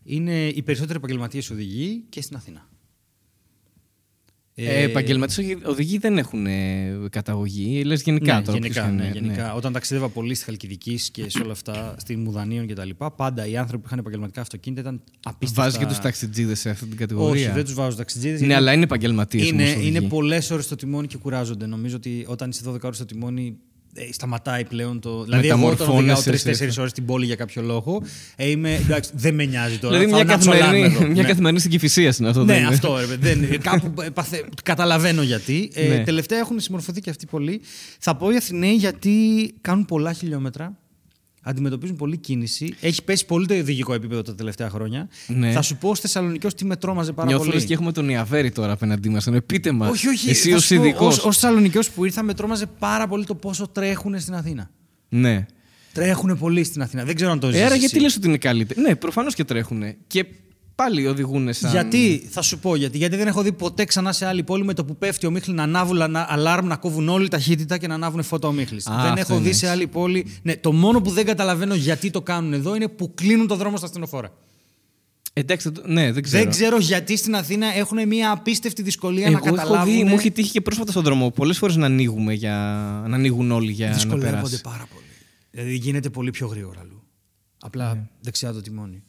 είναι 0.03 0.47
οι 0.47 0.61
περισσότεροι 0.61 0.97
επαγγελματίες 0.97 1.49
οδηγοί 1.49 2.05
και 2.09 2.21
στην 2.21 2.35
Αθήνα. 2.35 2.69
Ε, 4.55 4.83
Επαγγελματίες 4.83 5.57
οδηγοί 5.63 5.97
δεν 5.97 6.17
έχουν 6.17 6.45
ε, 6.45 6.97
καταγωγή. 7.09 7.83
Λες 7.83 8.01
γενικά 8.01 8.35
ναι, 8.35 8.41
τώρα. 8.41 8.57
γενικά, 8.57 8.81
ποιος 8.81 8.95
ναι, 8.95 9.03
είναι, 9.03 9.11
γενικά. 9.13 9.53
Όταν 9.53 9.73
ταξίδευα 9.73 10.09
πολύ 10.09 10.35
στη 10.35 10.45
Χαλκιδική 10.45 10.99
και 11.11 11.29
σε 11.29 11.39
όλα 11.43 11.51
αυτά, 11.51 11.95
στη 11.97 12.15
Μουδανίων 12.15 12.67
κτλ., 12.67 12.89
πάντα 13.15 13.47
οι 13.47 13.57
άνθρωποι 13.57 13.81
που 13.81 13.87
είχαν 13.87 13.99
επαγγελματικά 13.99 14.41
αυτοκίνητα 14.41 14.81
ήταν 14.81 15.01
απίστευτα. 15.23 15.63
Βάζεις 15.63 15.79
και 15.79 15.85
τους 15.85 15.99
ταξιτζίδες 15.99 16.59
σε 16.59 16.69
αυτή 16.69 16.85
την 16.85 16.97
κατηγορία; 16.97 17.45
Όχι, 17.45 17.53
δεν 17.53 17.63
τους 17.63 17.73
βάζω 17.73 17.97
ταξιτζίδες. 17.97 18.41
Ναι, 18.41 18.55
αλλά 18.55 18.73
είναι 18.73 18.83
επαγγελματίες. 18.83 19.49
Είναι, 19.49 19.69
είναι 19.69 20.01
πολλές 20.01 20.51
ώρες 20.51 20.65
στο 20.65 20.75
τιμόνι 20.75 21.07
και 21.07 21.17
κουράζονται. 21.17 21.65
Νομίζω 21.65 21.95
ότι 21.95 22.25
όταν 22.27 22.49
είσαι 22.49 22.61
12 22.69 22.77
ώρες 22.81 22.95
στο 22.95 23.05
τιμόνι, 23.05 23.57
ε, 23.95 24.13
σταματάει 24.13 24.65
πλέον 24.65 24.99
το. 24.99 25.23
Δηλαδή, 25.23 25.47
εγώ 25.47 25.67
όταν 25.67 25.89
οδηγάω 25.89 26.21
Μεταμορφώνεσαι 26.25 26.67
3-4 26.73 26.79
ώρες 26.79 26.91
την 26.91 27.05
πόλη 27.05 27.25
για 27.25 27.35
κάποιο 27.35 27.61
λόγο, 27.61 28.01
ε, 28.35 28.49
είμαι, 28.49 28.75
εντάξει, 28.75 29.11
δεν 29.13 29.33
με 29.33 29.45
νοιάζει 29.45 29.77
τώρα. 29.77 29.93
Δηλαδή 29.97 30.11
θα 30.11 30.23
μια 30.23 30.33
να 30.33 30.39
τσολάμε 30.39 30.65
καθημερινή, 30.65 30.95
εδώ. 30.95 31.05
μια 31.13 31.21
Ναι. 31.21 31.27
καθημερινή 31.27 31.59
στην 31.59 31.71
Κυφυσία 31.71 32.15
είναι 32.19 32.29
αυτό. 32.29 32.43
Ναι, 32.43 32.53
δεν 32.53 32.57
είναι. 32.63 32.67
αυτό 32.73 32.97
ρε, 32.97 33.05
παιδί, 33.05 33.33
δεν, 33.45 33.61
κάπου 33.69 34.01
ε, 34.01 34.09
παθε, 34.09 34.45
καταλαβαίνω 34.63 35.21
γιατί. 35.21 35.71
Ε, 35.73 35.87
Ναι. 35.87 36.03
Τελευταία 36.03 36.39
έχουν 36.39 36.59
συμμορφωθεί 36.59 37.01
και 37.01 37.09
αυτοί 37.09 37.25
πολύ. 37.25 37.61
Θα 37.99 38.15
πω 38.15 38.31
οι 38.31 38.35
Αθηναίοι 38.35 38.73
γιατί 38.73 39.11
κάνουν 39.61 39.85
πολλά 39.85 40.13
χιλιόμετρα. 40.13 40.77
Αντιμετωπίζουν 41.45 41.95
πολλή 41.95 42.17
κίνηση. 42.17 42.75
Έχει 42.81 43.03
πέσει 43.03 43.25
πολύ 43.25 43.45
το 43.45 43.53
οδηγικό 43.53 43.93
επίπεδο 43.93 44.21
τα 44.21 44.35
τελευταία 44.35 44.69
χρόνια. 44.69 45.09
Ναι. 45.27 45.51
Θα 45.51 45.61
σου 45.61 45.77
πω 45.77 45.95
στη 45.95 46.01
Θεσσαλονίκη 46.07 46.45
ως 46.45 46.53
τι 46.53 46.65
με 46.65 46.75
τρόμαζε 46.75 47.11
πάρα 47.11 47.27
Νιώθω 47.27 47.43
πολύ. 47.43 47.55
λες 47.55 47.65
και 47.65 47.73
έχουμε 47.73 47.91
τον 47.91 48.09
Ιαβέρη 48.09 48.51
τώρα 48.51 48.71
απέναντί 48.71 49.09
μας. 49.09 49.27
Πείτε 49.45 49.71
μας. 49.71 49.89
Όχι, 49.89 50.07
όχι. 50.07 50.29
Εσύ 50.29 50.49
θα 50.49 50.55
ως 50.55 50.63
σου 50.65 50.75
πω, 50.75 50.83
ειδικός. 50.83 51.17
Ως, 51.17 51.25
ως 51.25 51.37
Θεσσαλονικιός 51.37 51.89
που 51.89 52.05
ήρθα 52.05 52.23
με 52.23 52.33
τρόμαζε 52.33 52.65
πάρα 52.79 53.07
πολύ 53.07 53.25
το 53.25 53.35
πόσο 53.35 53.67
τρέχουν 53.67 54.19
στην 54.19 54.33
Αθήνα. 54.35 54.69
Ναι. 55.09 55.45
Τρέχουν 55.93 56.37
πολύ 56.37 56.63
στην 56.63 56.81
Αθήνα. 56.81 57.03
Δεν 57.03 57.15
ξέρω 57.15 57.31
αν 57.31 57.39
το 57.39 57.47
Ε, 57.47 57.51
ζεις 57.51 57.59
άρα 57.61 57.69
εσύ. 57.69 57.79
γιατί 57.79 57.99
λες 57.99 58.15
ότι 58.15 58.27
είναι 58.27 58.37
καλύτερη; 58.37 58.81
Ναι, 58.81 58.95
προφανώς 58.95 59.33
και 59.35 59.43
τρέχουν. 59.43 59.83
Και 60.07 60.25
πάλι 60.75 61.07
οδηγούν 61.07 61.53
σαν. 61.53 61.71
Γιατί, 61.71 62.27
θα 62.29 62.41
σου 62.41 62.59
πω 62.59 62.75
γιατί. 62.75 62.97
Γιατί 62.97 63.15
δεν 63.15 63.27
έχω 63.27 63.41
δει 63.41 63.51
ποτέ 63.51 63.85
ξανά 63.85 64.11
σε 64.11 64.25
άλλη 64.25 64.43
πόλη 64.43 64.63
με 64.65 64.73
το 64.73 64.85
που 64.85 64.97
πέφτει 64.97 65.25
ο 65.25 65.31
Μίχλης 65.31 65.55
να 65.55 65.63
ανάβουν 65.63 66.11
να, 66.11 66.25
αλάρμ, 66.29 66.67
να 66.67 66.75
κόβουν 66.75 67.09
όλη 67.09 67.27
ταχύτητα 67.27 67.77
και 67.77 67.87
να 67.87 67.93
ανάβουν 67.93 68.23
φώτα 68.23 68.47
ο 68.47 68.51
Μίχλης. 68.51 68.87
Α, 68.87 68.91
Δεν 68.95 68.99
αυτό 69.05 69.19
έχω 69.19 69.27
δει 69.33 69.37
εννοείς. 69.37 69.57
σε 69.57 69.69
άλλη 69.69 69.87
πόλη. 69.87 70.25
Ναι, 70.41 70.55
το 70.57 70.71
μόνο 70.71 71.01
που 71.01 71.09
δεν 71.09 71.25
καταλαβαίνω 71.25 71.75
γιατί 71.75 72.09
το 72.11 72.21
κάνουν 72.21 72.53
εδώ 72.53 72.75
είναι 72.75 72.87
που 72.87 73.13
κλείνουν 73.13 73.47
το 73.47 73.55
δρόμο 73.55 73.77
στα 73.77 73.87
στενοφόρα. 73.87 74.31
Εντάξει, 75.35 75.69
δεν 75.69 75.83
το- 75.83 75.91
ναι, 75.91 76.11
δεν 76.11 76.23
ξέρω. 76.23 76.43
Δεν 76.43 76.51
ξέρω 76.51 76.77
γιατί 76.77 77.17
στην 77.17 77.35
Αθήνα 77.35 77.67
έχουν 77.75 78.07
μια 78.07 78.31
απίστευτη 78.31 78.81
δυσκολία 78.81 79.29
να 79.29 79.37
Εγώ 79.37 79.45
έχω 79.47 79.55
καταλάβουν. 79.55 79.93
δει, 79.93 80.03
μου 80.03 80.13
έχει 80.15 80.31
τύχει 80.31 80.51
και 80.51 80.61
πρόσφατα 80.61 80.91
στον 80.91 81.03
δρόμο 81.03 81.31
πολλές 81.31 81.57
φορές 81.57 81.75
να 81.75 81.85
ανοίγουμε 81.85 82.33
για. 82.33 82.55
να 83.07 83.15
ανοίγουν 83.15 83.51
όλοι 83.51 83.71
για 83.71 83.87
να 83.87 83.93
Δυσκολεύονται 83.93 84.31
περάσει. 84.35 84.61
πάρα 84.61 84.87
πολύ. 84.93 85.05
Δηλαδή 85.51 85.75
γίνεται 85.75 86.09
πολύ 86.09 86.29
πιο 86.31 86.47
γρήγορα 86.47 86.79
αλλού. 86.79 87.03
Απλά 87.59 87.93
Ναι. 87.93 88.01
δεξιά 88.21 88.53
το 88.53 88.61
τιμόνι. 88.61 89.03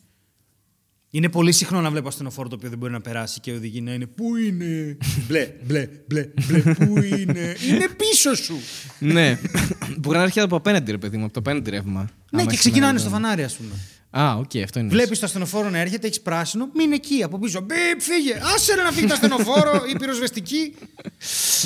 Είναι 1.16 1.28
πολύ 1.28 1.52
συχνό 1.52 1.80
να 1.80 1.90
βλέπω 1.90 2.08
ασθενοφόρο 2.08 2.48
το 2.48 2.54
οποίο 2.54 2.68
δεν 2.68 2.78
μπορεί 2.78 2.92
να 2.92 3.00
περάσει 3.00 3.40
και 3.40 3.52
οδηγεί 3.52 3.80
να 3.80 3.92
είναι 3.92 4.06
Πού 4.06 4.36
είναι! 4.36 4.96
μπλε, 5.28 5.48
μπλε, 5.62 5.88
μπλε, 6.06 6.28
μπλε, 6.46 6.58
πού 6.74 6.96
είναι! 7.02 7.56
Είναι 7.68 7.88
πίσω 7.96 8.34
σου! 8.34 8.60
ναι. 8.98 9.38
Μπορεί 9.98 10.16
να 10.16 10.22
έρχεται 10.22 10.44
από 10.44 10.56
απέναντι, 10.56 10.90
ρε 10.90 10.98
παιδί 10.98 11.16
μου, 11.16 11.24
από 11.24 11.32
το 11.32 11.40
απέναντι 11.40 11.70
ρεύμα. 11.70 12.00
ναι, 12.00 12.06
Άμα 12.32 12.42
και 12.42 12.48
έχει 12.48 12.58
ξεκινάνε 12.58 12.90
ένα 12.90 12.98
στο 12.98 13.08
ρεύμα. 13.08 13.22
φανάρι, 13.22 13.42
ας 13.42 13.54
πούμε. 13.54 13.70
Α, 14.24 14.34
οκ, 14.36 14.50
αυτό 14.64 14.78
είναι. 14.78 14.88
Βλέπεις 14.88 15.18
το 15.18 15.26
ασθενοφόρο 15.26 15.70
να 15.70 15.78
έρχεται, 15.78 16.06
έχεις 16.06 16.20
πράσινο, 16.20 16.68
μην 16.74 16.92
εκεί 16.92 17.22
από 17.22 17.38
πίσω. 17.38 17.60
Μπιπ, 17.60 18.00
φύγε! 18.00 18.40
Άσε 18.54 18.74
ρε 18.74 18.82
να 18.82 18.90
φύγει 18.90 19.06
το 19.06 19.14
ασθενοφόρο, 19.14 19.82
η 19.94 19.98
πυροσβεστική. 19.98 20.74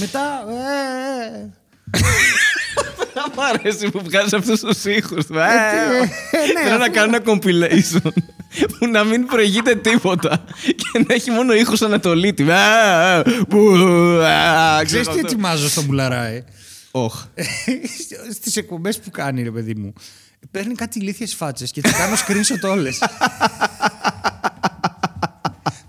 Μετά. 0.01 0.45
Ε, 0.51 1.39
ε, 1.39 2.01
Μ' 3.37 3.41
αρέσει 3.41 3.91
που 3.91 4.01
βγάζεις 4.05 4.33
αυτούς 4.33 4.61
τους 4.61 4.85
ήχους. 4.85 5.29
ναι, 5.29 5.41
Θέλω 6.65 6.79
να 6.79 6.85
αφού- 6.85 6.93
κάνω 6.95 7.17
ένα 7.17 7.23
compilation 7.27 8.11
που 8.79 8.87
να 8.87 9.05
μην 9.05 9.27
προηγείται 9.27 9.75
τίποτα 9.75 10.45
και 10.77 11.05
να 11.09 11.15
έχει 11.15 11.31
μόνο 11.31 11.55
ήχους 11.55 11.85
ανατολίτη. 11.85 12.47
Ξέρεις 14.85 15.09
τι 15.09 15.19
ετοιμάζω 15.19 15.69
στο 15.69 15.83
Μουλαρά 15.83 16.31
ε. 16.31 16.45
Όχ. 16.91 17.25
Στις 18.35 18.57
εκπομπές 18.57 18.99
που 18.99 19.11
κάνει, 19.11 19.43
ρε 19.43 19.51
παιδί 19.51 19.75
μου. 19.75 19.93
Παίρνει 20.51 20.75
κάτι 20.75 20.99
ηλίθιες 20.99 21.35
φάτσες 21.35 21.71
και 21.71 21.81
τις 21.81 21.93
κάνω 21.93 22.15
screenshot 22.15 22.71
όλες. 22.71 22.99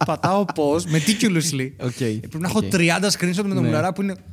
Πατάω 0.05 0.45
πώ, 0.45 0.75
meticulously. 0.75 1.71
Οκ, 1.79 1.95
Πρέπει 1.97 2.37
να 2.39 2.47
έχω 2.47 2.57
οκ. 2.57 2.63
30 2.73 2.77
screenshot 3.17 3.35
με 3.35 3.53
τον 3.53 3.53
Ναι. 3.53 3.61
Μουλαρά 3.61 3.93
που 3.93 4.01
είναι. 4.01 4.15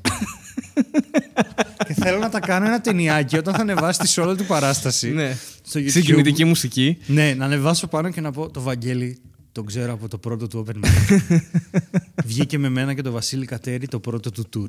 και 2.07 2.12
θέλω 2.12 2.25
να 2.25 2.31
τα 2.31 2.40
κάνω 2.40 2.66
ένα 2.66 2.81
ταινιάκι 2.81 3.37
όταν 3.37 3.55
θα 3.55 3.61
ανεβάσει 3.61 3.99
τη 3.99 4.21
όλη 4.21 4.37
του 4.37 4.45
παράσταση. 4.45 5.11
Ναι. 5.11 5.37
Στο 5.62 5.81
YouTube. 5.81 5.90
Συγκινητική 5.90 6.45
μουσική. 6.45 6.99
Ναι, 7.07 7.35
να 7.35 7.45
ανεβάσω 7.45 7.87
πάνω 7.87 8.11
και 8.11 8.21
να 8.21 8.31
πω 8.31 8.51
το 8.51 8.61
Βαγγέλη. 8.61 9.19
Τον 9.53 9.66
ξέρω 9.66 9.92
από 9.92 10.09
το 10.09 10.19
πρώτο 10.19 10.49
του 10.49 10.66
open 10.66 10.85
mic. 10.85 11.38
Βγήκε 12.25 12.59
με 12.59 12.69
μένα 12.69 12.95
και 12.95 13.03
τον 13.03 13.12
Βασίλη 13.12 13.47
Κατέρη 13.47 13.88
το 13.88 14.01
πρώτο 14.01 14.31
του 14.31 14.49
tour. 14.57 14.69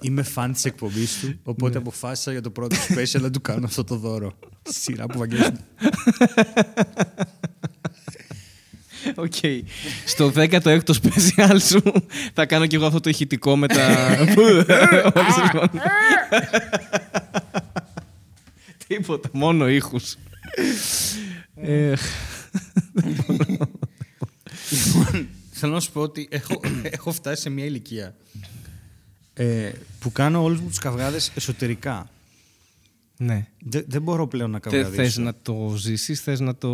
Είμαι 0.00 0.22
φαν 0.22 0.52
της 0.52 0.64
εκπομπής 0.64 1.20
του, 1.20 1.38
οπότε 1.42 1.78
αποφάσισα 1.78 2.32
για 2.32 2.40
το 2.40 2.50
πρώτο 2.50 2.76
του 2.76 2.94
special 2.94 3.20
να 3.20 3.30
του 3.30 3.40
κάνω 3.40 3.66
αυτό 3.66 3.84
το 3.84 3.96
δώρο. 3.96 4.38
Στη 4.62 4.80
Σειρά 4.80 5.06
που 5.06 5.18
Βαγγέλης 5.18 5.48
Οκ. 9.14 9.34
Στο 10.04 10.32
16ο 10.34 10.80
special 10.84 11.56
σου 11.60 11.82
θα 12.34 12.46
κάνω 12.46 12.66
κι 12.66 12.74
εγώ 12.74 12.86
αυτό 12.86 13.00
το 13.00 13.10
ηχητικό 13.10 13.56
με 13.56 13.66
τα. 13.66 14.16
Όλες 15.14 15.34
τις 15.34 15.50
φωνές. 15.52 15.82
Τίποτα, 18.86 19.28
μόνο 19.32 19.68
ήχους. 19.68 20.16
Εχ. 21.54 22.02
Λοιπόν, 24.70 25.28
θέλω 25.50 25.72
να 25.72 25.80
σου 25.80 25.92
πω 25.92 26.00
ότι 26.00 26.28
έχω, 26.30 26.60
έχω 26.82 27.12
φτάσει 27.12 27.42
σε 27.42 27.50
μια 27.50 27.64
ηλικία 27.64 28.14
ε, 29.34 29.70
που 29.98 30.12
κάνω 30.12 30.42
όλους 30.42 30.60
μου 30.60 30.68
τους 30.68 30.78
καυγάδες 30.78 31.32
εσωτερικά. 31.34 32.08
Ναι. 33.16 33.46
Δεν, 33.64 33.84
δεν 33.88 34.02
μπορώ 34.02 34.28
πλέον 34.28 34.50
να 34.50 34.58
Θε- 34.58 34.72
καυγαδίσω. 34.72 35.02
Θες 35.02 35.16
να 35.16 35.34
το 35.42 35.74
ζήσεις, 35.76 36.20
θες 36.20 36.40
να 36.40 36.56
το. 36.56 36.68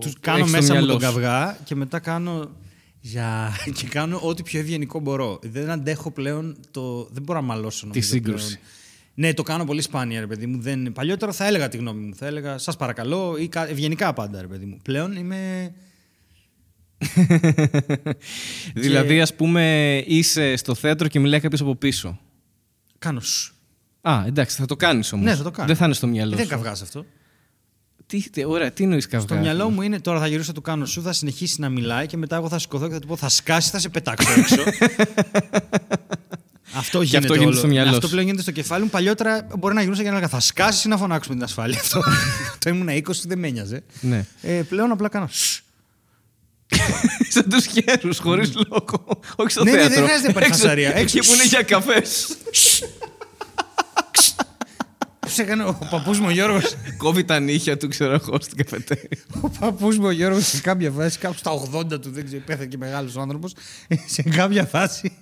Τους 0.00 0.12
κάνω 0.20 0.38
έχεις 0.38 0.50
στο 0.50 0.58
μέσα 0.60 0.74
μου 0.74 0.78
μυαλό 0.78 0.92
τον 0.98 1.08
σου. 1.08 1.14
καυγά 1.14 1.58
και 1.64 1.74
μετά 1.74 1.98
κάνω. 1.98 2.50
Για... 3.00 3.50
και 3.78 3.86
κάνω 3.86 4.18
ό,τι 4.22 4.42
πιο 4.42 4.60
ευγενικό 4.60 5.00
μπορώ. 5.00 5.38
Δεν 5.42 5.70
αντέχω 5.70 6.10
πλέον 6.10 6.56
το. 6.70 7.08
Δεν 7.12 7.22
μπορώ 7.22 7.40
να 7.40 7.46
μαλώσω 7.46 7.86
νομίζω, 7.86 8.08
σύγκρουση. 8.08 8.46
πλέον. 8.46 8.60
Ναι, 9.14 9.34
το 9.34 9.42
κάνω 9.42 9.64
πολύ 9.64 9.80
σπάνια, 9.82 10.20
ρε 10.20 10.26
παιδί 10.26 10.46
μου. 10.46 10.60
Δεν... 10.60 10.92
Παλιότερα 10.92 11.32
θα 11.32 11.46
έλεγα 11.46 11.68
τη 11.68 11.76
γνώμη 11.76 12.00
μου. 12.06 12.14
Θα 12.14 12.26
έλεγα 12.26 12.58
σας 12.58 12.76
παρακαλώ 12.76 13.36
ή 13.38 13.48
κα- 13.48 13.68
ευγενικά 13.68 14.12
πάντα, 14.12 14.40
ρε 14.40 14.46
παιδί 14.46 14.64
μου. 14.64 14.78
Πλέον 14.82 15.16
είμαι. 15.16 15.72
δηλαδή, 18.74 19.20
ας 19.20 19.34
πούμε, 19.34 19.96
είσαι 20.06 20.56
στο 20.56 20.74
θέατρο 20.74 21.08
και 21.08 21.20
μιλάει 21.20 21.40
κάποιος 21.40 21.60
από 21.60 21.74
πίσω. 21.76 22.18
Κάνω. 22.98 23.20
σου. 23.20 23.54
Α, 24.02 24.22
εντάξει, 24.26 24.56
θα 24.56 24.64
το 24.66 24.76
κάνεις 24.76 25.12
όμως. 25.12 25.24
Ναι, 25.26 25.34
θα 25.36 25.42
το 25.42 25.50
κάνω. 25.50 25.66
Δεν 25.66 25.76
θα 25.76 25.84
είναι 25.84 25.94
στο 25.94 26.06
μυαλό 26.06 26.36
Δεν 26.36 26.44
σου. 26.44 26.50
καυγάς 26.50 26.82
αυτό. 26.82 27.04
Τι, 28.06 28.30
τι, 28.30 28.44
ωραία, 28.44 28.70
τι 28.72 28.82
εννοείς 28.82 29.06
καυγάς; 29.06 29.22
Στο 29.30 29.34
μυαλό 29.38 29.70
μου 29.70 29.82
είναι 29.82 30.00
τώρα 30.00 30.18
θα 30.20 30.26
γυρίσω 30.26 30.44
θα 30.46 30.52
του 30.52 30.60
κάνω 30.60 30.86
σου, 30.86 31.02
θα 31.02 31.12
συνεχίσει 31.12 31.60
να 31.60 31.68
μιλάει 31.68 32.06
και 32.06 32.16
μετά 32.16 32.36
εγώ 32.36 32.48
θα 32.48 32.58
σηκωθώ 32.58 32.86
και 32.86 32.92
θα 32.92 32.98
του 32.98 33.06
πω 33.06 33.16
θα 33.16 33.28
σκάσει, 33.28 33.70
θα 33.70 33.78
σε 33.78 33.88
πετάξω 33.88 34.28
έξω. 34.32 34.56
αυτό 36.74 37.02
γίνεται. 37.02 37.16
αυτό 37.18 37.32
γίνεται 37.34 37.44
όλο. 37.44 37.52
στο 37.56 37.66
μυαλό 37.66 37.88
Ναι, 37.88 37.94
Αυτό 37.94 38.06
σου. 38.06 38.12
πλέον 38.12 38.24
γίνεται 38.26 38.42
στο 38.42 38.50
κεφάλι 38.52 38.82
μου. 38.84 38.90
Παλιότερα 38.90 39.46
μπορεί 39.58 39.74
να 39.74 39.80
γυρνούσα 39.80 40.02
και 40.02 40.08
να 40.08 40.14
έλεγα 40.16 40.28
θα 40.30 40.40
σκάσεις 40.40 40.84
ή 40.84 40.88
να 40.88 40.96
φωνάξουμε 40.96 41.34
την 41.34 41.44
ασφάλεια. 41.44 41.78
Αυτό 41.80 42.02
το 42.58 42.70
ήμουν 42.70 42.88
20, 42.88 43.00
δεν 43.26 43.38
με 43.38 43.46
ένοιαζε. 43.48 43.82
Ναι. 44.00 44.26
Ε, 44.42 44.62
πλέον 44.68 44.90
απλά 44.90 45.08
κάνω. 45.08 45.28
«Σσ». 45.30 45.60
Σαν 47.28 47.48
τους 47.48 47.66
χέρους, 47.66 48.18
χωρίς 48.18 48.52
λόγο. 48.54 49.04
Όχι 49.36 49.50
στο 49.50 49.64
Ναι, 49.64 49.70
ναι, 49.70 49.76
δεν 49.76 49.86
θέατρο. 49.88 50.04
χρειάζεται 50.04 50.26
να 50.26 50.30
υπάρχει 50.30 50.48
Έξω- 50.50 50.62
φασαρία. 50.62 50.88
Έξω. 50.96 51.18
Εκεί 51.18 51.26
που 51.28 51.34
είναι 51.34 51.44
για 51.44 51.62
καφές. 51.62 52.36
Πώς 55.32 55.40
έκανε 55.40 55.64
ο 55.64 55.78
παππούς 55.90 56.18
μου 56.18 56.26
ο 56.26 56.30
Γιώργος; 56.30 56.74
Κόβει 57.02 57.24
τα 57.24 57.40
νύχια 57.40 57.76
του, 57.76 57.88
ξέρω 57.88 58.12
εγώ, 58.12 58.40
στην 58.40 58.56
καφετέρια. 58.56 59.18
Ο 59.40 59.48
παππούς 59.48 59.98
μου 59.98 60.06
ο 60.06 60.10
Γιώργος 60.10 60.46
σε 60.46 60.60
κάποια 60.60 60.90
φάση, 60.90 61.18
κάπου 61.18 61.36
στα 61.36 61.50
80 61.72 62.00
του, 62.00 62.10
δεν 62.10 62.24
ξέρω, 62.24 62.42
πέθανε 62.46 62.66
και 62.66 62.76
μεγάλος 62.76 63.16
άνθρωπος, 63.16 63.54
σε 64.06 64.22
κάποια 64.22 64.64
φάση. 64.64 65.12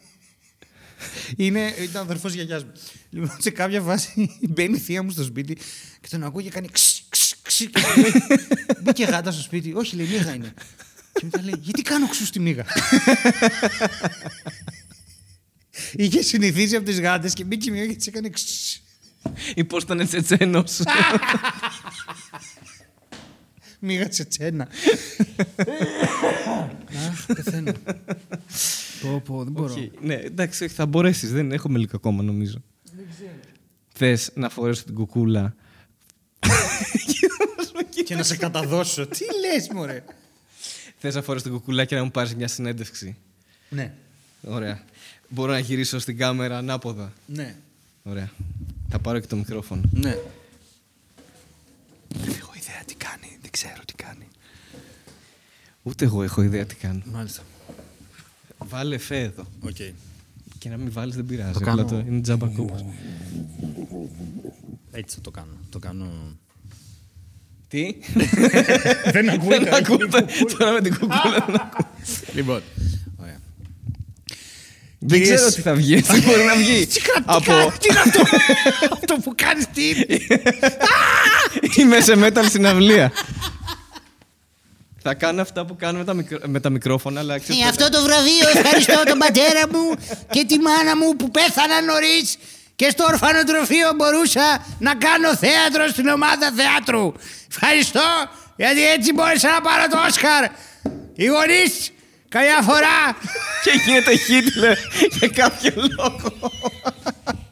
Είναι, 1.36 1.74
ήταν 1.82 2.02
αδερφός 2.02 2.32
γιαγιάς 2.32 2.64
μου. 2.64 2.72
Λοιπόν, 3.10 3.36
σε 3.38 3.50
κάποια 3.50 3.80
φάση 3.80 4.38
μπαίνει 4.40 4.76
η 4.76 4.80
θεία 4.80 5.02
μου 5.02 5.10
στο 5.10 5.22
σπίτι 5.24 5.54
και 6.00 6.08
τον 6.10 6.24
ακούει 6.24 6.42
και 6.42 6.50
κάνει 6.50 6.68
ξ, 6.72 7.02
ξ, 7.08 7.34
ξ. 7.42 7.56
Και 7.56 7.70
μου 7.96 8.02
λέει, 8.02 8.12
Μπήκε 8.82 9.04
γάτα 9.04 9.30
στο 9.30 9.42
σπίτι. 9.42 9.74
Όχι, 9.74 9.96
λέει, 9.96 10.06
μίγα 10.06 10.34
είναι. 10.34 10.54
Και 11.12 11.20
μετά 11.22 11.42
λέει, 11.42 11.54
γιατί 11.60 11.82
κάνω 11.82 12.08
ξού 12.08 12.24
στη 12.24 12.40
μίγα. 12.40 12.64
Είχε 15.92 16.22
συνηθίσει 16.22 16.76
από 16.76 16.84
τις 16.84 17.00
γάτες 17.00 17.32
και 17.32 17.44
μπήκε 17.44 17.68
η 17.70 17.72
μίγα 17.72 17.86
και 17.86 17.96
της 17.96 18.06
έκανε 18.06 18.28
ξ. 18.28 18.42
Ή 19.54 19.64
πώς 19.64 19.82
ήταν 19.82 20.06
τσετσένος. 20.06 20.80
Μίγα 23.82 24.08
τσετσένα. 24.08 24.68
Αχ, 27.10 27.26
πεθαίνω. 27.26 27.72
Πω, 29.02 29.20
πω, 29.24 29.44
δεν 29.44 29.52
μπορώ. 29.52 29.74
ναι, 30.00 30.14
εντάξει, 30.14 30.64
όχι, 30.64 30.74
θα 30.74 30.86
μπορέσεις. 30.86 31.32
Δεν 31.32 31.52
έχουμε 31.52 31.78
λίγο 31.78 31.92
ακόμα, 31.94 32.22
νομίζω. 32.22 32.62
Θες 33.94 34.30
να 34.34 34.48
φορέσω 34.48 34.84
την 34.84 34.94
κουκούλα. 34.94 35.54
Και 38.04 38.14
να 38.14 38.22
σε 38.22 38.36
καταδώσω. 38.36 39.06
Τι 39.06 39.24
λες, 39.40 39.68
μωρέ; 39.68 40.04
Θες 40.98 41.14
να 41.14 41.22
φορέσω 41.22 41.44
την 41.44 41.52
κουκούλα 41.52 41.84
και 41.84 41.94
να 41.96 42.04
μου 42.04 42.10
πάρεις 42.10 42.34
μια 42.34 42.48
συνέντευξη. 42.48 43.16
Ναι, 43.68 43.92
Ωραία. 44.42 44.84
Μπορώ 45.28 45.52
να 45.52 45.58
γυρίσω 45.58 45.98
στην 45.98 46.16
κάμερα 46.16 46.58
ανάποδα. 46.58 47.12
ναι, 47.26 47.56
Ωραία. 48.02 48.30
Θα 48.90 48.98
πάρω 48.98 49.18
και 49.18 49.26
το 49.26 49.36
μικρόφωνο. 49.36 49.82
ναι. 49.92 50.16
Δεν 52.08 52.34
έχω 52.38 52.52
ιδέα 52.56 52.82
τι 52.86 52.94
κάνει. 52.94 53.38
Δεν 53.40 53.50
ξέρω 53.50 53.80
τι 53.86 53.94
κάνει. 53.94 54.28
Ούτε 55.82 56.04
εγώ 56.04 56.22
έχω 56.22 56.42
ιδέα 56.42 56.66
τι 56.66 56.74
κάνω. 56.74 57.02
Μάλιστα. 57.04 57.42
Βάλε 58.58 58.98
εφέ 58.98 59.20
εδώ. 59.20 59.46
Οκ. 59.60 59.76
Και 60.58 60.68
να 60.68 60.76
μην 60.76 60.92
βάλεις 60.92 61.14
δεν 61.14 61.26
πειράζει. 61.26 61.52
Το 61.52 61.58
απλά 61.58 61.74
κάνω. 61.84 61.84
το- 61.88 61.98
είναι 62.08 62.20
τζάμπα 62.20 62.46
κόπος. 62.48 62.84
Έτσι 64.90 65.14
θα 65.16 65.20
το 65.20 65.30
κάνω. 65.30 65.52
Το 65.70 65.78
κάνω. 65.78 66.10
Τι; 67.68 67.94
Δεν 69.12 69.12
Δεν 69.12 69.74
ακούτε. 69.74 70.24
Τώρα 70.58 70.72
με 70.72 70.80
την 70.80 70.92
κουκούλα 70.98 71.44
δεν 71.46 71.54
ακούω. 71.60 71.88
Λοιπόν. 72.36 72.62
Ωραία. 75.02 75.18
Δεν 75.18 75.20
Κυρίες- 75.20 75.34
ξέρω 75.40 75.52
τι 75.54 75.60
θα 75.60 75.74
βγει. 75.74 75.94
Έτσι 76.08 76.20
μπορεί 76.22 76.44
να 76.44 76.54
βγει. 76.54 76.88
Από 77.24 77.44
Τι 77.78 77.88
είναι 77.90 77.98
αυτό; 78.00 78.22
Αυτό 78.92 79.14
που 79.22 79.32
κάνεις 79.36 79.66
τι 79.74 79.88
είναι; 79.88 80.06
Είμαι 81.78 82.00
σε 82.00 82.12
metal 82.16 82.44
συναυλία. 82.50 83.12
Θα 85.02 85.14
κάνω 85.14 85.40
αυτά 85.42 85.64
που 85.66 85.76
κάνω 85.76 85.98
με 85.98 86.04
τα, 86.04 86.14
μικρο... 86.14 86.38
με 86.46 86.60
τα 86.60 86.70
μικρόφωνα, 86.70 87.20
αλλά 87.20 87.34
Ε, 87.34 87.38
ξέρεις, 87.38 87.64
αυτό 87.64 87.88
το 87.88 88.02
βραβείο 88.02 88.48
ευχαριστώ 88.54 89.02
τον 89.06 89.18
πατέρα 89.18 89.68
μου 89.72 89.94
και 90.30 90.44
τη 90.44 90.58
μάνα 90.58 90.96
μου 90.96 91.16
που 91.16 91.30
πέθαναν 91.30 91.84
νωρίς 91.84 92.36
και 92.76 92.88
στο 92.90 93.04
ορφανοτροφείο 93.04 93.92
μπορούσα 93.96 94.66
να 94.78 94.94
κάνω 94.94 95.36
θέατρο 95.36 95.88
στην 95.88 96.06
ομάδα 96.08 96.52
θεάτρου. 96.56 97.12
Ευχαριστώ 97.50 98.06
γιατί 98.56 98.86
έτσι 98.86 99.12
μπόρεσα 99.12 99.50
να 99.50 99.60
πάρω 99.60 99.86
το 99.90 99.98
Όσκαρ. 100.08 100.44
Οι 101.14 101.26
γονείς 101.26 101.90
καμιά 102.30 102.62
φορά... 102.62 103.16
και 103.64 103.70
γίνεται 103.86 104.16
Χίτλερ 104.16 104.78
για 105.18 105.28
κάποιο 105.28 105.72
λόγο. 105.96 106.52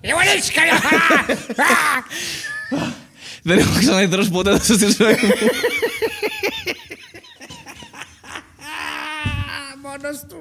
Οι 0.01 0.09
γονείς 0.11 0.51
καμιά 0.53 0.75
φορά... 0.75 1.21
Α! 1.65 2.93
Δεν 3.43 3.59
έχω 3.59 3.79
ξαναειδρώσει 3.79 4.31
ποτέ 4.31 4.51
τόσο 4.51 4.75
στη 4.75 4.87
ζωή 4.99 5.19
μου. 5.23 5.33
Μόνος 9.83 10.21
του. 10.29 10.41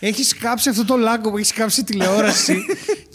Έχεις 0.00 0.36
κάψει 0.36 0.68
αυτό 0.68 0.84
το 0.84 0.96
λάγκο 0.96 1.30
που 1.30 1.36
έχεις 1.36 1.52
κάψει 1.52 1.84
τηλεόραση 1.84 2.64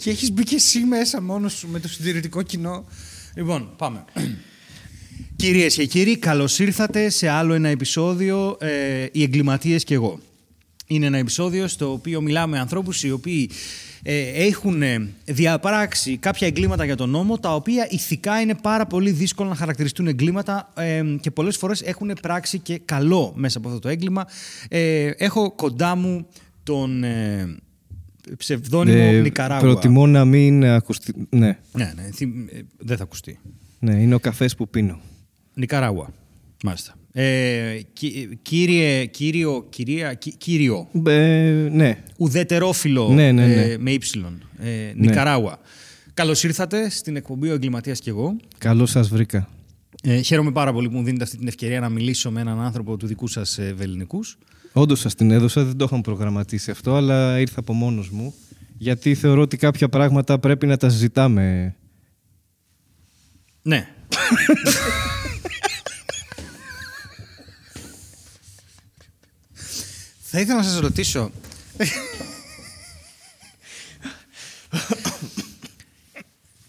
και 0.02 0.10
έχεις 0.10 0.30
μπει 0.30 0.44
και 0.44 0.54
εσύ 0.54 0.78
μέσα 0.78 1.20
μόνος 1.20 1.52
σου 1.52 1.68
με 1.68 1.80
το 1.80 1.88
συντηρητικό 1.88 2.42
κοινό. 2.42 2.86
Λοιπόν, 3.34 3.74
πάμε. 3.76 4.04
Κυρίες 5.36 5.74
και 5.74 5.84
κύριοι, 5.86 6.16
καλώς 6.16 6.58
ήρθατε 6.58 7.08
σε 7.08 7.28
άλλο 7.28 7.52
ένα 7.54 7.68
επεισόδιο 7.68 8.56
ε, 8.60 9.06
«Οι 9.12 9.22
εγκληματίες 9.22 9.84
και 9.84 9.94
εγώ». 9.94 10.18
Είναι 10.86 11.06
ένα 11.06 11.18
επεισόδιο 11.18 11.68
στο 11.68 11.92
οποίο 11.92 12.20
μιλάμε 12.20 12.52
με 12.54 12.58
ανθρώπους 12.60 13.02
οι 13.02 13.10
οποίοι 13.10 13.50
ε, 14.02 14.18
έχουν 14.46 14.82
ε, 14.82 15.08
διαπράξει 15.24 16.16
κάποια 16.16 16.46
εγκλήματα 16.46 16.84
για 16.84 16.96
τον 16.96 17.10
νόμο, 17.10 17.38
τα 17.38 17.54
οποία 17.54 17.86
ηθικά 17.90 18.40
είναι 18.40 18.54
πάρα 18.62 18.86
πολύ 18.86 19.10
δύσκολο 19.10 19.48
να 19.48 19.54
χαρακτηριστούν 19.54 20.06
εγκλήματα 20.06 20.72
ε, 20.76 21.02
και 21.20 21.30
πολλές 21.30 21.56
φορές 21.56 21.80
έχουν 21.82 22.12
πράξει 22.22 22.58
και 22.58 22.80
καλό 22.84 23.32
μέσα 23.36 23.58
από 23.58 23.68
αυτό 23.68 23.80
το 23.80 23.88
έγκλημα. 23.88 24.24
Ε, 24.68 25.10
έχω 25.16 25.52
κοντά 25.52 25.94
μου 25.96 26.26
τον 26.62 27.04
ε, 27.04 27.56
ψευδόνυμο 28.36 28.98
Ε, 29.02 29.20
Νικαράγουα. 29.20 29.70
Προτιμώ 29.72 30.06
να 30.06 30.24
μην 30.24 30.64
ακουστεί. 30.64 31.12
Ναι. 31.30 31.58
Ναι, 31.72 31.92
ναι, 31.96 32.08
θυ- 32.14 32.52
ε, 32.52 32.60
δεν 32.78 32.96
θα 32.96 33.02
ακουστεί. 33.02 33.38
ναι, 33.78 33.94
είναι 33.94 34.14
ο 34.14 34.18
καφές 34.20 34.54
που 34.54 34.68
πίνω. 34.68 35.00
Νικαράγουα. 35.58 36.12
Μάλιστα. 36.64 36.94
Ε, 37.12 37.80
κι- 37.92 38.38
κύριε, 38.42 39.04
κύριο, 39.06 39.66
κυρία, 39.70 40.14
κι- 40.14 40.36
κύριο, 40.36 40.88
Ε, 41.06 41.68
ναι. 41.72 42.02
ουδετερόφιλο 42.16 43.08
Ναι, 43.08 43.32
ναι, 43.32 43.46
ναι. 43.46 43.62
ε, 43.62 43.78
με 43.78 43.90
ύψιλον. 43.90 44.42
Ε, 44.58 44.92
Νικαράγουα. 44.96 45.58
Καλώς 46.14 46.42
ήρθατε 46.44 46.90
στην 46.90 47.16
εκπομπή 47.16 47.48
«Ο 47.48 47.54
Εγκληματίας 47.54 48.00
και 48.00 48.10
εγώ». 48.10 48.36
Καλώς 48.58 48.90
σας 48.90 49.08
βρήκα. 49.08 49.48
Ε, 50.02 50.20
χαίρομαι 50.20 50.52
πάρα 50.52 50.72
πολύ 50.72 50.88
που 50.88 50.96
μου 50.96 51.02
δίνετε 51.04 51.24
αυτή 51.24 51.36
την 51.36 51.48
ευκαιρία 51.48 51.80
να 51.80 51.88
μιλήσω 51.88 52.30
με 52.30 52.40
έναν 52.40 52.60
άνθρωπο 52.60 52.96
του 52.96 53.06
δικού 53.06 53.26
σας 53.28 53.58
ε, 53.58 53.72
βελληνικούς. 53.76 54.38
Όντως 54.72 55.00
σας 55.00 55.14
την 55.14 55.30
έδωσα, 55.30 55.64
δεν 55.64 55.76
το 55.76 55.84
είχαμε 55.84 56.02
προγραμματίσει 56.02 56.70
αυτό, 56.70 56.94
αλλά 56.94 57.40
ήρθα 57.40 57.60
από 57.60 57.72
μόνος 57.72 58.10
μου. 58.10 58.34
Γιατί 58.78 59.14
θεωρώ 59.14 59.40
ότι 59.40 59.56
κάποια 59.56 59.88
πράγματα 59.88 60.38
πρέπει 60.38 60.66
να 60.66 60.76
τα 60.76 60.88
συζητάμε. 60.88 61.74
Ναι. 63.62 63.88
Θα 70.36 70.42
ήθελα 70.42 70.58
να 70.58 70.64
σας 70.64 70.78
ρωτήσω... 70.78 71.30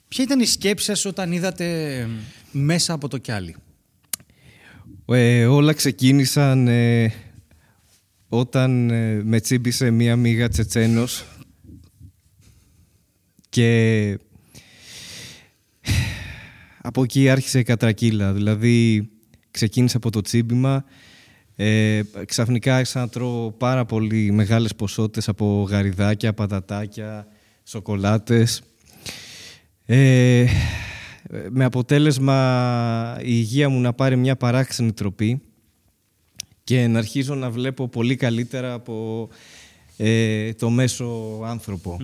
Ποια 0.08 0.24
ήταν 0.24 0.40
η 0.40 0.46
σκέψη 0.46 0.86
σας 0.86 1.06
όταν 1.06 1.32
είδατε 1.32 2.08
μέσα 2.52 2.94
από 2.94 3.08
το 3.08 3.18
κιάλι; 3.18 3.56
Ε, 5.06 5.46
όλα 5.46 5.74
ξεκίνησαν 5.74 6.68
ε, 6.68 7.14
όταν 8.30 8.90
ε, 8.90 9.24
με 9.24 9.40
τσίμπησε 9.40 9.90
μία 9.90 10.16
μίγα 10.16 10.50
τσετσένος 10.50 11.26
και 13.50 14.20
από 16.82 17.04
εκεί 17.04 17.30
άρχισε 17.30 17.60
η 17.60 17.64
κατρακύλα. 17.64 18.34
Δηλαδή 18.34 19.10
ξεκίνησε 19.52 19.98
από 19.98 20.10
το 20.10 20.22
τσίμπημα, 20.22 20.86
ε, 21.60 22.02
ξαφνικά 22.26 22.76
άρχισα 22.76 23.00
να 23.00 23.10
τρώω 23.10 23.52
πάρα 23.52 23.86
πολύ 23.86 24.32
μεγάλες 24.32 24.76
ποσότητες 24.76 25.28
από 25.28 25.68
γαριδάκια, 25.70 26.34
πατατάκια, 26.34 27.28
σοκολάτες. 27.64 28.62
Ε, 29.86 30.46
με 31.50 31.66
αποτέλεσμα 31.66 33.18
η 33.20 33.26
υγεία 33.26 33.70
μου 33.70 33.80
να 33.80 33.94
πάρει 33.94 34.16
μια 34.16 34.36
παράξενη 34.36 34.94
τροπή 34.94 35.42
και 36.64 36.88
να 36.88 36.98
αρχίζω 36.98 37.36
να 37.36 37.50
βλέπω 37.50 37.88
πολύ 37.88 38.16
καλύτερα 38.16 38.74
από 38.74 39.28
ε, 39.98 40.54
το 40.54 40.70
μέσο 40.70 41.40
άνθρωπο. 41.46 41.98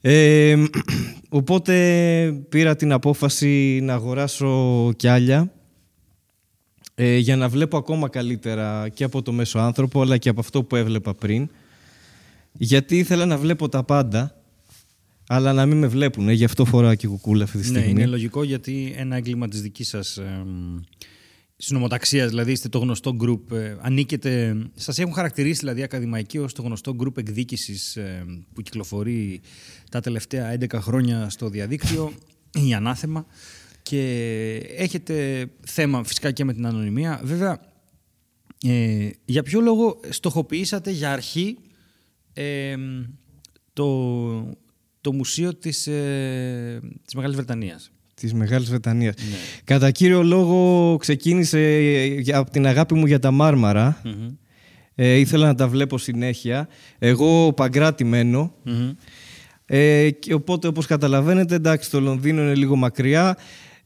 Ε, 0.00 0.64
οπότε 1.28 2.44
πήρα 2.48 2.76
την 2.76 2.92
απόφαση 2.92 3.80
να 3.82 3.94
αγοράσω 3.94 4.92
κι 4.96 5.08
άλλα 5.08 5.52
ε, 6.94 7.16
για 7.16 7.36
να 7.36 7.48
βλέπω 7.48 7.76
ακόμα 7.76 8.08
καλύτερα 8.08 8.88
και 8.88 9.04
από 9.04 9.22
το 9.22 9.32
μέσο 9.32 9.58
άνθρωπο 9.58 10.00
αλλά 10.02 10.18
και 10.18 10.28
από 10.28 10.40
αυτό 10.40 10.62
που 10.62 10.76
έβλεπα 10.76 11.14
πριν. 11.14 11.48
Γιατί 12.52 12.98
ήθελα 12.98 13.26
να 13.26 13.38
βλέπω 13.38 13.68
τα 13.68 13.82
πάντα 13.84 14.36
αλλά 15.26 15.52
να 15.52 15.66
μην 15.66 15.78
με 15.78 15.86
βλέπουν. 15.86 16.28
Γι' 16.28 16.44
αυτό 16.44 16.64
φοράω 16.64 16.94
και 16.94 17.06
κουκούλα 17.06 17.44
αυτή 17.44 17.58
τη 17.58 17.70
Ναι, 17.70 17.78
στιγμή. 17.78 17.90
είναι 18.00 18.06
λογικό 18.10 18.42
γιατί 18.42 18.94
ένα 18.96 19.16
έγκλημα 19.16 19.48
της 19.48 19.60
δικής 19.62 19.88
σας 19.88 20.18
συνομοταξία, 21.56 22.28
δηλαδή 22.28 22.52
είστε 22.52 22.68
το 22.68 22.78
γνωστό 22.78 23.16
group, 23.20 23.56
ε, 23.56 23.76
ανήκετε, 23.80 24.56
σας 24.74 24.98
έχουν 24.98 25.12
χαρακτηρίσει 25.12 25.58
δηλαδή 25.58 25.82
ακαδημαϊκοί 25.82 26.38
ως 26.38 26.52
το 26.52 26.62
γνωστό 26.62 26.96
group 27.00 27.18
εκδίκησης 27.18 27.96
ε, 27.96 28.24
που 28.54 28.62
κυκλοφορεί 28.62 29.40
τα 29.90 30.00
τελευταία 30.00 30.56
11 30.60 30.66
χρόνια 30.80 31.30
στο 31.30 31.48
διαδίκτυο, 31.48 32.12
η 32.68 32.74
ανάθεμα 32.74 33.26
και 33.82 34.00
έχετε 34.76 35.46
θέμα 35.66 36.04
φυσικά 36.04 36.30
και 36.30 36.44
με 36.44 36.52
την 36.52 36.66
ανωνυμία. 36.66 37.20
Βέβαια, 37.24 37.60
ε, 38.66 39.08
για 39.24 39.42
ποιο 39.42 39.60
λόγο 39.60 40.00
στοχοποιήσατε 40.08 40.90
για 40.90 41.12
αρχή 41.12 41.58
ε, 42.32 42.74
το, 43.72 44.54
το 45.00 45.12
μουσείο 45.12 45.54
της, 45.54 45.86
ε, 45.86 46.80
της 47.04 47.14
Μεγάλης 47.14 47.36
Βρετανίας; 47.36 47.90
Της 48.14 48.34
Μεγάλης 48.34 48.68
Βρετανίας. 48.68 49.14
Ναι. 49.16 49.36
Κατά 49.64 49.90
κύριο 49.90 50.22
λόγο 50.22 50.96
ξεκίνησε 51.00 51.60
ε, 51.60 52.04
για- 52.06 52.38
από 52.38 52.50
την 52.50 52.66
αγάπη 52.66 52.94
μου 52.94 53.06
για 53.06 53.18
τα 53.18 53.30
μάρμαρα. 53.30 54.02
Ε, 54.94 55.14
ήθελα 55.14 55.46
να 55.46 55.54
τα 55.54 55.68
βλέπω 55.68 55.98
συνέχεια. 55.98 56.68
Εγώ 56.98 57.52
παγκράτη 57.52 58.04
μένω. 58.04 58.54
Ε, 59.66 60.10
και 60.10 60.34
οπότε 60.34 60.66
όπως 60.66 60.86
καταλαβαίνετε, 60.86 61.54
εντάξει, 61.54 61.90
το 61.90 62.00
Λονδίνο 62.00 62.42
είναι 62.42 62.54
λίγο 62.54 62.76
μακριά. 62.76 63.36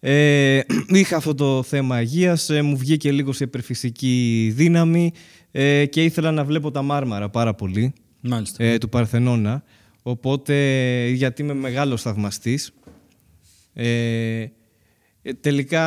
Ε, 0.01 0.61
είχα 0.89 1.17
αυτό 1.17 1.35
το 1.35 1.63
θέμα 1.63 2.01
υγείας, 2.01 2.51
ε, 2.51 2.63
μου 2.63 2.77
βγήκε 2.77 3.13
λίγο 3.13 3.33
σε 3.33 3.45
υπερφυσική 3.45 4.53
δύναμη 4.55 5.13
ε, 5.51 5.87
και 5.87 6.05
ήθελα 6.05 6.31
να 6.33 6.45
βλέπω 6.45 6.71
τα 6.71 6.83
μάρμαρα 6.83 7.29
πάρα 7.29 7.55
πολύ 7.55 7.93
Μάλιστα. 8.21 8.65
ε, 8.65 8.79
του 8.79 8.89
Παρθενώνα. 8.89 9.63
Οπότε, 10.03 10.55
γιατί 11.09 11.43
είμαι 11.43 11.55
μεγάλος 11.55 12.03
θαυμαστής, 12.03 12.73
ε, 13.73 14.47
ε, 15.23 15.33
τελικά 15.41 15.83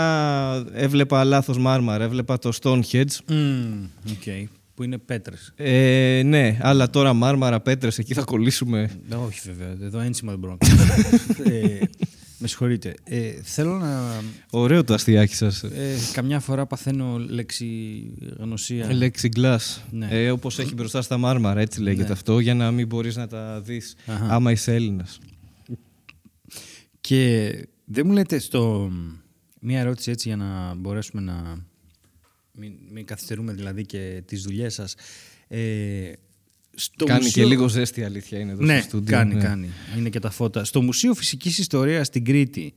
έβλεπα 0.73 1.23
λάθος 1.23 1.57
μάρμαρα, 1.57 2.03
έβλεπα 2.03 2.37
το 2.37 2.51
Stonehenge. 2.61 3.15
Μμμ, 3.27 3.83
οκ. 4.11 4.49
Που 4.75 4.83
είναι 4.83 4.97
πέτρες. 4.97 5.53
Ε, 5.55 6.21
ναι, 6.25 6.57
αλλά 6.61 6.89
τώρα 6.89 7.13
μάρμαρα, 7.13 7.59
πέτρες, 7.59 7.97
εκεί 7.97 8.13
θα 8.13 8.21
κολλήσουμε. 8.21 8.89
Ε, 9.11 9.15
όχι 9.15 9.39
βέβαια, 9.45 9.75
εδώ 9.87 9.99
αίσχημα 9.99 10.31
δεν 10.31 10.39
μπορώ 10.39 10.57
να 10.61 10.67
κάνω. 10.67 10.83
ε, 12.39 12.41
με 12.41 12.47
συγχωρείτε. 12.47 12.95
Ε, 13.03 13.31
θέλω 13.43 13.77
να... 13.77 14.21
Ωραίο 14.51 14.83
το 14.83 14.93
αστιάκι 14.93 15.35
σας. 15.35 15.63
Ε, 15.63 15.95
καμιά 16.13 16.39
φορά 16.39 16.65
παθαίνω 16.65 17.17
λεξιγνωσία. 17.17 18.93
Λέξη 18.93 19.29
glass. 19.35 19.81
Ναι. 19.91 20.07
Ε, 20.11 20.31
όπως 20.31 20.59
έχει 20.59 20.73
μπροστά 20.73 21.01
στα 21.01 21.17
μάρμαρα, 21.17 21.59
έτσι 21.61 21.81
λέγεται 21.81 22.07
Ναι. 22.07 22.13
αυτό, 22.13 22.39
για 22.39 22.53
να 22.53 22.71
μην 22.71 22.87
μπορείς 22.87 23.15
να 23.15 23.27
τα 23.27 23.61
δεις 23.61 23.95
Αχα. 24.05 24.25
άμα 24.29 24.51
είσαι 24.51 24.73
Έλληνας. 24.73 25.19
Και 27.01 27.51
δεν 27.85 28.05
μου 28.07 28.13
λέτε 28.13 28.39
στο... 28.39 28.91
Μία 29.61 29.79
ερώτηση 29.79 30.11
έτσι 30.11 30.27
για 30.27 30.37
να 30.37 30.75
μπορέσουμε 30.75 31.21
να... 31.21 31.65
Μην, 32.51 32.73
μην 32.91 33.05
καθυστερούμε 33.05 33.53
δηλαδή 33.53 33.85
και 33.85 34.23
τις 34.25 34.41
δουλειές 34.43 34.73
σας. 34.73 34.95
Ε, 35.47 36.11
στο 36.79 37.05
Κάνει 37.05 37.23
μουσείο- 37.23 37.43
και 37.43 37.49
λίγο 37.49 37.67
ζέστη 37.67 37.99
η 37.99 38.03
αλήθεια 38.03 38.39
είναι 38.39 38.51
εδώ 38.51 38.63
ναι, 38.65 38.77
στο 38.79 38.87
στούντιο. 38.87 39.17
κάνει, 39.17 39.33
ναι. 39.33 39.41
κάνει. 39.41 39.69
Είναι 39.97 40.09
και 40.09 40.19
τα 40.19 40.29
φώτα. 40.29 40.63
Στο 40.63 40.81
Μουσείο 40.81 41.13
Φυσικής 41.13 41.57
Ιστορίας 41.57 42.07
στην 42.07 42.25
Κρήτη, 42.25 42.73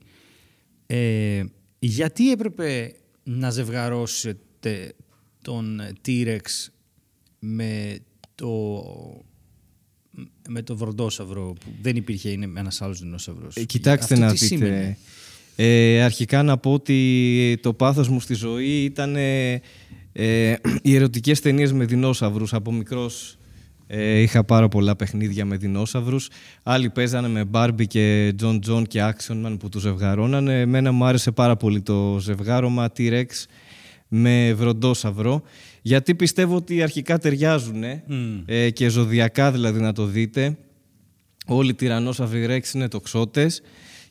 ε, 0.85 1.43
γιατί 1.79 2.31
έπρεπε 2.31 2.95
να 3.23 3.49
ζευγαρώσετε 3.49 4.93
τον 5.41 5.81
T-Rex 6.05 6.39
με 7.39 7.97
το, 8.35 8.83
με 10.49 10.61
το 10.61 10.75
βροντόσαυρο 10.77 11.53
που 11.59 11.67
δεν 11.81 11.95
υπήρχε, 11.95 12.29
είναι 12.29 12.51
ένας 12.57 12.81
άλλος 12.81 12.99
δεινόσαυρος. 12.99 13.55
Ε, 13.55 13.63
κοιτάξτε 13.63 14.13
Αυτό 14.13 14.25
να 14.25 14.31
τι 14.31 14.37
δείτε. 14.37 14.55
σήμαινε; 14.55 14.97
Ε, 15.55 16.01
αρχικά 16.03 16.43
να 16.43 16.57
πω 16.57 16.73
ότι 16.73 17.59
το 17.61 17.73
πάθος 17.73 18.09
μου 18.09 18.19
στη 18.19 18.33
ζωή 18.33 18.83
ήταν 18.83 19.15
ε, 19.15 19.61
ε, 20.11 20.55
οι 20.81 20.95
ερωτικές 20.95 21.39
ταινίες 21.39 21.73
με 21.73 21.85
δεινόσαυρους. 21.85 22.53
Από 22.53 22.71
μικρός 22.71 23.37
ε, 23.95 24.19
είχα 24.19 24.43
πάρα 24.43 24.67
πολλά 24.67 24.95
παιχνίδια 24.95 25.45
με 25.45 25.57
δεινόσαυρους. 25.57 26.29
Άλλοι 26.63 26.89
παίζανε 26.89 27.27
με 27.27 27.43
Barbie 27.51 27.87
και 27.87 28.35
τζον 28.41 28.59
τζον 28.67 28.83
και 28.87 28.99
Action 29.01 29.45
Man 29.45 29.55
που 29.59 29.69
τους 29.69 29.81
ζευγαρώνανε. 29.81 30.59
Εμένα 30.59 30.91
μου 30.91 31.05
άρεσε 31.05 31.31
πάρα 31.31 31.55
πολύ 31.55 31.81
το 31.81 32.17
ζευγάρωμα 32.19 32.91
T-Rex 32.97 33.25
με 34.07 34.53
βροντόσαυρο. 34.53 35.41
Γιατί 35.81 36.15
πιστεύω 36.15 36.55
ότι 36.55 36.81
αρχικά 36.81 37.17
ταιριάζουν 37.17 37.83
ε, 38.45 38.69
και 38.69 38.89
ζωδιακά 38.89 39.51
δηλαδή 39.51 39.79
να 39.79 39.93
το 39.93 40.05
δείτε. 40.05 40.57
Όλοι 41.45 41.69
οι 41.69 41.73
τυραννόσαυροι 41.73 42.45
ρεξ 42.45 42.73
είναι 42.73 42.87
τοξότες 42.87 43.61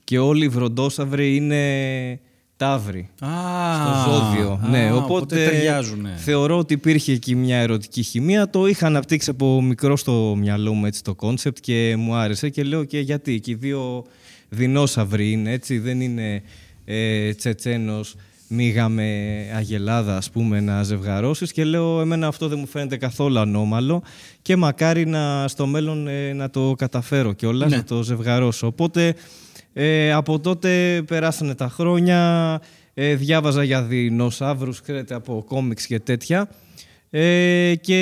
και 0.05 0.19
όλοι 0.19 0.45
οι 0.45 0.49
βροντόσαυροι 0.49 1.37
είναι 1.37 2.21
ταύροι. 2.57 3.09
Α, 3.21 3.29
στο 3.75 4.11
ζώδιο. 4.11 4.61
α, 4.65 4.69
ναι, 4.69 4.93
οπότε, 4.93 5.05
οπότε 5.15 5.37
ταιριάζουν. 5.45 6.07
θεωρώ 6.17 6.59
ότι 6.59 6.75
υπήρχε 6.75 7.13
εκεί 7.13 7.35
μια 7.35 7.57
ερωτική 7.57 8.03
χημεία. 8.03 8.51
Το 8.51 8.67
είχα 8.67 8.87
αναπτύξει 8.87 9.31
από 9.31 9.63
μικρό 9.63 9.97
στο 9.97 10.35
μυαλό 10.39 10.73
μου 10.73 10.87
έτσι 10.87 11.03
το 11.03 11.15
κόνσεπτ 11.15 11.59
και 11.61 11.95
μου 11.99 12.15
άρεσε 12.15 12.49
και 12.49 12.63
λέω 12.63 12.85
και 12.85 12.99
γιατί. 13.01 13.41
Και 13.41 13.51
οι 13.51 13.55
δύο 13.55 14.05
δεινόσαυροι 14.49 15.31
είναι 15.33 15.53
έτσι, 15.53 15.79
δεν 15.79 16.01
είναι 16.01 16.43
ε, 16.85 17.33
Τσετσένος 17.33 18.15
μίγα 18.55 18.89
με 18.89 19.03
αγελάδα 19.57 20.17
ας 20.17 20.31
πούμε 20.31 20.61
να 20.61 20.83
ζευγαρώσεις 20.83 21.53
και 21.53 21.65
λέω 21.65 22.01
εμένα 22.01 22.27
αυτό 22.27 22.49
δεν 22.49 22.59
μου 22.59 22.67
φαίνεται 22.67 22.97
καθόλου 22.97 23.39
ανώμαλο 23.39 24.03
και 24.43 24.57
μακάρι 24.57 25.07
να 25.07 25.49
στο 25.49 25.67
μέλλον 25.67 26.09
ε, 26.09 26.33
να 26.33 26.51
το 26.51 26.75
καταφέρω 26.79 27.33
και 27.33 27.47
όλα 27.47 27.69
Ναι. 27.69 27.77
να 27.77 27.85
το 27.85 28.03
ζευγαρώσω. 28.03 28.67
Οπότε 28.67 29.15
ε, 29.73 30.13
από 30.13 30.41
τότε 30.41 31.03
περάσανε 31.07 31.55
τα 31.55 31.69
χρόνια, 31.69 32.61
ε, 32.95 33.15
διάβαζα 33.15 33.63
για 33.63 33.83
δεινόσαυρους, 33.83 34.81
ξέρετε, 34.81 35.15
από 35.15 35.45
κόμιξ 35.49 35.87
και 35.87 35.99
τέτοια 36.01 36.49
ε, 37.11 37.75
και 37.81 38.01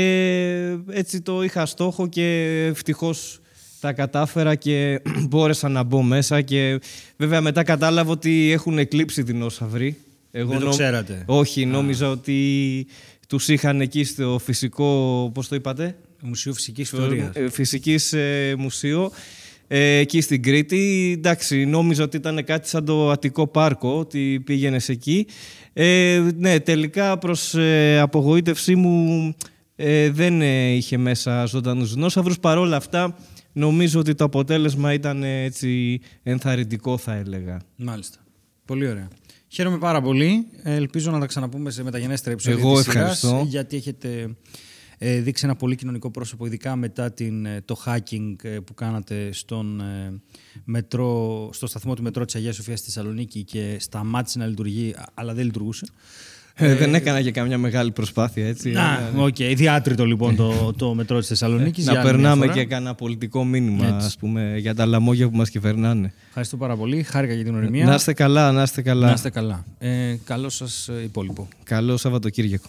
έτσι 0.90 1.20
το 1.20 1.42
είχα 1.42 1.66
στόχο 1.66 2.08
και 2.08 2.54
ευτυχώς 2.70 3.40
τα 3.80 3.92
κατάφερα 3.92 4.54
και 4.54 5.00
μπόρεσα 5.28 5.68
να 5.68 5.82
μπω 5.82 6.02
μέσα 6.02 6.40
και 6.40 6.80
βέβαια 7.16 7.40
μετά 7.40 7.62
κατάλαβα 7.62 8.10
ότι 8.10 8.50
έχουν 8.52 8.78
εκλείψει 8.78 9.22
δεινόσαυροι. 9.22 9.96
Εγώ 10.30 10.50
Δεν 10.50 10.58
το 10.58 10.64
νο- 10.64 10.70
ξέρατε. 10.70 11.22
Όχι, 11.26 11.66
νόμιζα 11.66 12.10
ότι 12.10 12.86
τους 13.28 13.48
είχαν 13.48 13.80
εκεί 13.80 14.04
στο 14.04 14.40
φυσικό, 14.44 15.30
πώς 15.34 15.48
το 15.48 15.54
είπατε; 15.54 15.96
Μουσείο 16.22 16.52
Φυσικής 16.52 16.92
Ιστορίας. 16.92 17.30
Ε, 17.34 17.48
Φυσικής 17.50 18.12
ε, 18.12 18.54
Μουσείο 18.58 19.10
ε, 19.72 19.96
εκεί 19.96 20.20
στην 20.20 20.42
Κρήτη. 20.42 21.12
Εντάξει, 21.16 21.64
νόμιζα 21.64 22.02
ότι 22.04 22.16
ήταν 22.16 22.44
κάτι 22.44 22.68
σαν 22.68 22.84
το 22.84 23.10
Αττικό 23.10 23.46
Πάρκο, 23.46 23.98
ότι 23.98 24.42
πήγαινες 24.44 24.88
εκεί. 24.88 25.26
Ε, 25.72 26.22
ναι, 26.36 26.60
τελικά 26.60 27.18
προς 27.18 27.54
ε, 27.54 27.98
απογοήτευσή 27.98 28.74
μου 28.76 29.34
ε, 29.76 30.10
δεν 30.10 30.40
ε, 30.42 30.68
είχε 30.70 30.96
μέσα 30.96 31.44
ζωντανούς 31.44 31.94
δεινόσαυρους. 31.94 32.38
Παρ' 32.38 32.58
όλα 32.58 32.76
αυτά, 32.76 33.16
νομίζω 33.52 34.00
ότι 34.00 34.14
το 34.14 34.24
αποτέλεσμα 34.24 34.92
ήταν 34.92 35.22
ε, 35.22 35.42
έτσι 35.42 36.00
ενθαρρυντικό 36.22 36.98
θα 36.98 37.14
έλεγα. 37.14 37.60
Μάλιστα. 37.76 38.18
Πολύ 38.64 38.88
ωραία. 38.88 39.08
Χαίρομαι 39.48 39.78
πάρα 39.78 40.00
πολύ. 40.00 40.46
Ε, 40.62 40.74
Ελπίζω 40.74 41.10
να 41.10 41.18
τα 41.18 41.26
ξαναπούμε 41.26 41.70
σε 41.70 41.82
μεταγενέστερα 41.82 42.32
επεισόδια 42.32 42.58
Εγώ 42.60 42.74
της 42.74 42.82
σειράς, 42.84 42.96
ευχαριστώ. 43.24 43.46
γιατί 43.48 43.76
έχετε 43.76 44.08
ε, 44.08 44.26
δείξει 45.00 45.44
ένα 45.44 45.54
πολύ 45.54 45.76
κοινωνικό 45.76 46.10
πρόσωπο, 46.10 46.46
ειδικά 46.46 46.76
μετά 46.76 47.12
την, 47.12 47.46
ε, 47.46 47.60
το 47.64 47.76
hacking 47.86 48.34
ε, 48.42 48.48
που 48.48 48.74
κάνατε 48.74 49.28
στον, 49.32 49.80
ε, 49.80 50.20
μετρό, 50.64 51.48
στο 51.52 51.66
σταθμό 51.66 51.94
του 51.94 52.02
μετρό 52.02 52.24
της 52.24 52.34
Αγίας 52.34 52.54
Σοφίας 52.54 52.78
στη 52.78 52.90
Θεσσαλονίκη 52.90 53.44
και 53.44 53.76
σταμάτησε 53.80 54.38
να 54.38 54.46
λειτουργεί, 54.46 54.94
α- 54.98 55.04
αλλά 55.14 55.34
δεν 55.34 55.44
λειτουργούσε. 55.44 55.86
Ε, 56.54 56.74
δεν 56.74 56.94
έκανα 56.94 57.22
και 57.22 57.30
καμιά 57.30 57.58
μεγάλη 57.58 57.90
προσπάθεια, 57.90 58.46
έτσι. 58.46 58.70
Να, 58.70 59.12
οκ. 59.16 59.34
Διάτριτο 59.36 60.04
λοιπόν 60.06 60.36
το, 60.36 60.72
το 60.76 60.94
μετρό 60.94 61.18
της 61.18 61.28
Θεσσαλονίκης. 61.28 61.84
για 61.84 61.92
να 61.92 61.98
άλλη 62.00 62.08
μια 62.08 62.18
περνάμε 62.18 62.46
φορά. 62.46 62.58
και 62.58 62.64
κανένα 62.64 62.94
πολιτικό 62.94 63.44
μήνυμα, 63.44 63.86
Έτσι. 63.86 64.06
ας 64.06 64.16
πούμε, 64.16 64.54
για 64.58 64.74
τα 64.74 64.86
λαμόγια 64.86 65.28
που 65.28 65.36
μας 65.36 65.50
κυβερνάνε. 65.50 66.12
Ευχαριστώ 66.28 66.56
πάρα 66.56 66.76
πολύ. 66.76 67.02
Χάρηκα 67.02 67.34
για 67.34 67.44
τη 67.44 67.54
γνωριμία. 67.54 67.84
Να 67.84 67.94
είστε 67.94 68.12
καλά, 68.12 68.52
να 68.52 68.62
είστε 68.62 68.82
καλά. 68.82 69.06
Να 69.06 69.12
είστε 69.12 69.30
καλά. 69.30 69.64
Ε, 69.78 70.16
καλό 70.24 70.48
σας 70.48 70.88
ε, 70.88 71.02
υπόλοιπο. 71.02 71.48
Καλό 71.64 71.96
Σαββατοκύριακο. 71.96 72.68